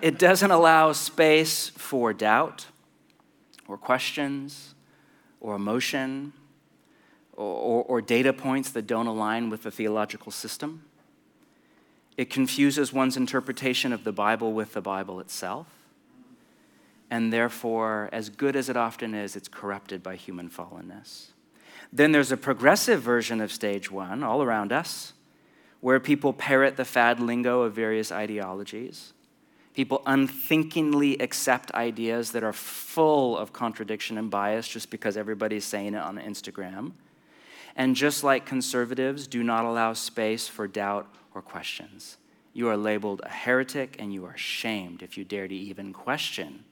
it 0.00 0.18
doesn't 0.18 0.50
allow 0.50 0.92
space 0.92 1.68
for 1.70 2.12
doubt 2.12 2.66
or 3.66 3.76
questions 3.76 4.74
or 5.40 5.56
emotion 5.56 6.32
or, 7.32 7.44
or, 7.44 7.82
or, 7.84 8.00
data 8.00 8.32
points 8.32 8.70
that 8.70 8.86
don't 8.86 9.06
align 9.06 9.50
with 9.50 9.62
the 9.64 9.70
theological 9.70 10.32
system. 10.32 10.84
It 12.16 12.30
confuses 12.30 12.92
one's 12.92 13.16
interpretation 13.16 13.92
of 13.92 14.04
the 14.04 14.12
Bible 14.12 14.52
with 14.52 14.72
the 14.72 14.80
Bible 14.80 15.20
itself. 15.20 15.66
And 17.10 17.32
therefore, 17.32 18.08
as 18.10 18.30
good 18.30 18.56
as 18.56 18.68
it 18.68 18.76
often 18.76 19.14
is, 19.14 19.36
it's 19.36 19.48
corrupted 19.48 20.02
by 20.02 20.16
human 20.16 20.48
fallenness. 20.48 21.26
Then 21.92 22.12
there's 22.12 22.32
a 22.32 22.36
progressive 22.36 23.02
version 23.02 23.40
of 23.40 23.52
stage 23.52 23.90
one 23.90 24.22
all 24.22 24.42
around 24.42 24.72
us, 24.72 25.12
where 25.80 26.00
people 26.00 26.32
parrot 26.32 26.76
the 26.76 26.84
fad 26.84 27.20
lingo 27.20 27.62
of 27.62 27.74
various 27.74 28.10
ideologies. 28.10 29.12
People 29.74 30.02
unthinkingly 30.06 31.18
accept 31.18 31.70
ideas 31.72 32.32
that 32.32 32.42
are 32.42 32.52
full 32.52 33.36
of 33.36 33.52
contradiction 33.52 34.16
and 34.16 34.30
bias 34.30 34.66
just 34.66 34.90
because 34.90 35.16
everybody's 35.16 35.66
saying 35.66 35.94
it 35.94 36.00
on 36.00 36.16
Instagram. 36.16 36.92
And 37.76 37.94
just 37.94 38.24
like 38.24 38.46
conservatives 38.46 39.26
do 39.26 39.42
not 39.42 39.66
allow 39.66 39.92
space 39.92 40.48
for 40.48 40.66
doubt 40.66 41.14
or 41.34 41.42
questions, 41.42 42.16
you 42.54 42.68
are 42.68 42.76
labeled 42.76 43.20
a 43.22 43.28
heretic 43.28 43.96
and 43.98 44.14
you 44.14 44.24
are 44.24 44.36
shamed 44.36 45.02
if 45.02 45.18
you 45.18 45.24
dare 45.24 45.46
to 45.46 45.54
even 45.54 45.92
question 45.92 46.64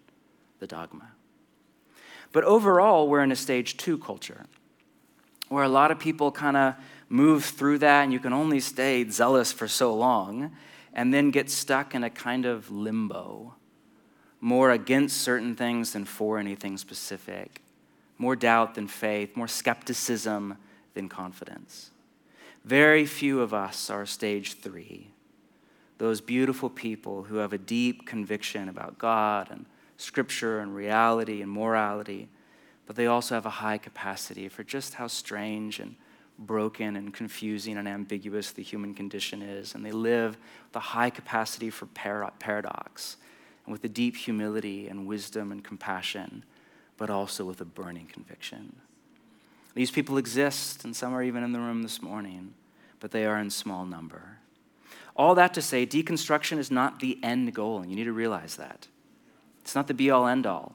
the 0.59 0.67
dogma. 0.67 1.13
But 2.33 2.45
overall, 2.45 3.07
we're 3.07 3.23
in 3.23 3.31
a 3.31 3.37
stage 3.37 3.77
two 3.77 3.99
culture 3.99 4.47
where 5.51 5.63
a 5.63 5.69
lot 5.69 5.91
of 5.91 5.99
people 5.99 6.33
kind 6.33 6.57
of 6.57 6.75
move 7.09 7.45
through 7.45 7.79
that, 7.79 8.03
and 8.03 8.13
you 8.13 8.19
can 8.19 8.33
only 8.33 8.61
stay 8.61 9.09
zealous 9.09 9.53
for 9.53 9.69
so 9.69 9.95
long, 9.95 10.53
and 10.93 11.13
then 11.13 11.31
get 11.31 11.51
stuck 11.51 11.95
in 11.95 12.05
a 12.05 12.11
kind 12.11 12.47
of 12.47 12.71
limbo, 12.71 13.55
more 14.41 14.71
against 14.71 15.21
certain 15.21 15.57
things 15.57 15.93
than 15.93 16.05
for 16.05 16.39
anything 16.39 16.77
specific, 16.77 17.63
more 18.19 18.37
doubt 18.37 18.75
than 18.75 18.87
faith, 18.87 19.37
more 19.37 19.49
skepticism 19.49 20.57
than 20.95 21.09
confidence. 21.09 21.91
Very 22.65 23.05
few 23.05 23.41
of 23.41 23.53
us 23.53 23.91
are 23.91 24.07
stage 24.07 24.55
three, 24.55 25.11
those 25.99 26.21
beautiful 26.21 26.71
people 26.71 27.25
who 27.25 27.37
have 27.37 27.53
a 27.53 27.59
deep 27.59 28.07
conviction 28.07 28.69
about 28.69 28.99
God 28.99 29.49
and 29.51 29.67
scripture 29.97 30.61
and 30.61 30.75
reality 30.75 31.43
and 31.43 31.51
morality, 31.51 32.29
but 32.87 32.97
they 32.97 33.07
also 33.07 33.35
have 33.35 33.47
a 33.47 33.51
high 33.51 33.79
capacity 33.79 34.49
for 34.49 34.65
just 34.65 34.95
how 34.95 35.07
strange 35.07 35.79
and 35.79 35.97
broken 36.39 36.97
and 36.97 37.15
confusing 37.15 37.77
and 37.77 37.87
ambiguous 37.87 38.51
the 38.51 38.63
human 38.63 38.95
condition 38.95 39.43
is. 39.43 39.75
And 39.75 39.85
they 39.85 39.93
live 39.93 40.37
with 40.69 40.77
a 40.77 40.81
high 40.81 41.11
capacity 41.11 41.71
for 41.71 41.87
paradox 41.87 43.17
and 43.65 43.73
with 43.73 43.85
a 43.85 43.89
deep 43.89 44.17
humility 44.17 44.89
and 44.89 45.07
wisdom 45.07 45.53
and 45.53 45.63
compassion, 45.63 46.45
but 46.97 47.11
also 47.11 47.45
with 47.45 47.61
a 47.61 47.65
burning 47.65 48.07
conviction. 48.07 48.77
These 49.75 49.91
people 49.91 50.19
exist, 50.19 50.85
and 50.85 50.95
some 50.95 51.13
are 51.15 51.23
even 51.23 51.43
in 51.43 51.53
the 51.53 51.59
room 51.59 51.83
this 51.83 52.01
morning, 52.01 52.55
but 53.01 53.11
they 53.11 53.27
are 53.27 53.39
in 53.39 53.51
small 53.51 53.85
number. 53.85 54.39
All 55.17 55.35
that 55.35 55.55
to 55.55 55.63
say, 55.63 55.87
deconstruction 55.87 56.59
is 56.59 56.71
not 56.71 57.01
the 57.01 57.19
end 57.23 57.55
goal, 57.55 57.81
and 57.81 57.91
you 57.91 57.97
need 57.97 58.05
to 58.05 58.13
realize 58.13 58.57
that. 58.57 58.87
It's 59.61 59.75
not 59.75 59.89
the 59.89 59.95
be 59.95 60.11
all 60.11 60.27
end 60.27 60.47
all. 60.47 60.75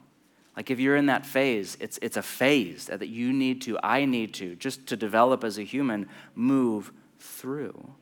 Like 0.60 0.70
if 0.70 0.78
you're 0.78 0.96
in 0.96 1.06
that 1.06 1.24
phase, 1.24 1.78
it's, 1.80 1.98
it's 2.02 2.18
a 2.18 2.22
phase 2.22 2.84
that 2.84 3.08
you 3.08 3.32
need 3.32 3.62
to, 3.62 3.78
I 3.82 4.04
need 4.04 4.34
to, 4.34 4.54
just 4.56 4.86
to 4.88 4.94
develop 4.94 5.42
as 5.42 5.56
a 5.56 5.62
human, 5.62 6.06
move 6.34 6.92
through. 7.18 7.92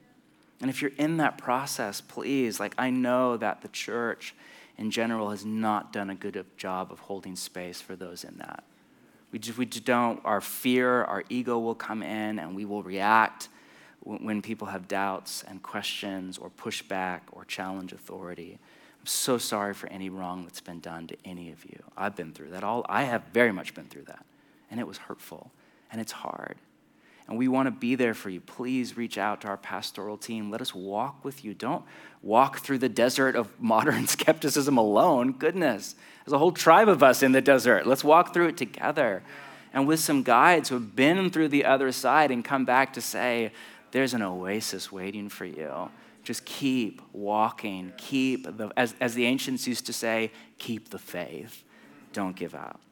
And 0.60 0.68
if 0.68 0.82
you're 0.82 0.90
in 0.98 1.18
that 1.18 1.38
process, 1.38 2.00
please, 2.00 2.58
like 2.58 2.74
I 2.76 2.90
know 2.90 3.36
that 3.36 3.62
the 3.62 3.68
church 3.68 4.34
in 4.76 4.90
general 4.90 5.30
has 5.30 5.44
not 5.44 5.92
done 5.92 6.10
a 6.10 6.16
good 6.16 6.44
job 6.56 6.90
of 6.90 6.98
holding 6.98 7.36
space 7.36 7.80
for 7.80 7.94
those 7.94 8.24
in 8.24 8.38
that. 8.38 8.64
We 9.30 9.38
just, 9.38 9.56
we 9.56 9.64
just 9.64 9.84
don't, 9.84 10.20
our 10.24 10.40
fear, 10.40 11.04
our 11.04 11.22
ego 11.28 11.60
will 11.60 11.76
come 11.76 12.02
in 12.02 12.40
and 12.40 12.56
we 12.56 12.64
will 12.64 12.82
react 12.82 13.50
when 14.00 14.42
people 14.42 14.66
have 14.66 14.88
doubts 14.88 15.44
and 15.46 15.62
questions 15.62 16.38
or 16.38 16.50
push 16.50 16.82
back 16.82 17.22
or 17.30 17.44
challenge 17.44 17.92
authority. 17.92 18.58
So 19.08 19.38
sorry 19.38 19.72
for 19.72 19.88
any 19.88 20.10
wrong 20.10 20.44
that's 20.44 20.60
been 20.60 20.80
done 20.80 21.06
to 21.06 21.16
any 21.24 21.50
of 21.50 21.64
you. 21.64 21.82
I've 21.96 22.14
been 22.14 22.32
through 22.32 22.50
that. 22.50 22.62
All 22.62 22.84
I 22.90 23.04
have 23.04 23.22
very 23.32 23.52
much 23.52 23.74
been 23.74 23.86
through 23.86 24.02
that. 24.02 24.24
And 24.70 24.78
it 24.78 24.86
was 24.86 24.98
hurtful 24.98 25.50
and 25.90 25.98
it's 25.98 26.12
hard. 26.12 26.56
And 27.26 27.38
we 27.38 27.48
want 27.48 27.68
to 27.68 27.70
be 27.70 27.94
there 27.94 28.12
for 28.12 28.28
you. 28.28 28.40
Please 28.40 28.98
reach 28.98 29.16
out 29.16 29.40
to 29.40 29.48
our 29.48 29.56
pastoral 29.56 30.18
team. 30.18 30.50
Let 30.50 30.60
us 30.60 30.74
walk 30.74 31.24
with 31.24 31.42
you. 31.42 31.54
Don't 31.54 31.84
walk 32.22 32.58
through 32.58 32.78
the 32.78 32.88
desert 32.90 33.34
of 33.34 33.48
modern 33.60 34.06
skepticism 34.06 34.76
alone. 34.76 35.32
Goodness, 35.32 35.94
there's 36.24 36.34
a 36.34 36.38
whole 36.38 36.52
tribe 36.52 36.88
of 36.88 37.02
us 37.02 37.22
in 37.22 37.32
the 37.32 37.40
desert. 37.40 37.86
Let's 37.86 38.04
walk 38.04 38.34
through 38.34 38.48
it 38.48 38.56
together. 38.58 39.22
And 39.72 39.88
with 39.88 40.00
some 40.00 40.22
guides 40.22 40.68
who 40.68 40.74
have 40.74 40.94
been 40.94 41.30
through 41.30 41.48
the 41.48 41.64
other 41.64 41.92
side 41.92 42.30
and 42.30 42.44
come 42.44 42.66
back 42.66 42.92
to 42.92 43.00
say, 43.00 43.52
there's 43.90 44.12
an 44.12 44.20
oasis 44.20 44.92
waiting 44.92 45.30
for 45.30 45.46
you. 45.46 45.90
Just 46.28 46.44
keep 46.44 47.00
walking. 47.14 47.94
Keep 47.96 48.58
the, 48.58 48.70
as, 48.76 48.94
as 49.00 49.14
the 49.14 49.24
ancients 49.24 49.66
used 49.66 49.86
to 49.86 49.94
say, 49.94 50.30
keep 50.58 50.90
the 50.90 50.98
faith. 50.98 51.64
Don't 52.12 52.36
give 52.36 52.54
up. 52.54 52.82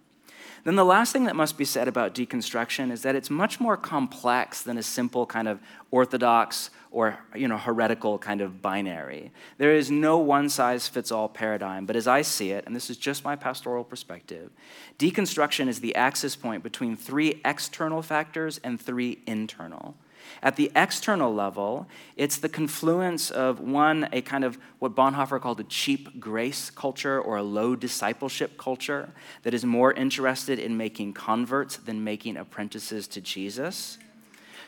Then 0.65 0.75
the 0.75 0.87
last 0.87 1.13
thing 1.13 1.25
that 1.25 1.37
must 1.37 1.59
be 1.59 1.67
said 1.67 1.87
about 1.87 2.15
deconstruction 2.15 2.91
is 2.91 3.03
that 3.03 3.15
it's 3.15 3.29
much 3.29 3.61
more 3.61 3.77
complex 3.77 4.63
than 4.63 4.79
a 4.79 4.83
simple 4.83 5.27
kind 5.27 5.49
of 5.49 5.61
orthodox 5.91 6.71
or 6.91 7.19
you 7.35 7.47
know 7.47 7.59
heretical 7.59 8.19
kind 8.19 8.41
of 8.41 8.63
binary. 8.63 9.33
There 9.59 9.75
is 9.75 9.91
no 9.91 10.17
one 10.17 10.49
size 10.49 10.89
fits 10.89 11.13
all 11.13 11.29
paradigm, 11.29 11.85
but 11.85 11.95
as 11.95 12.07
I 12.07 12.23
see 12.23 12.53
it, 12.53 12.65
and 12.65 12.75
this 12.75 12.89
is 12.89 12.97
just 12.97 13.23
my 13.23 13.37
pastoral 13.37 13.85
perspective, 13.85 14.51
deconstruction 14.99 15.69
is 15.69 15.81
the 15.81 15.95
axis 15.95 16.37
point 16.37 16.63
between 16.63 16.97
three 16.97 17.43
external 17.45 18.01
factors 18.01 18.59
and 18.65 18.81
three 18.81 19.19
internal. 19.27 19.95
At 20.43 20.57
the 20.57 20.71
external 20.75 21.35
level, 21.35 21.89
it's 22.17 22.39
the 22.39 22.49
confluence 22.49 23.31
of 23.31 23.61
one, 23.61 24.09
a 24.13 24.23
kind 24.23 24.45
of 24.45 24.59
what 24.79 24.95
Bonhoeffer 24.95 25.41
called 25.41 25.61
a 25.61 25.65
cheap 25.65 26.21
grace 26.21 26.71
culture 26.71 27.21
or 27.21 27.37
a 27.37 27.43
low 27.43 27.77
discipleship 27.77 28.57
culture 28.59 29.13
that 29.43 29.55
is 29.55 29.65
more 29.65 29.93
interested 29.93 30.59
in 30.59 30.77
making 30.77 31.13
converts 31.13 31.77
than 31.77 32.05
making 32.05 32.37
apprentices 32.37 33.07
to 33.09 33.21
Jesus. 33.21 33.99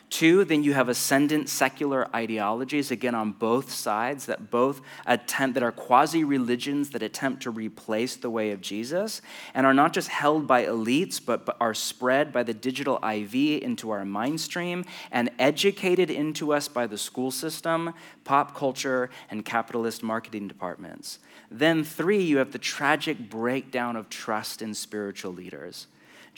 Two, 0.09 0.43
then 0.43 0.63
you 0.63 0.73
have 0.73 0.89
ascendant 0.89 1.49
secular 1.49 2.07
ideologies, 2.15 2.89
again 2.89 3.13
on 3.13 3.31
both 3.31 3.71
sides, 3.71 4.25
that 4.25 4.49
both 4.49 4.81
attempt, 5.05 5.53
that 5.53 5.61
are 5.61 5.71
quasi 5.71 6.23
religions 6.23 6.89
that 6.89 7.03
attempt 7.03 7.43
to 7.43 7.51
replace 7.51 8.15
the 8.15 8.29
way 8.29 8.49
of 8.49 8.59
Jesus 8.59 9.21
and 9.53 9.67
are 9.67 9.73
not 9.73 9.93
just 9.93 10.07
held 10.07 10.47
by 10.47 10.65
elites, 10.65 11.21
but, 11.23 11.55
are 11.61 11.75
spread 11.75 12.33
by 12.33 12.41
the 12.41 12.55
digital 12.55 12.97
IV 13.03 13.35
into 13.61 13.91
our 13.91 14.03
mind 14.03 14.41
stream 14.41 14.83
and 15.11 15.29
educated 15.37 16.09
into 16.09 16.53
us 16.53 16.67
by 16.67 16.87
the 16.87 16.97
school 16.97 17.29
system, 17.29 17.93
pop 18.23 18.55
culture, 18.55 19.11
and 19.29 19.45
capitalist 19.45 20.01
marketing 20.01 20.47
departments. 20.47 21.19
Then, 21.51 21.83
three, 21.83 22.23
you 22.23 22.37
have 22.37 22.51
the 22.51 22.57
tragic 22.57 23.29
breakdown 23.29 23.95
of 23.95 24.09
trust 24.09 24.63
in 24.63 24.73
spiritual 24.73 25.33
leaders. 25.33 25.85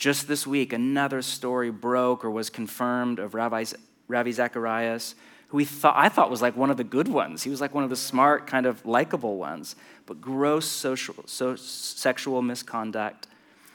Just 0.02 0.26
this 0.26 0.48
week, 0.48 0.72
another 0.72 1.22
story 1.22 1.70
broke 1.70 2.24
or 2.24 2.30
was 2.32 2.50
confirmed 2.50 3.20
of 3.20 3.34
Rabbi, 3.34 3.64
Ravi 4.08 4.32
Zacharias, 4.32 5.14
who 5.46 5.58
we 5.58 5.64
thought, 5.64 5.94
I 5.96 6.08
thought 6.08 6.28
was 6.28 6.42
like 6.42 6.56
one 6.56 6.70
of 6.72 6.76
the 6.76 6.82
good 6.82 7.06
ones. 7.06 7.44
He 7.44 7.50
was 7.50 7.60
like 7.60 7.72
one 7.72 7.84
of 7.84 7.90
the 7.90 7.94
smart, 7.94 8.48
kind 8.48 8.66
of 8.66 8.84
likable 8.84 9.36
ones, 9.36 9.76
but 10.06 10.20
gross 10.20 10.66
social, 10.66 11.14
so, 11.26 11.54
sexual 11.54 12.42
misconduct. 12.42 13.28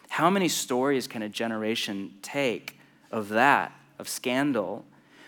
How 0.09 0.29
many 0.29 0.49
stories 0.49 1.07
can 1.07 1.21
a 1.21 1.29
generation 1.29 2.15
take 2.21 2.77
of 3.09 3.29
that, 3.29 3.71
of 3.97 4.09
scandal, 4.09 4.83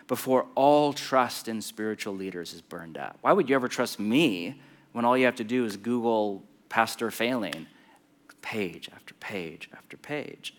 before 0.10 0.48
all 0.54 0.92
trust 0.92 1.48
in 1.48 1.62
spiritual 1.62 2.14
leaders 2.14 2.54
is 2.54 2.60
burned 2.60 2.98
out? 2.98 3.16
Why 3.22 3.32
would 3.32 3.48
you 3.48 3.56
ever 3.56 3.70
trust 3.70 4.02
me 4.02 4.62
when 4.92 5.06
all 5.06 5.18
you 5.18 5.24
have 5.24 5.36
to 5.36 5.46
do 5.46 5.64
is 5.64 5.78
Google 5.78 6.44
pastor 6.68 7.10
failing? 7.10 7.68
Page 8.42 8.90
after 8.94 9.14
page 9.14 9.70
after 9.74 9.96
page. 9.96 10.56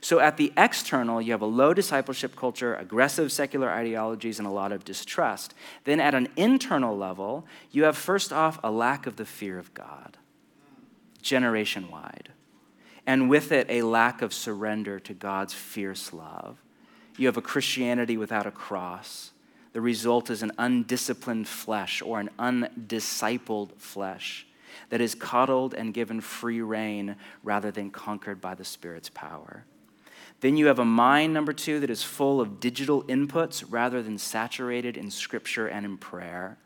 So 0.00 0.18
at 0.18 0.38
the 0.38 0.52
external, 0.56 1.20
you 1.20 1.32
have 1.32 1.42
a 1.42 1.46
low 1.46 1.74
discipleship 1.74 2.34
culture, 2.34 2.74
aggressive 2.74 3.30
secular 3.30 3.70
ideologies, 3.70 4.38
and 4.38 4.48
a 4.48 4.50
lot 4.50 4.72
of 4.72 4.84
distrust. 4.84 5.54
Then 5.84 6.00
at 6.00 6.14
an 6.14 6.28
internal 6.36 6.96
level, 6.96 7.46
you 7.70 7.84
have 7.84 7.96
first 7.96 8.32
off 8.32 8.58
a 8.64 8.70
lack 8.70 9.06
of 9.06 9.16
the 9.16 9.26
fear 9.26 9.58
of 9.58 9.74
God, 9.74 10.16
generation 11.20 11.90
wide. 11.90 12.30
And 13.06 13.28
with 13.28 13.52
it, 13.52 13.66
a 13.68 13.82
lack 13.82 14.22
of 14.22 14.32
surrender 14.32 14.98
to 15.00 15.12
God's 15.12 15.52
fierce 15.52 16.12
love. 16.12 16.58
You 17.16 17.26
have 17.26 17.36
a 17.36 17.42
Christianity 17.42 18.16
without 18.16 18.46
a 18.46 18.50
cross. 18.50 19.32
The 19.72 19.80
result 19.80 20.30
is 20.30 20.42
an 20.42 20.52
undisciplined 20.58 21.46
flesh 21.46 22.00
or 22.00 22.20
an 22.20 22.30
undiscipled 22.38 23.76
flesh 23.76 24.46
that 24.88 25.00
is 25.00 25.14
coddled 25.14 25.74
and 25.74 25.92
given 25.92 26.20
free 26.20 26.60
rein 26.60 27.16
rather 27.42 27.70
than 27.70 27.90
conquered 27.90 28.40
by 28.40 28.54
the 28.54 28.64
Spirit's 28.64 29.10
power. 29.10 29.64
Then 30.40 30.56
you 30.56 30.66
have 30.66 30.78
a 30.78 30.84
mind, 30.84 31.34
number 31.34 31.52
two, 31.52 31.80
that 31.80 31.90
is 31.90 32.02
full 32.02 32.40
of 32.40 32.60
digital 32.60 33.02
inputs 33.04 33.64
rather 33.68 34.02
than 34.02 34.16
saturated 34.16 34.96
in 34.96 35.10
scripture 35.10 35.66
and 35.66 35.84
in 35.84 35.98
prayer. 35.98 36.56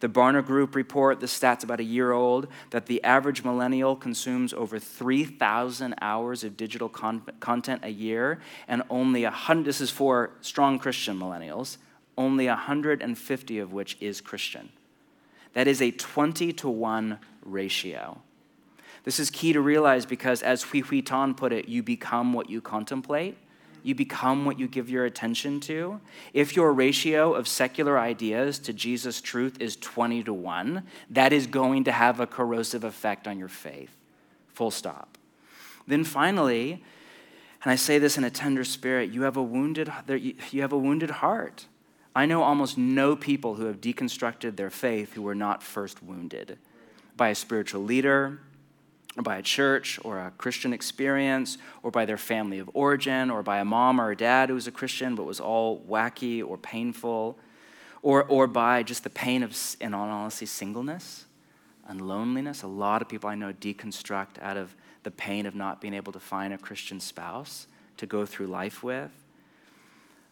The 0.00 0.08
Barna 0.08 0.44
Group 0.44 0.74
report, 0.74 1.20
the 1.20 1.26
stats 1.26 1.64
about 1.64 1.80
a 1.80 1.84
year 1.84 2.12
old, 2.12 2.48
that 2.70 2.86
the 2.86 3.02
average 3.02 3.42
millennial 3.42 3.96
consumes 3.96 4.52
over 4.52 4.78
3,000 4.78 5.94
hours 6.02 6.44
of 6.44 6.56
digital 6.56 6.88
con- 6.88 7.22
content 7.40 7.80
a 7.82 7.88
year, 7.88 8.38
and 8.68 8.82
only 8.90 9.24
a 9.24 9.30
hundred, 9.30 9.64
this 9.64 9.80
is 9.80 9.90
for 9.90 10.30
strong 10.42 10.78
Christian 10.78 11.18
millennials, 11.18 11.78
only 12.18 12.46
150 12.46 13.58
of 13.58 13.72
which 13.72 13.96
is 14.00 14.20
Christian. 14.20 14.68
That 15.54 15.66
is 15.66 15.80
a 15.80 15.90
20 15.90 16.52
to 16.52 16.68
1 16.68 17.18
ratio. 17.42 18.20
This 19.06 19.20
is 19.20 19.30
key 19.30 19.52
to 19.52 19.60
realize 19.60 20.04
because, 20.04 20.42
as 20.42 20.64
Hui 20.64 20.80
Hui 20.80 21.00
Tan 21.00 21.34
put 21.34 21.52
it, 21.52 21.68
you 21.68 21.80
become 21.80 22.32
what 22.32 22.50
you 22.50 22.60
contemplate. 22.60 23.38
You 23.84 23.94
become 23.94 24.44
what 24.44 24.58
you 24.58 24.66
give 24.66 24.90
your 24.90 25.04
attention 25.04 25.60
to. 25.60 26.00
If 26.34 26.56
your 26.56 26.72
ratio 26.72 27.32
of 27.32 27.46
secular 27.46 28.00
ideas 28.00 28.58
to 28.58 28.72
Jesus' 28.72 29.20
truth 29.20 29.60
is 29.60 29.76
20 29.76 30.24
to 30.24 30.34
1, 30.34 30.82
that 31.10 31.32
is 31.32 31.46
going 31.46 31.84
to 31.84 31.92
have 31.92 32.18
a 32.18 32.26
corrosive 32.26 32.82
effect 32.82 33.28
on 33.28 33.38
your 33.38 33.46
faith. 33.46 33.96
Full 34.54 34.72
stop. 34.72 35.16
Then 35.86 36.02
finally, 36.02 36.82
and 37.62 37.70
I 37.70 37.76
say 37.76 38.00
this 38.00 38.18
in 38.18 38.24
a 38.24 38.30
tender 38.30 38.64
spirit, 38.64 39.10
you 39.10 39.22
have 39.22 39.36
a 39.36 39.42
wounded, 39.42 39.92
you 40.50 40.62
have 40.62 40.72
a 40.72 40.78
wounded 40.78 41.10
heart. 41.10 41.66
I 42.12 42.26
know 42.26 42.42
almost 42.42 42.76
no 42.76 43.14
people 43.14 43.54
who 43.54 43.66
have 43.66 43.80
deconstructed 43.80 44.56
their 44.56 44.70
faith 44.70 45.12
who 45.12 45.22
were 45.22 45.36
not 45.36 45.62
first 45.62 46.02
wounded 46.02 46.58
by 47.16 47.28
a 47.28 47.36
spiritual 47.36 47.84
leader, 47.84 48.40
by 49.24 49.38
a 49.38 49.42
church 49.42 49.98
or 50.04 50.18
a 50.18 50.30
Christian 50.32 50.72
experience 50.72 51.58
or 51.82 51.90
by 51.90 52.04
their 52.04 52.18
family 52.18 52.58
of 52.58 52.70
origin 52.74 53.30
or 53.30 53.42
by 53.42 53.58
a 53.58 53.64
mom 53.64 54.00
or 54.00 54.10
a 54.10 54.16
dad 54.16 54.48
who 54.48 54.54
was 54.54 54.66
a 54.66 54.72
Christian 54.72 55.14
but 55.14 55.24
was 55.24 55.40
all 55.40 55.80
wacky 55.88 56.46
or 56.46 56.58
painful 56.58 57.38
or, 58.02 58.24
or 58.24 58.46
by 58.46 58.82
just 58.82 59.04
the 59.04 59.10
pain 59.10 59.42
of, 59.42 59.56
in 59.80 59.94
all 59.94 60.08
honesty, 60.08 60.46
singleness 60.46 61.24
and 61.88 62.00
loneliness. 62.00 62.62
A 62.62 62.66
lot 62.66 63.02
of 63.02 63.08
people 63.08 63.28
I 63.28 63.34
know 63.34 63.52
deconstruct 63.52 64.40
out 64.40 64.56
of 64.56 64.74
the 65.02 65.10
pain 65.10 65.46
of 65.46 65.54
not 65.54 65.80
being 65.80 65.94
able 65.94 66.12
to 66.12 66.20
find 66.20 66.52
a 66.52 66.58
Christian 66.58 67.00
spouse 67.00 67.66
to 67.96 68.06
go 68.06 68.26
through 68.26 68.48
life 68.48 68.82
with 68.82 69.10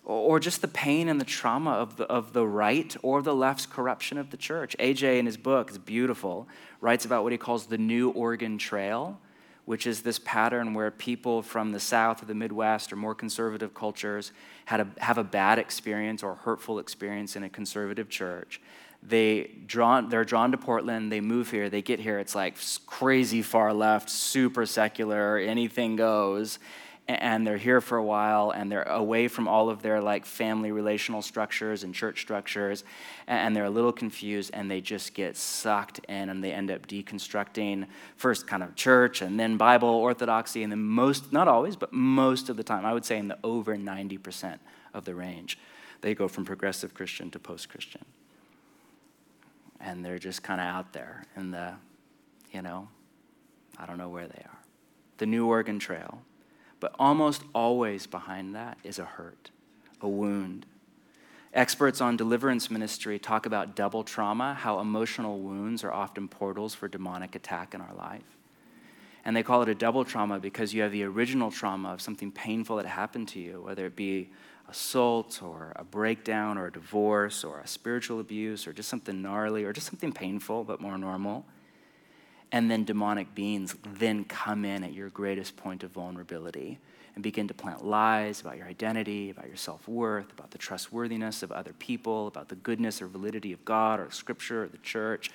or 0.04 0.38
just 0.38 0.60
the 0.60 0.68
pain 0.68 1.08
and 1.08 1.20
the 1.20 1.24
trauma 1.24 1.70
of 1.70 1.96
the, 1.96 2.04
of 2.04 2.32
the 2.34 2.46
right 2.46 2.94
or 3.02 3.22
the 3.22 3.34
left's 3.34 3.66
corruption 3.66 4.18
of 4.18 4.30
the 4.30 4.36
church. 4.36 4.76
AJ, 4.78 5.18
in 5.18 5.26
his 5.26 5.36
book, 5.36 5.70
is 5.70 5.78
beautiful, 5.78 6.46
writes 6.80 7.04
about 7.04 7.22
what 7.22 7.32
he 7.32 7.38
calls 7.38 7.66
the 7.66 7.78
New 7.78 8.10
Oregon 8.10 8.58
Trail, 8.58 9.18
which 9.64 9.86
is 9.86 10.02
this 10.02 10.18
pattern 10.18 10.74
where 10.74 10.90
people 10.90 11.40
from 11.40 11.72
the 11.72 11.80
South 11.80 12.22
or 12.22 12.26
the 12.26 12.34
Midwest 12.34 12.92
or 12.92 12.96
more 12.96 13.14
conservative 13.14 13.72
cultures 13.72 14.32
had 14.66 14.80
a, 14.80 14.86
have 14.98 15.16
a 15.16 15.24
bad 15.24 15.58
experience 15.58 16.22
or 16.22 16.34
hurtful 16.34 16.78
experience 16.78 17.34
in 17.34 17.42
a 17.42 17.48
conservative 17.48 18.10
church. 18.10 18.60
They 19.02 19.50
drawn, 19.66 20.10
they're 20.10 20.24
drawn 20.24 20.50
to 20.52 20.58
Portland, 20.58 21.12
they 21.12 21.20
move 21.20 21.50
here, 21.50 21.70
they 21.70 21.82
get 21.82 22.00
here, 22.00 22.18
it's 22.18 22.34
like 22.34 22.56
crazy 22.86 23.42
far 23.42 23.72
left, 23.72 24.08
super 24.10 24.64
secular, 24.66 25.38
anything 25.38 25.96
goes 25.96 26.58
and 27.06 27.46
they're 27.46 27.58
here 27.58 27.82
for 27.82 27.98
a 27.98 28.02
while 28.02 28.50
and 28.50 28.72
they're 28.72 28.82
away 28.84 29.28
from 29.28 29.46
all 29.46 29.68
of 29.68 29.82
their 29.82 30.00
like 30.00 30.24
family 30.24 30.72
relational 30.72 31.20
structures 31.20 31.84
and 31.84 31.94
church 31.94 32.20
structures 32.20 32.82
and 33.26 33.54
they're 33.54 33.66
a 33.66 33.70
little 33.70 33.92
confused 33.92 34.50
and 34.54 34.70
they 34.70 34.80
just 34.80 35.12
get 35.12 35.36
sucked 35.36 35.98
in 36.08 36.30
and 36.30 36.42
they 36.42 36.52
end 36.52 36.70
up 36.70 36.86
deconstructing 36.86 37.86
first 38.16 38.46
kind 38.46 38.62
of 38.62 38.74
church 38.74 39.20
and 39.20 39.38
then 39.38 39.58
bible 39.58 39.88
orthodoxy 39.88 40.62
and 40.62 40.72
then 40.72 40.82
most 40.82 41.30
not 41.30 41.46
always 41.46 41.76
but 41.76 41.92
most 41.92 42.48
of 42.48 42.56
the 42.56 42.64
time 42.64 42.86
i 42.86 42.92
would 42.92 43.04
say 43.04 43.18
in 43.18 43.28
the 43.28 43.38
over 43.44 43.76
90% 43.76 44.58
of 44.94 45.04
the 45.04 45.14
range 45.14 45.58
they 46.00 46.14
go 46.14 46.26
from 46.26 46.44
progressive 46.44 46.94
christian 46.94 47.30
to 47.30 47.38
post-christian. 47.38 48.04
And 49.80 50.02
they're 50.02 50.18
just 50.18 50.42
kind 50.42 50.60
of 50.60 50.66
out 50.66 50.94
there 50.94 51.24
in 51.36 51.50
the 51.50 51.74
you 52.50 52.62
know 52.62 52.88
i 53.78 53.84
don't 53.84 53.98
know 53.98 54.08
where 54.08 54.26
they 54.26 54.42
are. 54.44 54.58
The 55.18 55.26
new 55.26 55.46
oregon 55.46 55.78
trail 55.78 56.22
but 56.84 56.94
almost 56.98 57.42
always 57.54 58.06
behind 58.06 58.54
that 58.54 58.76
is 58.84 58.98
a 58.98 59.06
hurt, 59.06 59.50
a 60.02 60.06
wound. 60.06 60.66
Experts 61.54 62.02
on 62.02 62.14
deliverance 62.14 62.70
ministry 62.70 63.18
talk 63.18 63.46
about 63.46 63.74
double 63.74 64.04
trauma, 64.04 64.52
how 64.52 64.80
emotional 64.80 65.38
wounds 65.38 65.82
are 65.82 65.90
often 65.90 66.28
portals 66.28 66.74
for 66.74 66.86
demonic 66.86 67.34
attack 67.34 67.72
in 67.72 67.80
our 67.80 67.94
life. 67.94 68.36
And 69.24 69.34
they 69.34 69.42
call 69.42 69.62
it 69.62 69.70
a 69.70 69.74
double 69.74 70.04
trauma 70.04 70.38
because 70.38 70.74
you 70.74 70.82
have 70.82 70.92
the 70.92 71.04
original 71.04 71.50
trauma 71.50 71.90
of 71.90 72.02
something 72.02 72.30
painful 72.30 72.76
that 72.76 72.84
happened 72.84 73.28
to 73.28 73.40
you, 73.40 73.62
whether 73.62 73.86
it 73.86 73.96
be 73.96 74.28
assault 74.68 75.42
or 75.42 75.72
a 75.76 75.84
breakdown 75.84 76.58
or 76.58 76.66
a 76.66 76.70
divorce 76.70 77.44
or 77.44 77.60
a 77.60 77.66
spiritual 77.66 78.20
abuse 78.20 78.66
or 78.66 78.74
just 78.74 78.90
something 78.90 79.22
gnarly 79.22 79.64
or 79.64 79.72
just 79.72 79.86
something 79.86 80.12
painful 80.12 80.64
but 80.64 80.82
more 80.82 80.98
normal. 80.98 81.46
And 82.54 82.70
then 82.70 82.84
demonic 82.84 83.34
beings 83.34 83.74
then 83.84 84.22
come 84.22 84.64
in 84.64 84.84
at 84.84 84.92
your 84.92 85.10
greatest 85.10 85.56
point 85.56 85.82
of 85.82 85.90
vulnerability 85.90 86.78
and 87.16 87.22
begin 87.24 87.48
to 87.48 87.54
plant 87.54 87.84
lies 87.84 88.40
about 88.40 88.56
your 88.56 88.68
identity, 88.68 89.30
about 89.30 89.48
your 89.48 89.56
self 89.56 89.88
worth, 89.88 90.30
about 90.30 90.52
the 90.52 90.58
trustworthiness 90.58 91.42
of 91.42 91.50
other 91.50 91.72
people, 91.72 92.28
about 92.28 92.48
the 92.48 92.54
goodness 92.54 93.02
or 93.02 93.08
validity 93.08 93.52
of 93.52 93.64
God 93.64 93.98
or 93.98 94.08
Scripture 94.12 94.62
or 94.62 94.68
the 94.68 94.78
church, 94.78 95.32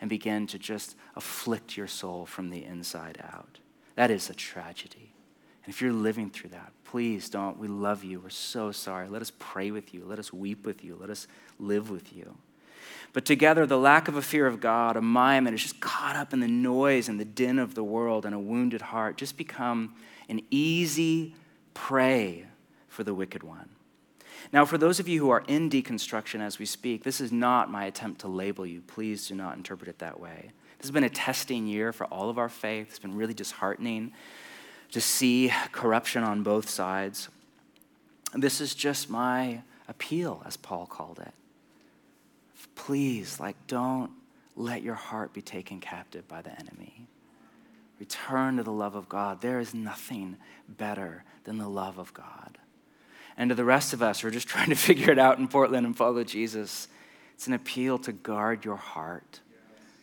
and 0.00 0.08
begin 0.08 0.46
to 0.46 0.60
just 0.60 0.94
afflict 1.16 1.76
your 1.76 1.88
soul 1.88 2.24
from 2.24 2.50
the 2.50 2.64
inside 2.64 3.20
out. 3.20 3.58
That 3.96 4.12
is 4.12 4.30
a 4.30 4.34
tragedy. 4.34 5.12
And 5.64 5.74
if 5.74 5.82
you're 5.82 5.92
living 5.92 6.30
through 6.30 6.50
that, 6.50 6.70
please 6.84 7.28
don't. 7.28 7.58
We 7.58 7.66
love 7.66 8.04
you. 8.04 8.20
We're 8.20 8.28
so 8.28 8.70
sorry. 8.70 9.08
Let 9.08 9.22
us 9.22 9.32
pray 9.40 9.72
with 9.72 9.92
you. 9.92 10.04
Let 10.04 10.20
us 10.20 10.32
weep 10.32 10.64
with 10.64 10.84
you. 10.84 10.96
Let 11.00 11.10
us 11.10 11.26
live 11.58 11.90
with 11.90 12.12
you. 12.14 12.36
But 13.12 13.24
together, 13.24 13.66
the 13.66 13.78
lack 13.78 14.06
of 14.06 14.16
a 14.16 14.22
fear 14.22 14.46
of 14.46 14.60
God, 14.60 14.96
a 14.96 15.02
mind 15.02 15.46
that 15.46 15.54
is 15.54 15.62
just 15.62 15.80
caught 15.80 16.14
up 16.14 16.32
in 16.32 16.40
the 16.40 16.48
noise 16.48 17.08
and 17.08 17.18
the 17.18 17.24
din 17.24 17.58
of 17.58 17.74
the 17.74 17.82
world, 17.82 18.24
and 18.24 18.34
a 18.34 18.38
wounded 18.38 18.82
heart 18.82 19.16
just 19.16 19.36
become 19.36 19.94
an 20.28 20.40
easy 20.50 21.34
prey 21.74 22.46
for 22.88 23.02
the 23.02 23.14
wicked 23.14 23.42
one. 23.42 23.68
Now, 24.52 24.64
for 24.64 24.78
those 24.78 25.00
of 25.00 25.08
you 25.08 25.20
who 25.20 25.30
are 25.30 25.44
in 25.48 25.68
deconstruction 25.68 26.40
as 26.40 26.58
we 26.58 26.66
speak, 26.66 27.02
this 27.04 27.20
is 27.20 27.32
not 27.32 27.70
my 27.70 27.84
attempt 27.84 28.20
to 28.22 28.28
label 28.28 28.64
you. 28.64 28.80
Please 28.80 29.28
do 29.28 29.34
not 29.34 29.56
interpret 29.56 29.88
it 29.88 29.98
that 29.98 30.18
way. 30.18 30.50
This 30.78 30.86
has 30.86 30.90
been 30.92 31.04
a 31.04 31.10
testing 31.10 31.66
year 31.66 31.92
for 31.92 32.06
all 32.06 32.30
of 32.30 32.38
our 32.38 32.48
faith. 32.48 32.88
It's 32.88 32.98
been 32.98 33.16
really 33.16 33.34
disheartening 33.34 34.12
to 34.92 35.00
see 35.00 35.52
corruption 35.72 36.24
on 36.24 36.42
both 36.42 36.68
sides. 36.68 37.28
This 38.34 38.60
is 38.60 38.74
just 38.74 39.10
my 39.10 39.62
appeal, 39.88 40.42
as 40.46 40.56
Paul 40.56 40.86
called 40.86 41.18
it. 41.18 41.32
Please, 42.74 43.40
like, 43.40 43.56
don't 43.66 44.10
let 44.56 44.82
your 44.82 44.94
heart 44.94 45.32
be 45.32 45.42
taken 45.42 45.80
captive 45.80 46.26
by 46.28 46.42
the 46.42 46.50
enemy. 46.58 47.06
Return 47.98 48.56
to 48.56 48.62
the 48.62 48.72
love 48.72 48.94
of 48.94 49.08
God. 49.08 49.40
There 49.40 49.60
is 49.60 49.74
nothing 49.74 50.36
better 50.68 51.24
than 51.44 51.58
the 51.58 51.68
love 51.68 51.98
of 51.98 52.14
God. 52.14 52.58
And 53.36 53.50
to 53.50 53.54
the 53.54 53.64
rest 53.64 53.92
of 53.92 54.02
us 54.02 54.20
who 54.20 54.28
are 54.28 54.32
just 54.32 54.48
trying 54.48 54.70
to 54.70 54.74
figure 54.74 55.10
it 55.12 55.18
out 55.18 55.38
in 55.38 55.48
Portland 55.48 55.86
and 55.86 55.96
follow 55.96 56.24
Jesus, 56.24 56.88
it's 57.34 57.46
an 57.46 57.52
appeal 57.52 57.98
to 58.00 58.12
guard 58.12 58.64
your 58.64 58.76
heart, 58.76 59.40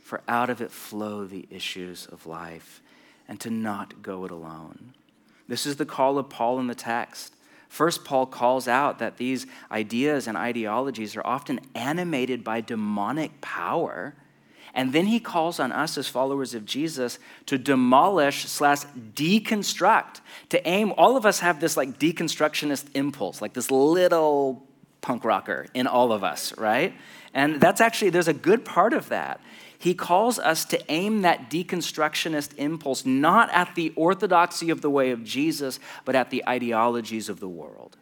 for 0.04 0.22
out 0.28 0.50
of 0.50 0.62
it 0.62 0.72
flow 0.72 1.26
the 1.26 1.48
issues 1.52 2.08
of 2.08 2.26
life, 2.26 2.82
and 3.28 3.40
to 3.42 3.50
not 3.50 4.02
go 4.02 4.26
it 4.26 4.32
alone. 4.32 4.94
This 5.48 5.66
is 5.66 5.76
the 5.76 5.86
call 5.86 6.18
of 6.18 6.30
Paul 6.30 6.60
in 6.60 6.68
the 6.68 6.76
text. 6.76 7.36
First, 7.70 8.06
Paul 8.06 8.26
calls 8.26 8.68
out 8.68 9.00
that 9.00 9.18
these 9.18 9.46
ideas 9.72 10.28
and 10.28 10.38
ideologies 10.38 11.16
are 11.16 11.26
often 11.26 11.60
animated 11.76 12.44
by 12.44 12.62
demonic 12.62 13.42
power 13.42 14.16
and 14.78 14.94
then 14.94 15.08
he 15.08 15.20
calls 15.20 15.60
on 15.60 15.72
us 15.72 15.98
as 15.98 16.08
followers 16.08 16.54
of 16.54 16.64
Jesus 16.64 17.18
to 17.48 17.58
demolish 17.58 18.46
slash 18.46 18.84
deconstruct, 19.16 20.22
to 20.50 20.68
aim. 20.68 20.94
All 21.00 21.18
of 21.18 21.26
us 21.26 21.40
have 21.40 21.60
this 21.60 21.76
like 21.76 21.98
deconstructionist 21.98 22.86
impulse, 22.94 23.42
like 23.42 23.54
this 23.54 23.72
little 23.72 24.64
punk 25.02 25.26
rocker 25.26 25.66
in 25.74 25.88
all 25.88 26.12
of 26.12 26.24
us, 26.24 26.56
right? 26.60 26.94
And 27.34 27.60
that's 27.60 27.82
actually, 27.82 28.12
there's 28.12 28.28
a 28.28 28.34
good 28.34 28.66
part 28.66 28.94
of 28.94 29.10
that. 29.10 29.42
He 29.80 29.94
calls 29.94 30.40
us 30.40 30.66
to 30.66 30.92
aim 30.92 31.22
that 31.22 31.50
deconstructionist 31.50 32.56
impulse 32.58 33.06
not 33.06 33.50
at 33.52 33.76
the 33.76 33.94
orthodoxy 33.96 34.70
of 34.70 34.82
the 34.82 34.90
way 34.90 35.12
of 35.12 35.24
Jesus, 35.24 35.80
but 36.04 36.16
at 36.16 36.32
the 36.32 36.48
ideologies 36.48 37.30
of 37.30 37.40
the 37.40 37.48
world. 37.48 37.98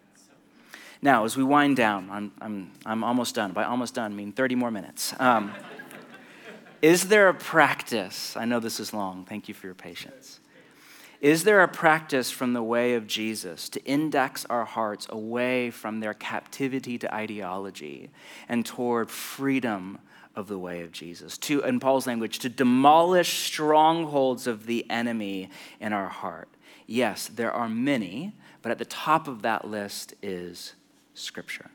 Now, 1.01 1.26
as 1.26 1.36
we 1.36 1.43
wind 1.43 1.76
down, 1.76 2.09
I'm, 2.09 2.32
I'm, 2.39 2.71
I'm 2.86 3.03
almost 3.03 3.36
done. 3.36 3.51
By 3.51 3.65
almost 3.65 3.93
done, 3.93 4.13
I 4.13 4.15
mean 4.15 4.32
30 4.32 4.55
more 4.55 4.71
minutes. 4.71 5.13
Um, 5.19 5.53
is 6.82 7.09
there 7.09 7.30
a 7.30 7.34
practice? 7.34 8.36
I 8.38 8.45
know 8.45 8.59
this 8.59 8.80
is 8.80 8.93
long. 8.93 9.26
Thank 9.26 9.47
you 9.47 9.53
for 9.53 9.67
your 9.67 9.76
patience. 9.76 10.39
Is 11.21 11.43
there 11.43 11.61
a 11.63 11.67
practice 11.67 12.30
from 12.30 12.53
the 12.53 12.63
way 12.63 12.93
of 12.93 13.07
Jesus 13.07 13.69
to 13.69 13.84
index 13.86 14.45
our 14.45 14.65
hearts 14.65 15.07
away 15.09 15.71
from 15.71 15.99
their 15.99 16.13
captivity 16.13 16.97
to 16.99 17.13
ideology 17.13 18.11
and 18.47 18.65
toward 18.65 19.09
freedom 19.09 19.99
of 20.36 20.48
the 20.48 20.60
way 20.60 20.82
of 20.82 20.92
Jesus? 20.92 21.38
To, 21.40 21.62
in 21.62 21.80
Paul's 21.80 22.08
language, 22.08 22.40
to 22.40 22.50
demolish 22.50 23.46
strongholds 23.46 24.48
of 24.48 24.66
the 24.66 24.90
enemy 24.90 25.50
in 25.80 25.94
our 25.94 26.10
heart. 26.10 26.50
Yes, 26.88 27.28
there 27.28 27.52
are 27.52 27.70
many, 27.70 28.34
but 28.62 28.72
at 28.72 28.78
the 28.78 28.86
top 28.86 29.28
of 29.28 29.42
that 29.42 29.68
list 29.68 30.14
is 30.22 30.74
Scripture. 31.14 31.70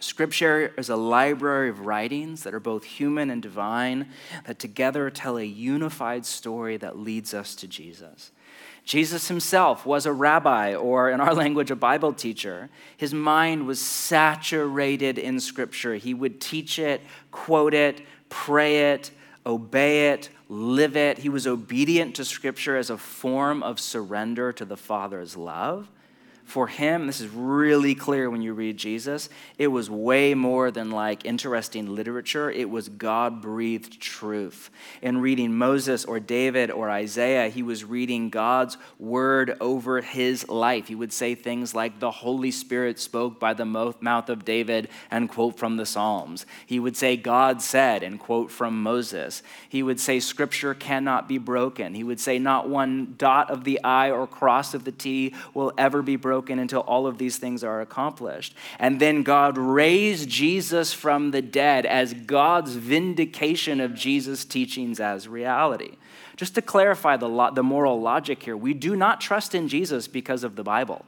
Scripture 0.00 0.74
is 0.76 0.88
a 0.88 0.96
library 0.96 1.68
of 1.68 1.86
writings 1.86 2.42
that 2.42 2.52
are 2.52 2.60
both 2.60 2.82
human 2.84 3.30
and 3.30 3.40
divine, 3.40 4.08
that 4.46 4.58
together 4.58 5.08
tell 5.10 5.38
a 5.38 5.44
unified 5.44 6.26
story 6.26 6.76
that 6.76 6.98
leads 6.98 7.32
us 7.32 7.54
to 7.54 7.68
Jesus. 7.68 8.32
Jesus 8.84 9.28
himself 9.28 9.86
was 9.86 10.06
a 10.06 10.12
rabbi, 10.12 10.74
or 10.74 11.10
in 11.10 11.20
our 11.20 11.34
language, 11.42 11.70
a 11.70 11.76
Bible 11.76 12.12
teacher. 12.12 12.68
His 12.96 13.14
mind 13.14 13.66
was 13.66 13.80
saturated 13.80 15.18
in 15.18 15.40
Scripture. 15.40 15.94
He 15.94 16.14
would 16.14 16.40
teach 16.40 16.78
it, 16.78 17.00
quote 17.30 17.74
it, 17.74 18.02
pray 18.28 18.92
it, 18.92 19.10
obey 19.46 20.10
it, 20.10 20.28
live 20.48 20.96
it. 20.96 21.18
He 21.18 21.28
was 21.28 21.46
obedient 21.46 22.16
to 22.16 22.24
Scripture 22.24 22.76
as 22.76 22.90
a 22.90 22.98
form 22.98 23.62
of 23.62 23.78
surrender 23.78 24.52
to 24.52 24.64
the 24.64 24.76
Father's 24.76 25.36
love 25.36 25.88
for 26.52 26.66
him, 26.66 27.06
this 27.06 27.22
is 27.22 27.30
really 27.30 27.94
clear 27.94 28.28
when 28.28 28.42
you 28.42 28.52
read 28.52 28.76
Jesus, 28.76 29.30
it 29.56 29.68
was 29.68 29.88
way 29.88 30.34
more 30.34 30.70
than 30.70 30.90
like 30.90 31.24
interesting 31.24 31.94
literature. 31.94 32.50
It 32.50 32.68
was 32.68 32.90
God 32.90 33.40
breathed 33.40 33.98
truth. 34.02 34.68
In 35.00 35.22
reading 35.22 35.54
Moses 35.54 36.04
or 36.04 36.20
David 36.20 36.70
or 36.70 36.90
Isaiah, 36.90 37.48
he 37.48 37.62
was 37.62 37.86
reading 37.86 38.28
God's 38.28 38.76
word 38.98 39.56
over 39.62 40.02
his 40.02 40.46
life. 40.46 40.88
He 40.88 40.94
would 40.94 41.14
say 41.14 41.34
things 41.34 41.74
like, 41.74 42.00
The 42.00 42.10
Holy 42.10 42.50
Spirit 42.50 43.00
spoke 43.00 43.40
by 43.40 43.54
the 43.54 43.64
mouth 43.64 44.28
of 44.28 44.44
David, 44.44 44.90
and 45.10 45.30
quote 45.30 45.56
from 45.58 45.78
the 45.78 45.86
Psalms. 45.86 46.44
He 46.66 46.78
would 46.78 46.98
say, 46.98 47.16
God 47.16 47.62
said, 47.62 48.02
and 48.02 48.20
quote 48.20 48.50
from 48.50 48.82
Moses. 48.82 49.42
He 49.70 49.82
would 49.82 49.98
say, 49.98 50.20
Scripture 50.20 50.74
cannot 50.74 51.28
be 51.28 51.38
broken. 51.38 51.94
He 51.94 52.04
would 52.04 52.20
say, 52.20 52.38
Not 52.38 52.68
one 52.68 53.14
dot 53.16 53.50
of 53.50 53.64
the 53.64 53.82
I 53.82 54.10
or 54.10 54.26
cross 54.26 54.74
of 54.74 54.84
the 54.84 54.92
T 54.92 55.34
will 55.54 55.72
ever 55.78 56.02
be 56.02 56.16
broken 56.16 56.41
broken 56.42 56.58
until 56.58 56.80
all 56.80 57.06
of 57.06 57.18
these 57.18 57.36
things 57.36 57.62
are 57.62 57.80
accomplished. 57.80 58.52
And 58.80 58.98
then 58.98 59.22
God 59.22 59.56
raised 59.56 60.28
Jesus 60.28 60.92
from 60.92 61.30
the 61.30 61.40
dead 61.40 61.86
as 61.86 62.14
God's 62.14 62.74
vindication 62.74 63.80
of 63.80 63.94
Jesus' 63.94 64.44
teachings 64.44 64.98
as 64.98 65.28
reality. 65.28 65.98
Just 66.36 66.56
to 66.56 66.62
clarify 66.62 67.16
the, 67.16 67.28
lo- 67.28 67.52
the 67.52 67.62
moral 67.62 68.00
logic 68.00 68.42
here, 68.42 68.56
we 68.56 68.74
do 68.74 68.96
not 68.96 69.20
trust 69.20 69.54
in 69.54 69.68
Jesus 69.68 70.08
because 70.08 70.42
of 70.42 70.56
the 70.56 70.64
Bible. 70.64 71.04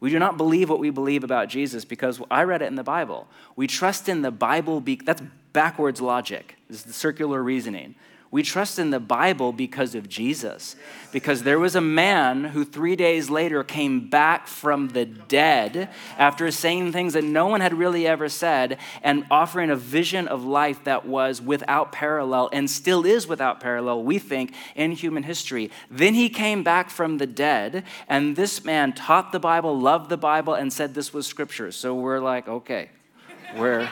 We 0.00 0.08
do 0.08 0.18
not 0.18 0.38
believe 0.38 0.70
what 0.70 0.78
we 0.78 0.88
believe 0.88 1.22
about 1.22 1.50
Jesus 1.50 1.84
because 1.84 2.22
I 2.30 2.44
read 2.44 2.62
it 2.62 2.66
in 2.66 2.76
the 2.76 2.82
Bible. 2.82 3.28
We 3.56 3.66
trust 3.66 4.08
in 4.08 4.22
the 4.22 4.30
Bible, 4.30 4.80
be- 4.80 4.96
that's 5.04 5.22
backwards 5.52 6.00
logic, 6.00 6.56
this 6.68 6.78
is 6.78 6.84
the 6.84 6.94
circular 6.94 7.42
reasoning. 7.42 7.94
We 8.32 8.42
trust 8.42 8.78
in 8.78 8.88
the 8.88 8.98
Bible 8.98 9.52
because 9.52 9.94
of 9.94 10.08
Jesus. 10.08 10.74
Because 11.12 11.42
there 11.42 11.58
was 11.58 11.76
a 11.76 11.82
man 11.82 12.44
who 12.44 12.64
three 12.64 12.96
days 12.96 13.28
later 13.28 13.62
came 13.62 14.08
back 14.08 14.46
from 14.46 14.88
the 14.88 15.04
dead 15.04 15.90
after 16.16 16.50
saying 16.50 16.92
things 16.92 17.12
that 17.12 17.24
no 17.24 17.46
one 17.46 17.60
had 17.60 17.74
really 17.74 18.06
ever 18.06 18.30
said 18.30 18.78
and 19.02 19.26
offering 19.30 19.68
a 19.68 19.76
vision 19.76 20.28
of 20.28 20.46
life 20.46 20.82
that 20.84 21.04
was 21.04 21.42
without 21.42 21.92
parallel 21.92 22.48
and 22.54 22.70
still 22.70 23.04
is 23.04 23.28
without 23.28 23.60
parallel, 23.60 24.02
we 24.02 24.18
think, 24.18 24.54
in 24.74 24.92
human 24.92 25.24
history. 25.24 25.70
Then 25.90 26.14
he 26.14 26.30
came 26.30 26.62
back 26.62 26.88
from 26.88 27.18
the 27.18 27.26
dead, 27.26 27.84
and 28.08 28.34
this 28.34 28.64
man 28.64 28.94
taught 28.94 29.32
the 29.32 29.40
Bible, 29.40 29.78
loved 29.78 30.08
the 30.08 30.16
Bible, 30.16 30.54
and 30.54 30.72
said 30.72 30.94
this 30.94 31.12
was 31.12 31.26
scripture. 31.26 31.70
So 31.70 31.94
we're 31.94 32.18
like, 32.18 32.48
okay, 32.48 32.88
we're 33.58 33.90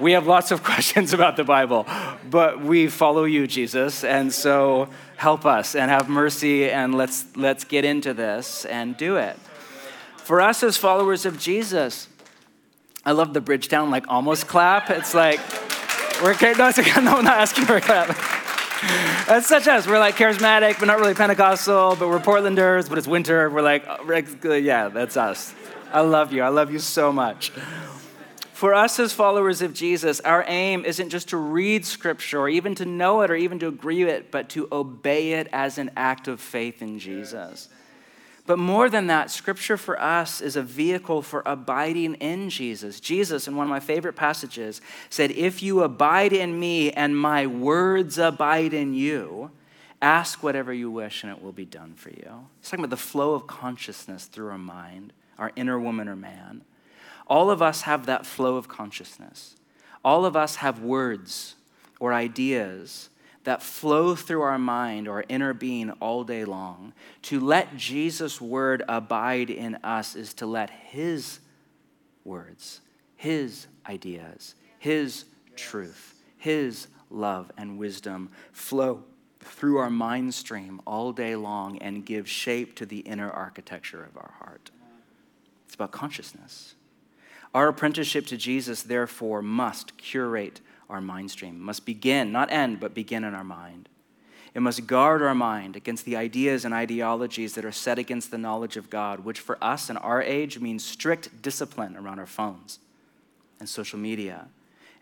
we 0.00 0.12
have 0.12 0.26
lots 0.26 0.50
of 0.50 0.64
questions 0.64 1.12
about 1.12 1.36
the 1.36 1.44
Bible, 1.44 1.86
but 2.28 2.60
we 2.60 2.88
follow 2.88 3.24
you, 3.24 3.46
Jesus. 3.46 4.02
And 4.02 4.32
so 4.32 4.88
help 5.16 5.44
us 5.44 5.74
and 5.74 5.90
have 5.90 6.08
mercy 6.08 6.70
and 6.70 6.94
let's, 6.94 7.26
let's 7.36 7.64
get 7.64 7.84
into 7.84 8.14
this 8.14 8.64
and 8.64 8.96
do 8.96 9.16
it. 9.16 9.36
For 10.16 10.40
us 10.40 10.62
as 10.62 10.76
followers 10.76 11.26
of 11.26 11.38
Jesus, 11.38 12.08
I 13.04 13.12
love 13.12 13.34
the 13.34 13.40
Bridgetown 13.40 13.90
like 13.90 14.06
almost 14.08 14.46
clap. 14.46 14.90
It's 14.90 15.14
like, 15.14 15.40
we're, 16.22 16.34
no, 16.40 16.52
no, 17.00 17.16
I'm 17.16 17.24
not 17.24 17.38
asking 17.38 17.64
for 17.66 17.76
a 17.76 17.80
clap. 17.80 18.08
That's 19.26 19.46
such 19.46 19.68
us. 19.68 19.86
We're 19.86 19.98
like 19.98 20.16
charismatic, 20.16 20.78
but 20.78 20.86
not 20.86 20.98
really 20.98 21.14
Pentecostal, 21.14 21.96
but 21.96 22.08
we're 22.08 22.18
Portlanders, 22.18 22.88
but 22.88 22.96
it's 22.96 23.06
winter. 23.06 23.50
We're 23.50 23.62
like, 23.62 23.86
uh, 23.86 24.52
yeah, 24.54 24.88
that's 24.88 25.16
us. 25.16 25.54
I 25.92 26.00
love 26.00 26.32
you. 26.32 26.42
I 26.42 26.48
love 26.48 26.70
you 26.72 26.78
so 26.78 27.12
much. 27.12 27.52
For 28.60 28.74
us 28.74 29.00
as 29.00 29.14
followers 29.14 29.62
of 29.62 29.72
Jesus, 29.72 30.20
our 30.20 30.44
aim 30.46 30.84
isn't 30.84 31.08
just 31.08 31.30
to 31.30 31.38
read 31.38 31.86
Scripture 31.86 32.40
or 32.40 32.48
even 32.50 32.74
to 32.74 32.84
know 32.84 33.22
it 33.22 33.30
or 33.30 33.34
even 33.34 33.58
to 33.60 33.68
agree 33.68 34.04
with 34.04 34.12
it, 34.12 34.30
but 34.30 34.50
to 34.50 34.68
obey 34.70 35.32
it 35.32 35.48
as 35.50 35.78
an 35.78 35.90
act 35.96 36.28
of 36.28 36.42
faith 36.42 36.82
in 36.82 36.98
Jesus. 36.98 37.70
But 38.44 38.58
more 38.58 38.90
than 38.90 39.06
that, 39.06 39.30
Scripture 39.30 39.78
for 39.78 39.98
us 39.98 40.42
is 40.42 40.56
a 40.56 40.62
vehicle 40.62 41.22
for 41.22 41.42
abiding 41.46 42.16
in 42.16 42.50
Jesus. 42.50 43.00
Jesus, 43.00 43.48
in 43.48 43.56
one 43.56 43.64
of 43.64 43.70
my 43.70 43.80
favorite 43.80 44.14
passages, 44.14 44.82
said, 45.08 45.30
If 45.30 45.62
you 45.62 45.82
abide 45.82 46.34
in 46.34 46.60
me 46.60 46.92
and 46.92 47.16
my 47.16 47.46
words 47.46 48.18
abide 48.18 48.74
in 48.74 48.92
you, 48.92 49.52
ask 50.02 50.42
whatever 50.42 50.70
you 50.70 50.90
wish 50.90 51.22
and 51.22 51.32
it 51.32 51.42
will 51.42 51.52
be 51.52 51.64
done 51.64 51.94
for 51.94 52.10
you. 52.10 52.46
He's 52.60 52.68
talking 52.68 52.84
about 52.84 52.90
the 52.90 52.98
flow 52.98 53.32
of 53.32 53.46
consciousness 53.46 54.26
through 54.26 54.50
our 54.50 54.58
mind, 54.58 55.14
our 55.38 55.50
inner 55.56 55.80
woman 55.80 56.10
or 56.10 56.16
man. 56.16 56.60
All 57.30 57.48
of 57.48 57.62
us 57.62 57.82
have 57.82 58.06
that 58.06 58.26
flow 58.26 58.56
of 58.56 58.66
consciousness. 58.66 59.54
All 60.04 60.26
of 60.26 60.34
us 60.34 60.56
have 60.56 60.80
words 60.80 61.54
or 62.00 62.12
ideas 62.12 63.08
that 63.44 63.62
flow 63.62 64.16
through 64.16 64.42
our 64.42 64.58
mind 64.58 65.06
or 65.06 65.24
inner 65.28 65.54
being 65.54 65.90
all 65.92 66.24
day 66.24 66.44
long. 66.44 66.92
To 67.22 67.38
let 67.38 67.76
Jesus' 67.76 68.40
word 68.40 68.82
abide 68.88 69.48
in 69.48 69.76
us 69.76 70.16
is 70.16 70.34
to 70.34 70.46
let 70.46 70.70
his 70.70 71.38
words, 72.24 72.80
his 73.16 73.68
ideas, 73.88 74.56
his 74.78 75.24
truth, 75.54 76.16
his 76.36 76.88
love 77.10 77.52
and 77.56 77.78
wisdom 77.78 78.30
flow 78.52 79.04
through 79.38 79.78
our 79.78 79.90
mind 79.90 80.34
stream 80.34 80.80
all 80.84 81.12
day 81.12 81.36
long 81.36 81.78
and 81.78 82.04
give 82.04 82.28
shape 82.28 82.74
to 82.74 82.84
the 82.84 82.98
inner 82.98 83.30
architecture 83.30 84.02
of 84.04 84.16
our 84.16 84.34
heart. 84.40 84.70
It's 85.66 85.76
about 85.76 85.92
consciousness. 85.92 86.74
Our 87.54 87.68
apprenticeship 87.68 88.26
to 88.26 88.36
Jesus, 88.36 88.82
therefore, 88.82 89.42
must 89.42 89.96
curate 89.96 90.60
our 90.88 91.00
mind 91.00 91.30
stream, 91.30 91.60
must 91.60 91.84
begin, 91.84 92.32
not 92.32 92.50
end, 92.50 92.80
but 92.80 92.94
begin 92.94 93.24
in 93.24 93.34
our 93.34 93.44
mind. 93.44 93.88
It 94.54 94.60
must 94.60 94.86
guard 94.86 95.22
our 95.22 95.34
mind 95.34 95.76
against 95.76 96.04
the 96.04 96.16
ideas 96.16 96.64
and 96.64 96.74
ideologies 96.74 97.54
that 97.54 97.64
are 97.64 97.72
set 97.72 97.98
against 97.98 98.30
the 98.30 98.38
knowledge 98.38 98.76
of 98.76 98.90
God, 98.90 99.20
which 99.20 99.38
for 99.38 99.62
us 99.62 99.88
in 99.88 99.96
our 99.96 100.20
age 100.20 100.58
means 100.58 100.84
strict 100.84 101.40
discipline 101.42 101.96
around 101.96 102.18
our 102.18 102.26
phones 102.26 102.80
and 103.60 103.68
social 103.68 103.98
media 103.98 104.48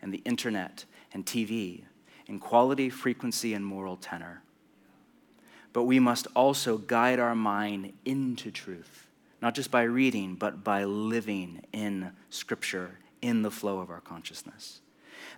and 0.01 0.13
the 0.13 0.21
internet 0.25 0.85
and 1.13 1.25
TV 1.25 1.83
in 2.27 2.39
quality, 2.39 2.89
frequency, 2.89 3.55
and 3.55 3.65
moral 3.65 3.95
tenor. 3.95 4.43
But 5.73 5.83
we 5.83 5.99
must 5.99 6.27
also 6.35 6.77
guide 6.77 7.19
our 7.19 7.35
mind 7.35 7.93
into 8.05 8.51
truth 8.51 9.08
not 9.41 9.55
just 9.55 9.71
by 9.71 9.83
reading, 9.83 10.35
but 10.35 10.63
by 10.63 10.83
living 10.83 11.61
in 11.71 12.11
Scripture, 12.29 12.91
in 13.21 13.41
the 13.41 13.51
flow 13.51 13.79
of 13.79 13.89
our 13.89 14.01
consciousness. 14.01 14.81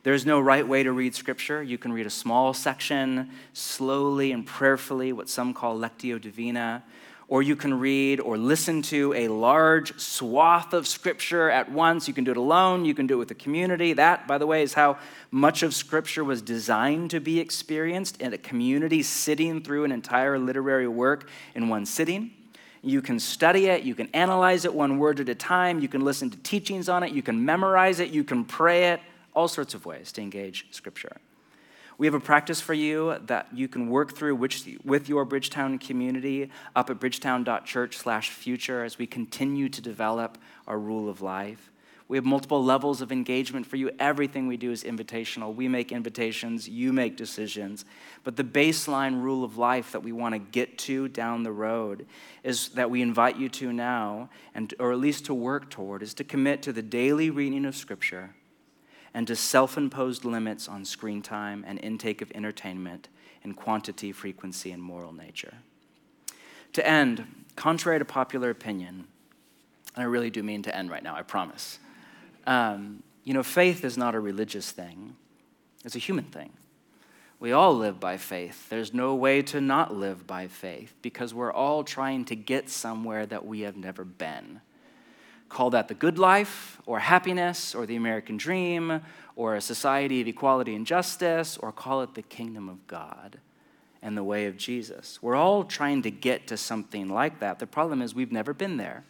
There's 0.03 0.25
no 0.25 0.39
right 0.39 0.67
way 0.67 0.83
to 0.83 0.91
read 0.91 1.13
Scripture. 1.13 1.61
You 1.61 1.77
can 1.77 1.93
read 1.93 2.07
a 2.07 2.11
small 2.11 2.53
section 2.53 3.29
slowly 3.53 4.31
and 4.31 4.45
prayerfully, 4.45 5.13
what 5.13 5.29
some 5.29 5.53
call 5.53 5.77
Lectio 5.77 6.19
Divina, 6.19 6.83
or 7.27 7.41
you 7.41 7.55
can 7.55 7.79
read 7.79 8.19
or 8.19 8.37
listen 8.37 8.81
to 8.81 9.13
a 9.13 9.27
large 9.27 9.97
swath 9.99 10.73
of 10.73 10.87
Scripture 10.87 11.49
at 11.49 11.71
once. 11.71 12.07
You 12.07 12.13
can 12.13 12.23
do 12.23 12.31
it 12.31 12.37
alone, 12.37 12.83
you 12.83 12.93
can 12.93 13.07
do 13.07 13.15
it 13.15 13.19
with 13.19 13.31
a 13.31 13.35
community. 13.35 13.93
That, 13.93 14.27
by 14.27 14.37
the 14.37 14.47
way, 14.47 14.63
is 14.63 14.73
how 14.73 14.97
much 15.29 15.63
of 15.63 15.73
Scripture 15.73 16.23
was 16.23 16.41
designed 16.41 17.11
to 17.11 17.19
be 17.19 17.39
experienced 17.39 18.19
in 18.19 18.33
a 18.33 18.37
community 18.37 19.03
sitting 19.03 19.61
through 19.61 19.85
an 19.85 19.91
entire 19.91 20.39
literary 20.39 20.87
work 20.87 21.29
in 21.55 21.69
one 21.69 21.85
sitting. 21.85 22.31
You 22.83 23.01
can 23.01 23.19
study 23.19 23.67
it, 23.67 23.83
you 23.83 23.93
can 23.93 24.09
analyze 24.13 24.65
it 24.65 24.73
one 24.73 24.97
word 24.97 25.19
at 25.19 25.29
a 25.29 25.35
time, 25.35 25.79
you 25.79 25.87
can 25.87 26.01
listen 26.01 26.31
to 26.31 26.37
teachings 26.37 26.89
on 26.89 27.03
it, 27.03 27.11
you 27.11 27.21
can 27.21 27.45
memorize 27.45 27.99
it, 27.99 28.09
you 28.09 28.23
can 28.23 28.43
pray 28.43 28.91
it, 28.91 28.99
all 29.33 29.47
sorts 29.47 29.73
of 29.73 29.85
ways 29.85 30.11
to 30.13 30.21
engage 30.21 30.65
Scripture. 30.71 31.17
We 31.97 32.07
have 32.07 32.15
a 32.15 32.19
practice 32.19 32.59
for 32.59 32.73
you 32.73 33.17
that 33.27 33.47
you 33.53 33.67
can 33.67 33.87
work 33.87 34.15
through 34.15 34.35
with 34.35 35.07
your 35.07 35.23
Bridgetown 35.25 35.77
community 35.77 36.49
up 36.75 36.89
at 36.89 36.99
bridgetown.church/future 36.99 38.83
as 38.83 38.97
we 38.97 39.05
continue 39.05 39.69
to 39.69 39.81
develop 39.81 40.39
our 40.67 40.79
rule 40.79 41.07
of 41.07 41.21
life. 41.21 41.70
We 42.11 42.17
have 42.17 42.25
multiple 42.25 42.61
levels 42.61 42.99
of 42.99 43.13
engagement 43.13 43.65
for 43.65 43.77
you. 43.77 43.89
Everything 43.97 44.45
we 44.45 44.57
do 44.57 44.69
is 44.69 44.83
invitational. 44.83 45.55
We 45.55 45.69
make 45.69 45.93
invitations, 45.93 46.67
you 46.67 46.91
make 46.91 47.15
decisions. 47.15 47.85
But 48.25 48.35
the 48.35 48.43
baseline 48.43 49.21
rule 49.21 49.45
of 49.45 49.57
life 49.57 49.93
that 49.93 50.03
we 50.03 50.11
want 50.11 50.35
to 50.35 50.39
get 50.39 50.77
to 50.79 51.07
down 51.07 51.43
the 51.43 51.53
road 51.53 52.05
is 52.43 52.67
that 52.71 52.91
we 52.91 53.01
invite 53.01 53.37
you 53.37 53.47
to 53.47 53.71
now, 53.71 54.29
and, 54.53 54.73
or 54.77 54.91
at 54.91 54.99
least 54.99 55.23
to 55.27 55.33
work 55.33 55.69
toward, 55.69 56.03
is 56.03 56.13
to 56.15 56.25
commit 56.25 56.61
to 56.63 56.73
the 56.73 56.81
daily 56.81 57.29
reading 57.29 57.63
of 57.63 57.77
Scripture 57.77 58.35
and 59.13 59.25
to 59.27 59.35
self 59.37 59.77
imposed 59.77 60.25
limits 60.25 60.67
on 60.67 60.83
screen 60.83 61.21
time 61.21 61.63
and 61.65 61.79
intake 61.79 62.21
of 62.21 62.29
entertainment 62.35 63.07
in 63.41 63.53
quantity, 63.53 64.11
frequency, 64.11 64.73
and 64.73 64.83
moral 64.83 65.13
nature. 65.13 65.59
To 66.73 66.85
end, 66.85 67.45
contrary 67.55 67.99
to 67.99 68.05
popular 68.05 68.49
opinion, 68.49 69.07
and 69.95 70.03
I 70.03 70.07
really 70.07 70.29
do 70.29 70.43
mean 70.43 70.61
to 70.63 70.75
end 70.75 70.91
right 70.91 71.03
now, 71.03 71.15
I 71.15 71.21
promise. 71.21 71.79
Um, 72.45 73.03
you 73.23 73.33
know, 73.33 73.43
faith 73.43 73.85
is 73.85 73.97
not 73.97 74.15
a 74.15 74.19
religious 74.19 74.71
thing, 74.71 75.15
it's 75.85 75.95
a 75.95 75.99
human 75.99 76.25
thing. 76.25 76.51
We 77.39 77.53
all 77.53 77.75
live 77.75 77.99
by 77.99 78.17
faith. 78.17 78.69
There's 78.69 78.93
no 78.93 79.15
way 79.15 79.41
to 79.41 79.59
not 79.59 79.95
live 79.95 80.27
by 80.27 80.45
faith 80.47 80.93
because 81.01 81.33
we're 81.33 81.51
all 81.51 81.83
trying 81.83 82.25
to 82.25 82.35
get 82.35 82.69
somewhere 82.69 83.25
that 83.25 83.47
we 83.47 83.61
have 83.61 83.75
never 83.75 84.03
been. 84.03 84.61
Call 85.49 85.71
that 85.71 85.87
the 85.87 85.95
good 85.95 86.19
life, 86.19 86.79
or 86.85 86.99
happiness, 86.99 87.73
or 87.73 87.87
the 87.87 87.95
American 87.95 88.37
dream, 88.37 89.01
or 89.35 89.55
a 89.55 89.61
society 89.61 90.21
of 90.21 90.27
equality 90.27 90.75
and 90.75 90.85
justice, 90.85 91.57
or 91.57 91.71
call 91.71 92.03
it 92.03 92.13
the 92.13 92.21
kingdom 92.21 92.69
of 92.69 92.85
God 92.85 93.39
and 94.03 94.15
the 94.15 94.23
way 94.23 94.45
of 94.45 94.55
Jesus. 94.55 95.19
We're 95.21 95.35
all 95.35 95.63
trying 95.63 96.03
to 96.03 96.11
get 96.11 96.45
to 96.47 96.57
something 96.57 97.09
like 97.09 97.39
that. 97.39 97.57
The 97.57 97.67
problem 97.67 98.03
is 98.03 98.13
we've 98.13 98.31
never 98.31 98.53
been 98.53 98.77
there. 98.77 99.03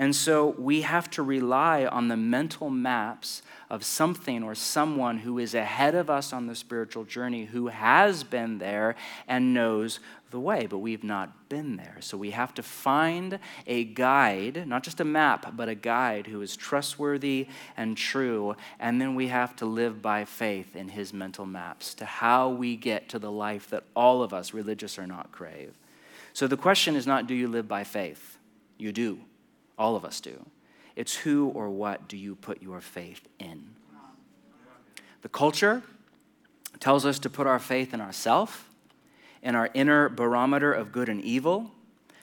And 0.00 0.16
so 0.16 0.54
we 0.56 0.80
have 0.80 1.10
to 1.10 1.22
rely 1.22 1.84
on 1.84 2.08
the 2.08 2.16
mental 2.16 2.70
maps 2.70 3.42
of 3.68 3.84
something 3.84 4.42
or 4.42 4.54
someone 4.54 5.18
who 5.18 5.38
is 5.38 5.54
ahead 5.54 5.94
of 5.94 6.08
us 6.08 6.32
on 6.32 6.46
the 6.46 6.54
spiritual 6.54 7.04
journey, 7.04 7.44
who 7.44 7.66
has 7.66 8.24
been 8.24 8.56
there 8.56 8.96
and 9.28 9.52
knows 9.52 10.00
the 10.30 10.40
way, 10.40 10.64
but 10.64 10.78
we've 10.78 11.04
not 11.04 11.50
been 11.50 11.76
there. 11.76 11.98
So 12.00 12.16
we 12.16 12.30
have 12.30 12.54
to 12.54 12.62
find 12.62 13.38
a 13.66 13.84
guide, 13.84 14.66
not 14.66 14.84
just 14.84 15.00
a 15.00 15.04
map, 15.04 15.54
but 15.54 15.68
a 15.68 15.74
guide 15.74 16.28
who 16.28 16.40
is 16.40 16.56
trustworthy 16.56 17.48
and 17.76 17.94
true. 17.94 18.56
And 18.78 19.02
then 19.02 19.14
we 19.14 19.28
have 19.28 19.54
to 19.56 19.66
live 19.66 20.00
by 20.00 20.24
faith 20.24 20.76
in 20.76 20.88
his 20.88 21.12
mental 21.12 21.44
maps 21.44 21.92
to 21.96 22.06
how 22.06 22.48
we 22.48 22.74
get 22.74 23.10
to 23.10 23.18
the 23.18 23.30
life 23.30 23.68
that 23.68 23.84
all 23.94 24.22
of 24.22 24.32
us, 24.32 24.54
religious 24.54 24.98
or 24.98 25.06
not, 25.06 25.30
crave. 25.30 25.74
So 26.32 26.46
the 26.46 26.56
question 26.56 26.96
is 26.96 27.06
not 27.06 27.26
do 27.26 27.34
you 27.34 27.48
live 27.48 27.68
by 27.68 27.84
faith? 27.84 28.38
You 28.78 28.92
do. 28.92 29.20
All 29.80 29.96
of 29.96 30.04
us 30.04 30.20
do. 30.20 30.44
It's 30.94 31.16
who 31.16 31.48
or 31.48 31.70
what 31.70 32.06
do 32.06 32.18
you 32.18 32.36
put 32.36 32.62
your 32.62 32.82
faith 32.82 33.26
in? 33.38 33.70
The 35.22 35.30
culture 35.30 35.82
tells 36.80 37.06
us 37.06 37.18
to 37.20 37.30
put 37.30 37.46
our 37.46 37.58
faith 37.58 37.94
in 37.94 38.00
ourselves, 38.02 38.52
in 39.42 39.54
our 39.54 39.70
inner 39.72 40.10
barometer 40.10 40.70
of 40.70 40.92
good 40.92 41.08
and 41.08 41.22
evil, 41.22 41.70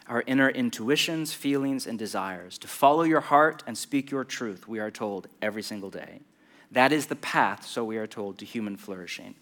our 0.07 0.23
inner 0.27 0.49
intuitions, 0.49 1.33
feelings, 1.33 1.87
and 1.87 1.97
desires. 1.97 2.59
To 2.59 2.67
follow 2.67 3.01
your 3.01 3.21
heart 3.21 3.63
and 3.65 3.75
speak 3.75 4.11
your 4.11 4.23
truth, 4.23 4.67
we 4.67 4.77
are 4.79 4.91
told 4.91 5.27
every 5.41 5.63
single 5.63 5.89
day. 5.89 6.19
That 6.71 6.91
is 6.91 7.07
the 7.07 7.15
path, 7.15 7.65
so 7.65 7.83
we 7.83 7.97
are 7.97 8.07
told, 8.07 8.37
to 8.37 8.45
human 8.45 8.77
flourishing. 8.77 9.33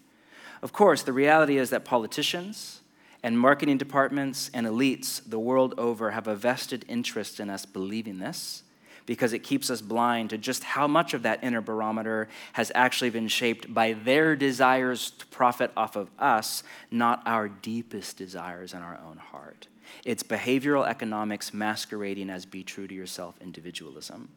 Of 0.62 0.72
course, 0.72 1.02
the 1.02 1.12
reality 1.12 1.58
is 1.58 1.68
that 1.68 1.84
politicians, 1.84 2.80
and 3.26 3.36
marketing 3.36 3.76
departments 3.76 4.52
and 4.54 4.68
elites 4.68 5.20
the 5.28 5.38
world 5.40 5.74
over 5.78 6.12
have 6.12 6.28
a 6.28 6.36
vested 6.36 6.84
interest 6.86 7.40
in 7.40 7.50
us 7.50 7.66
believing 7.66 8.20
this 8.20 8.62
because 9.04 9.32
it 9.32 9.40
keeps 9.40 9.68
us 9.68 9.80
blind 9.80 10.30
to 10.30 10.38
just 10.38 10.62
how 10.62 10.86
much 10.86 11.12
of 11.12 11.24
that 11.24 11.42
inner 11.42 11.60
barometer 11.60 12.28
has 12.52 12.70
actually 12.72 13.10
been 13.10 13.26
shaped 13.26 13.74
by 13.74 13.94
their 13.94 14.36
desires 14.36 15.10
to 15.10 15.26
profit 15.26 15.72
off 15.76 15.96
of 15.96 16.08
us, 16.20 16.62
not 16.92 17.20
our 17.26 17.48
deepest 17.48 18.16
desires 18.16 18.72
in 18.72 18.78
our 18.80 18.96
own 19.04 19.16
heart. 19.16 19.66
It's 20.04 20.22
behavioral 20.22 20.86
economics 20.86 21.52
masquerading 21.52 22.30
as 22.30 22.46
be 22.46 22.62
true 22.62 22.86
to 22.86 22.94
yourself 22.94 23.34
individualism. 23.40 24.28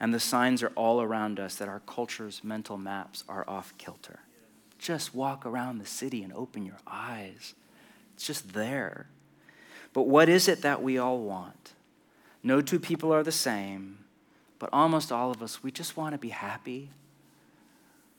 And 0.00 0.12
the 0.12 0.18
signs 0.18 0.64
are 0.64 0.72
all 0.74 1.00
around 1.00 1.38
us 1.38 1.54
that 1.58 1.68
our 1.68 1.80
culture's 1.86 2.42
mental 2.42 2.76
maps 2.76 3.22
are 3.28 3.48
off 3.48 3.72
kilter. 3.78 4.18
Just 4.80 5.14
walk 5.14 5.46
around 5.46 5.78
the 5.78 5.86
city 5.86 6.24
and 6.24 6.32
open 6.32 6.66
your 6.66 6.78
eyes. 6.88 7.54
It's 8.16 8.26
just 8.26 8.54
there. 8.54 9.06
But 9.92 10.04
what 10.06 10.30
is 10.30 10.48
it 10.48 10.62
that 10.62 10.82
we 10.82 10.96
all 10.96 11.18
want? 11.18 11.74
No 12.42 12.62
two 12.62 12.80
people 12.80 13.12
are 13.12 13.22
the 13.22 13.30
same, 13.30 13.98
but 14.58 14.70
almost 14.72 15.12
all 15.12 15.30
of 15.30 15.42
us, 15.42 15.62
we 15.62 15.70
just 15.70 15.98
want 15.98 16.14
to 16.14 16.18
be 16.18 16.30
happy. 16.30 16.88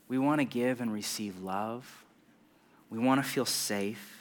We 0.07 0.19
want 0.19 0.39
to 0.39 0.45
give 0.45 0.81
and 0.81 0.93
receive 0.93 1.41
love. 1.41 2.05
We 2.91 2.99
want 2.99 3.23
to 3.23 3.27
feel 3.27 3.45
safe. 3.45 4.19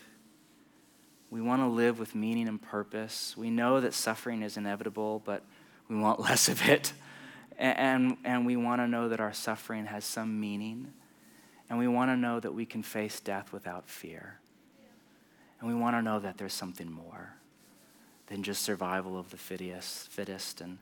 We 1.30 1.42
want 1.42 1.60
to 1.60 1.66
live 1.66 1.98
with 1.98 2.14
meaning 2.14 2.48
and 2.48 2.60
purpose. 2.60 3.34
We 3.36 3.50
know 3.50 3.80
that 3.80 3.92
suffering 3.92 4.42
is 4.42 4.56
inevitable, 4.56 5.20
but 5.26 5.42
we 5.88 5.96
want 5.96 6.20
less 6.28 6.48
of 6.48 6.66
it. 6.66 6.94
And, 7.58 8.16
and 8.24 8.46
we 8.46 8.56
want 8.56 8.80
to 8.80 8.88
know 8.88 9.10
that 9.10 9.20
our 9.20 9.34
suffering 9.34 9.86
has 9.86 10.06
some 10.06 10.40
meaning. 10.40 10.94
And 11.68 11.78
we 11.78 11.86
want 11.86 12.10
to 12.10 12.16
know 12.16 12.40
that 12.40 12.54
we 12.54 12.64
can 12.64 12.82
face 12.82 13.20
death 13.20 13.52
without 13.52 13.90
fear. 13.90 14.40
And 15.60 15.68
we 15.68 15.74
want 15.74 15.96
to 15.96 16.02
know 16.02 16.18
that 16.18 16.38
there's 16.38 16.52
something 16.52 16.90
more 16.90 17.34
than 18.26 18.42
just 18.42 18.62
survival 18.62 19.18
of 19.18 19.30
the 19.30 19.36
fittest, 19.36 20.60
and 20.60 20.78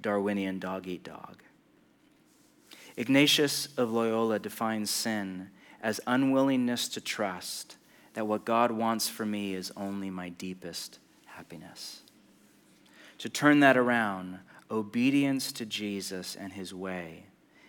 Darwinian 0.00 0.58
dog 0.58 0.86
eat 0.86 1.04
dog. 1.04 1.42
Ignatius 2.96 3.68
of 3.76 3.92
Loyola 3.92 4.38
defines 4.38 4.90
sin 4.90 5.50
as 5.80 6.00
unwillingness 6.06 6.88
to 6.88 7.00
trust 7.00 7.76
that 8.14 8.26
what 8.26 8.44
God 8.44 8.72
wants 8.72 9.08
for 9.08 9.24
me 9.24 9.54
is 9.54 9.70
only 9.76 10.10
my 10.10 10.28
deepest 10.30 10.98
happiness. 11.26 12.00
To 13.18 13.28
turn 13.28 13.60
that 13.60 13.76
around, 13.76 14.40
obedience 14.70 15.52
to 15.52 15.64
Jesus 15.64 16.34
and 16.34 16.52
his 16.52 16.74
way 16.74 17.26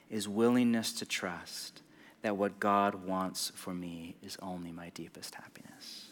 is 0.10 0.28
willingness 0.28 0.92
to 0.94 1.06
trust 1.06 1.82
that 2.24 2.36
what 2.36 2.60
God 2.60 3.06
wants 3.06 3.52
for 3.56 3.74
me 3.74 4.16
is 4.24 4.38
only 4.42 4.72
my 4.72 4.90
deepest 4.90 5.36
happiness. 5.36 6.09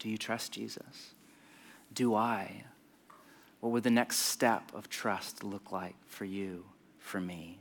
Do 0.00 0.08
you 0.08 0.18
trust 0.18 0.52
Jesus? 0.52 1.14
Do 1.94 2.14
I? 2.14 2.64
What 3.60 3.70
would 3.70 3.82
the 3.82 3.90
next 3.90 4.16
step 4.16 4.72
of 4.74 4.88
trust 4.88 5.44
look 5.44 5.70
like 5.70 5.94
for 6.06 6.24
you, 6.24 6.64
for 6.98 7.20
me? 7.20 7.58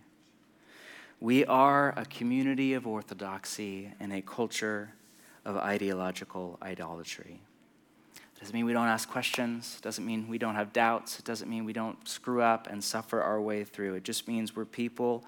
We 1.19 1.43
are 1.45 1.93
a 1.97 2.05
community 2.05 2.73
of 2.73 2.87
orthodoxy 2.87 3.91
and 3.99 4.13
a 4.13 4.21
culture 4.21 4.93
of 5.43 5.57
ideological 5.57 6.57
idolatry. 6.61 7.41
It 8.15 8.39
doesn't 8.39 8.55
mean 8.55 8.65
we 8.65 8.71
don't 8.71 8.87
ask 8.87 9.09
questions. 9.09 9.75
It 9.77 9.83
doesn't 9.83 10.05
mean 10.05 10.29
we 10.29 10.37
don't 10.37 10.55
have 10.55 10.71
doubts. 10.71 11.19
It 11.19 11.25
doesn't 11.25 11.49
mean 11.49 11.65
we 11.65 11.73
don't 11.73 12.07
screw 12.07 12.41
up 12.41 12.67
and 12.67 12.81
suffer 12.81 13.21
our 13.21 13.41
way 13.41 13.65
through. 13.65 13.95
It 13.95 14.05
just 14.05 14.29
means 14.29 14.55
we're 14.55 14.63
people 14.63 15.25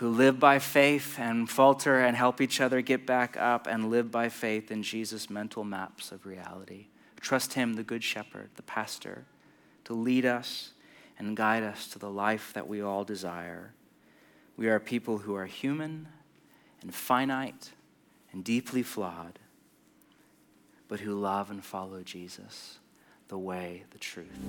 who 0.00 0.08
live 0.08 0.40
by 0.40 0.58
faith 0.58 1.18
and 1.18 1.50
falter 1.50 2.00
and 2.00 2.16
help 2.16 2.40
each 2.40 2.58
other 2.58 2.80
get 2.80 3.04
back 3.04 3.36
up 3.36 3.66
and 3.66 3.90
live 3.90 4.10
by 4.10 4.30
faith 4.30 4.70
in 4.70 4.82
Jesus' 4.82 5.28
mental 5.28 5.62
maps 5.62 6.10
of 6.10 6.24
reality. 6.24 6.86
Trust 7.20 7.52
Him, 7.52 7.74
the 7.74 7.82
Good 7.82 8.02
Shepherd, 8.02 8.48
the 8.56 8.62
pastor, 8.62 9.26
to 9.84 9.92
lead 9.92 10.24
us 10.24 10.70
and 11.18 11.36
guide 11.36 11.62
us 11.62 11.86
to 11.88 11.98
the 11.98 12.08
life 12.08 12.54
that 12.54 12.66
we 12.66 12.80
all 12.80 13.04
desire. 13.04 13.74
We 14.56 14.70
are 14.70 14.80
people 14.80 15.18
who 15.18 15.34
are 15.34 15.44
human 15.44 16.08
and 16.80 16.94
finite 16.94 17.72
and 18.32 18.42
deeply 18.42 18.82
flawed, 18.82 19.38
but 20.88 21.00
who 21.00 21.12
love 21.12 21.50
and 21.50 21.62
follow 21.62 22.02
Jesus, 22.02 22.78
the 23.28 23.36
way, 23.36 23.84
the 23.90 23.98
truth, 23.98 24.48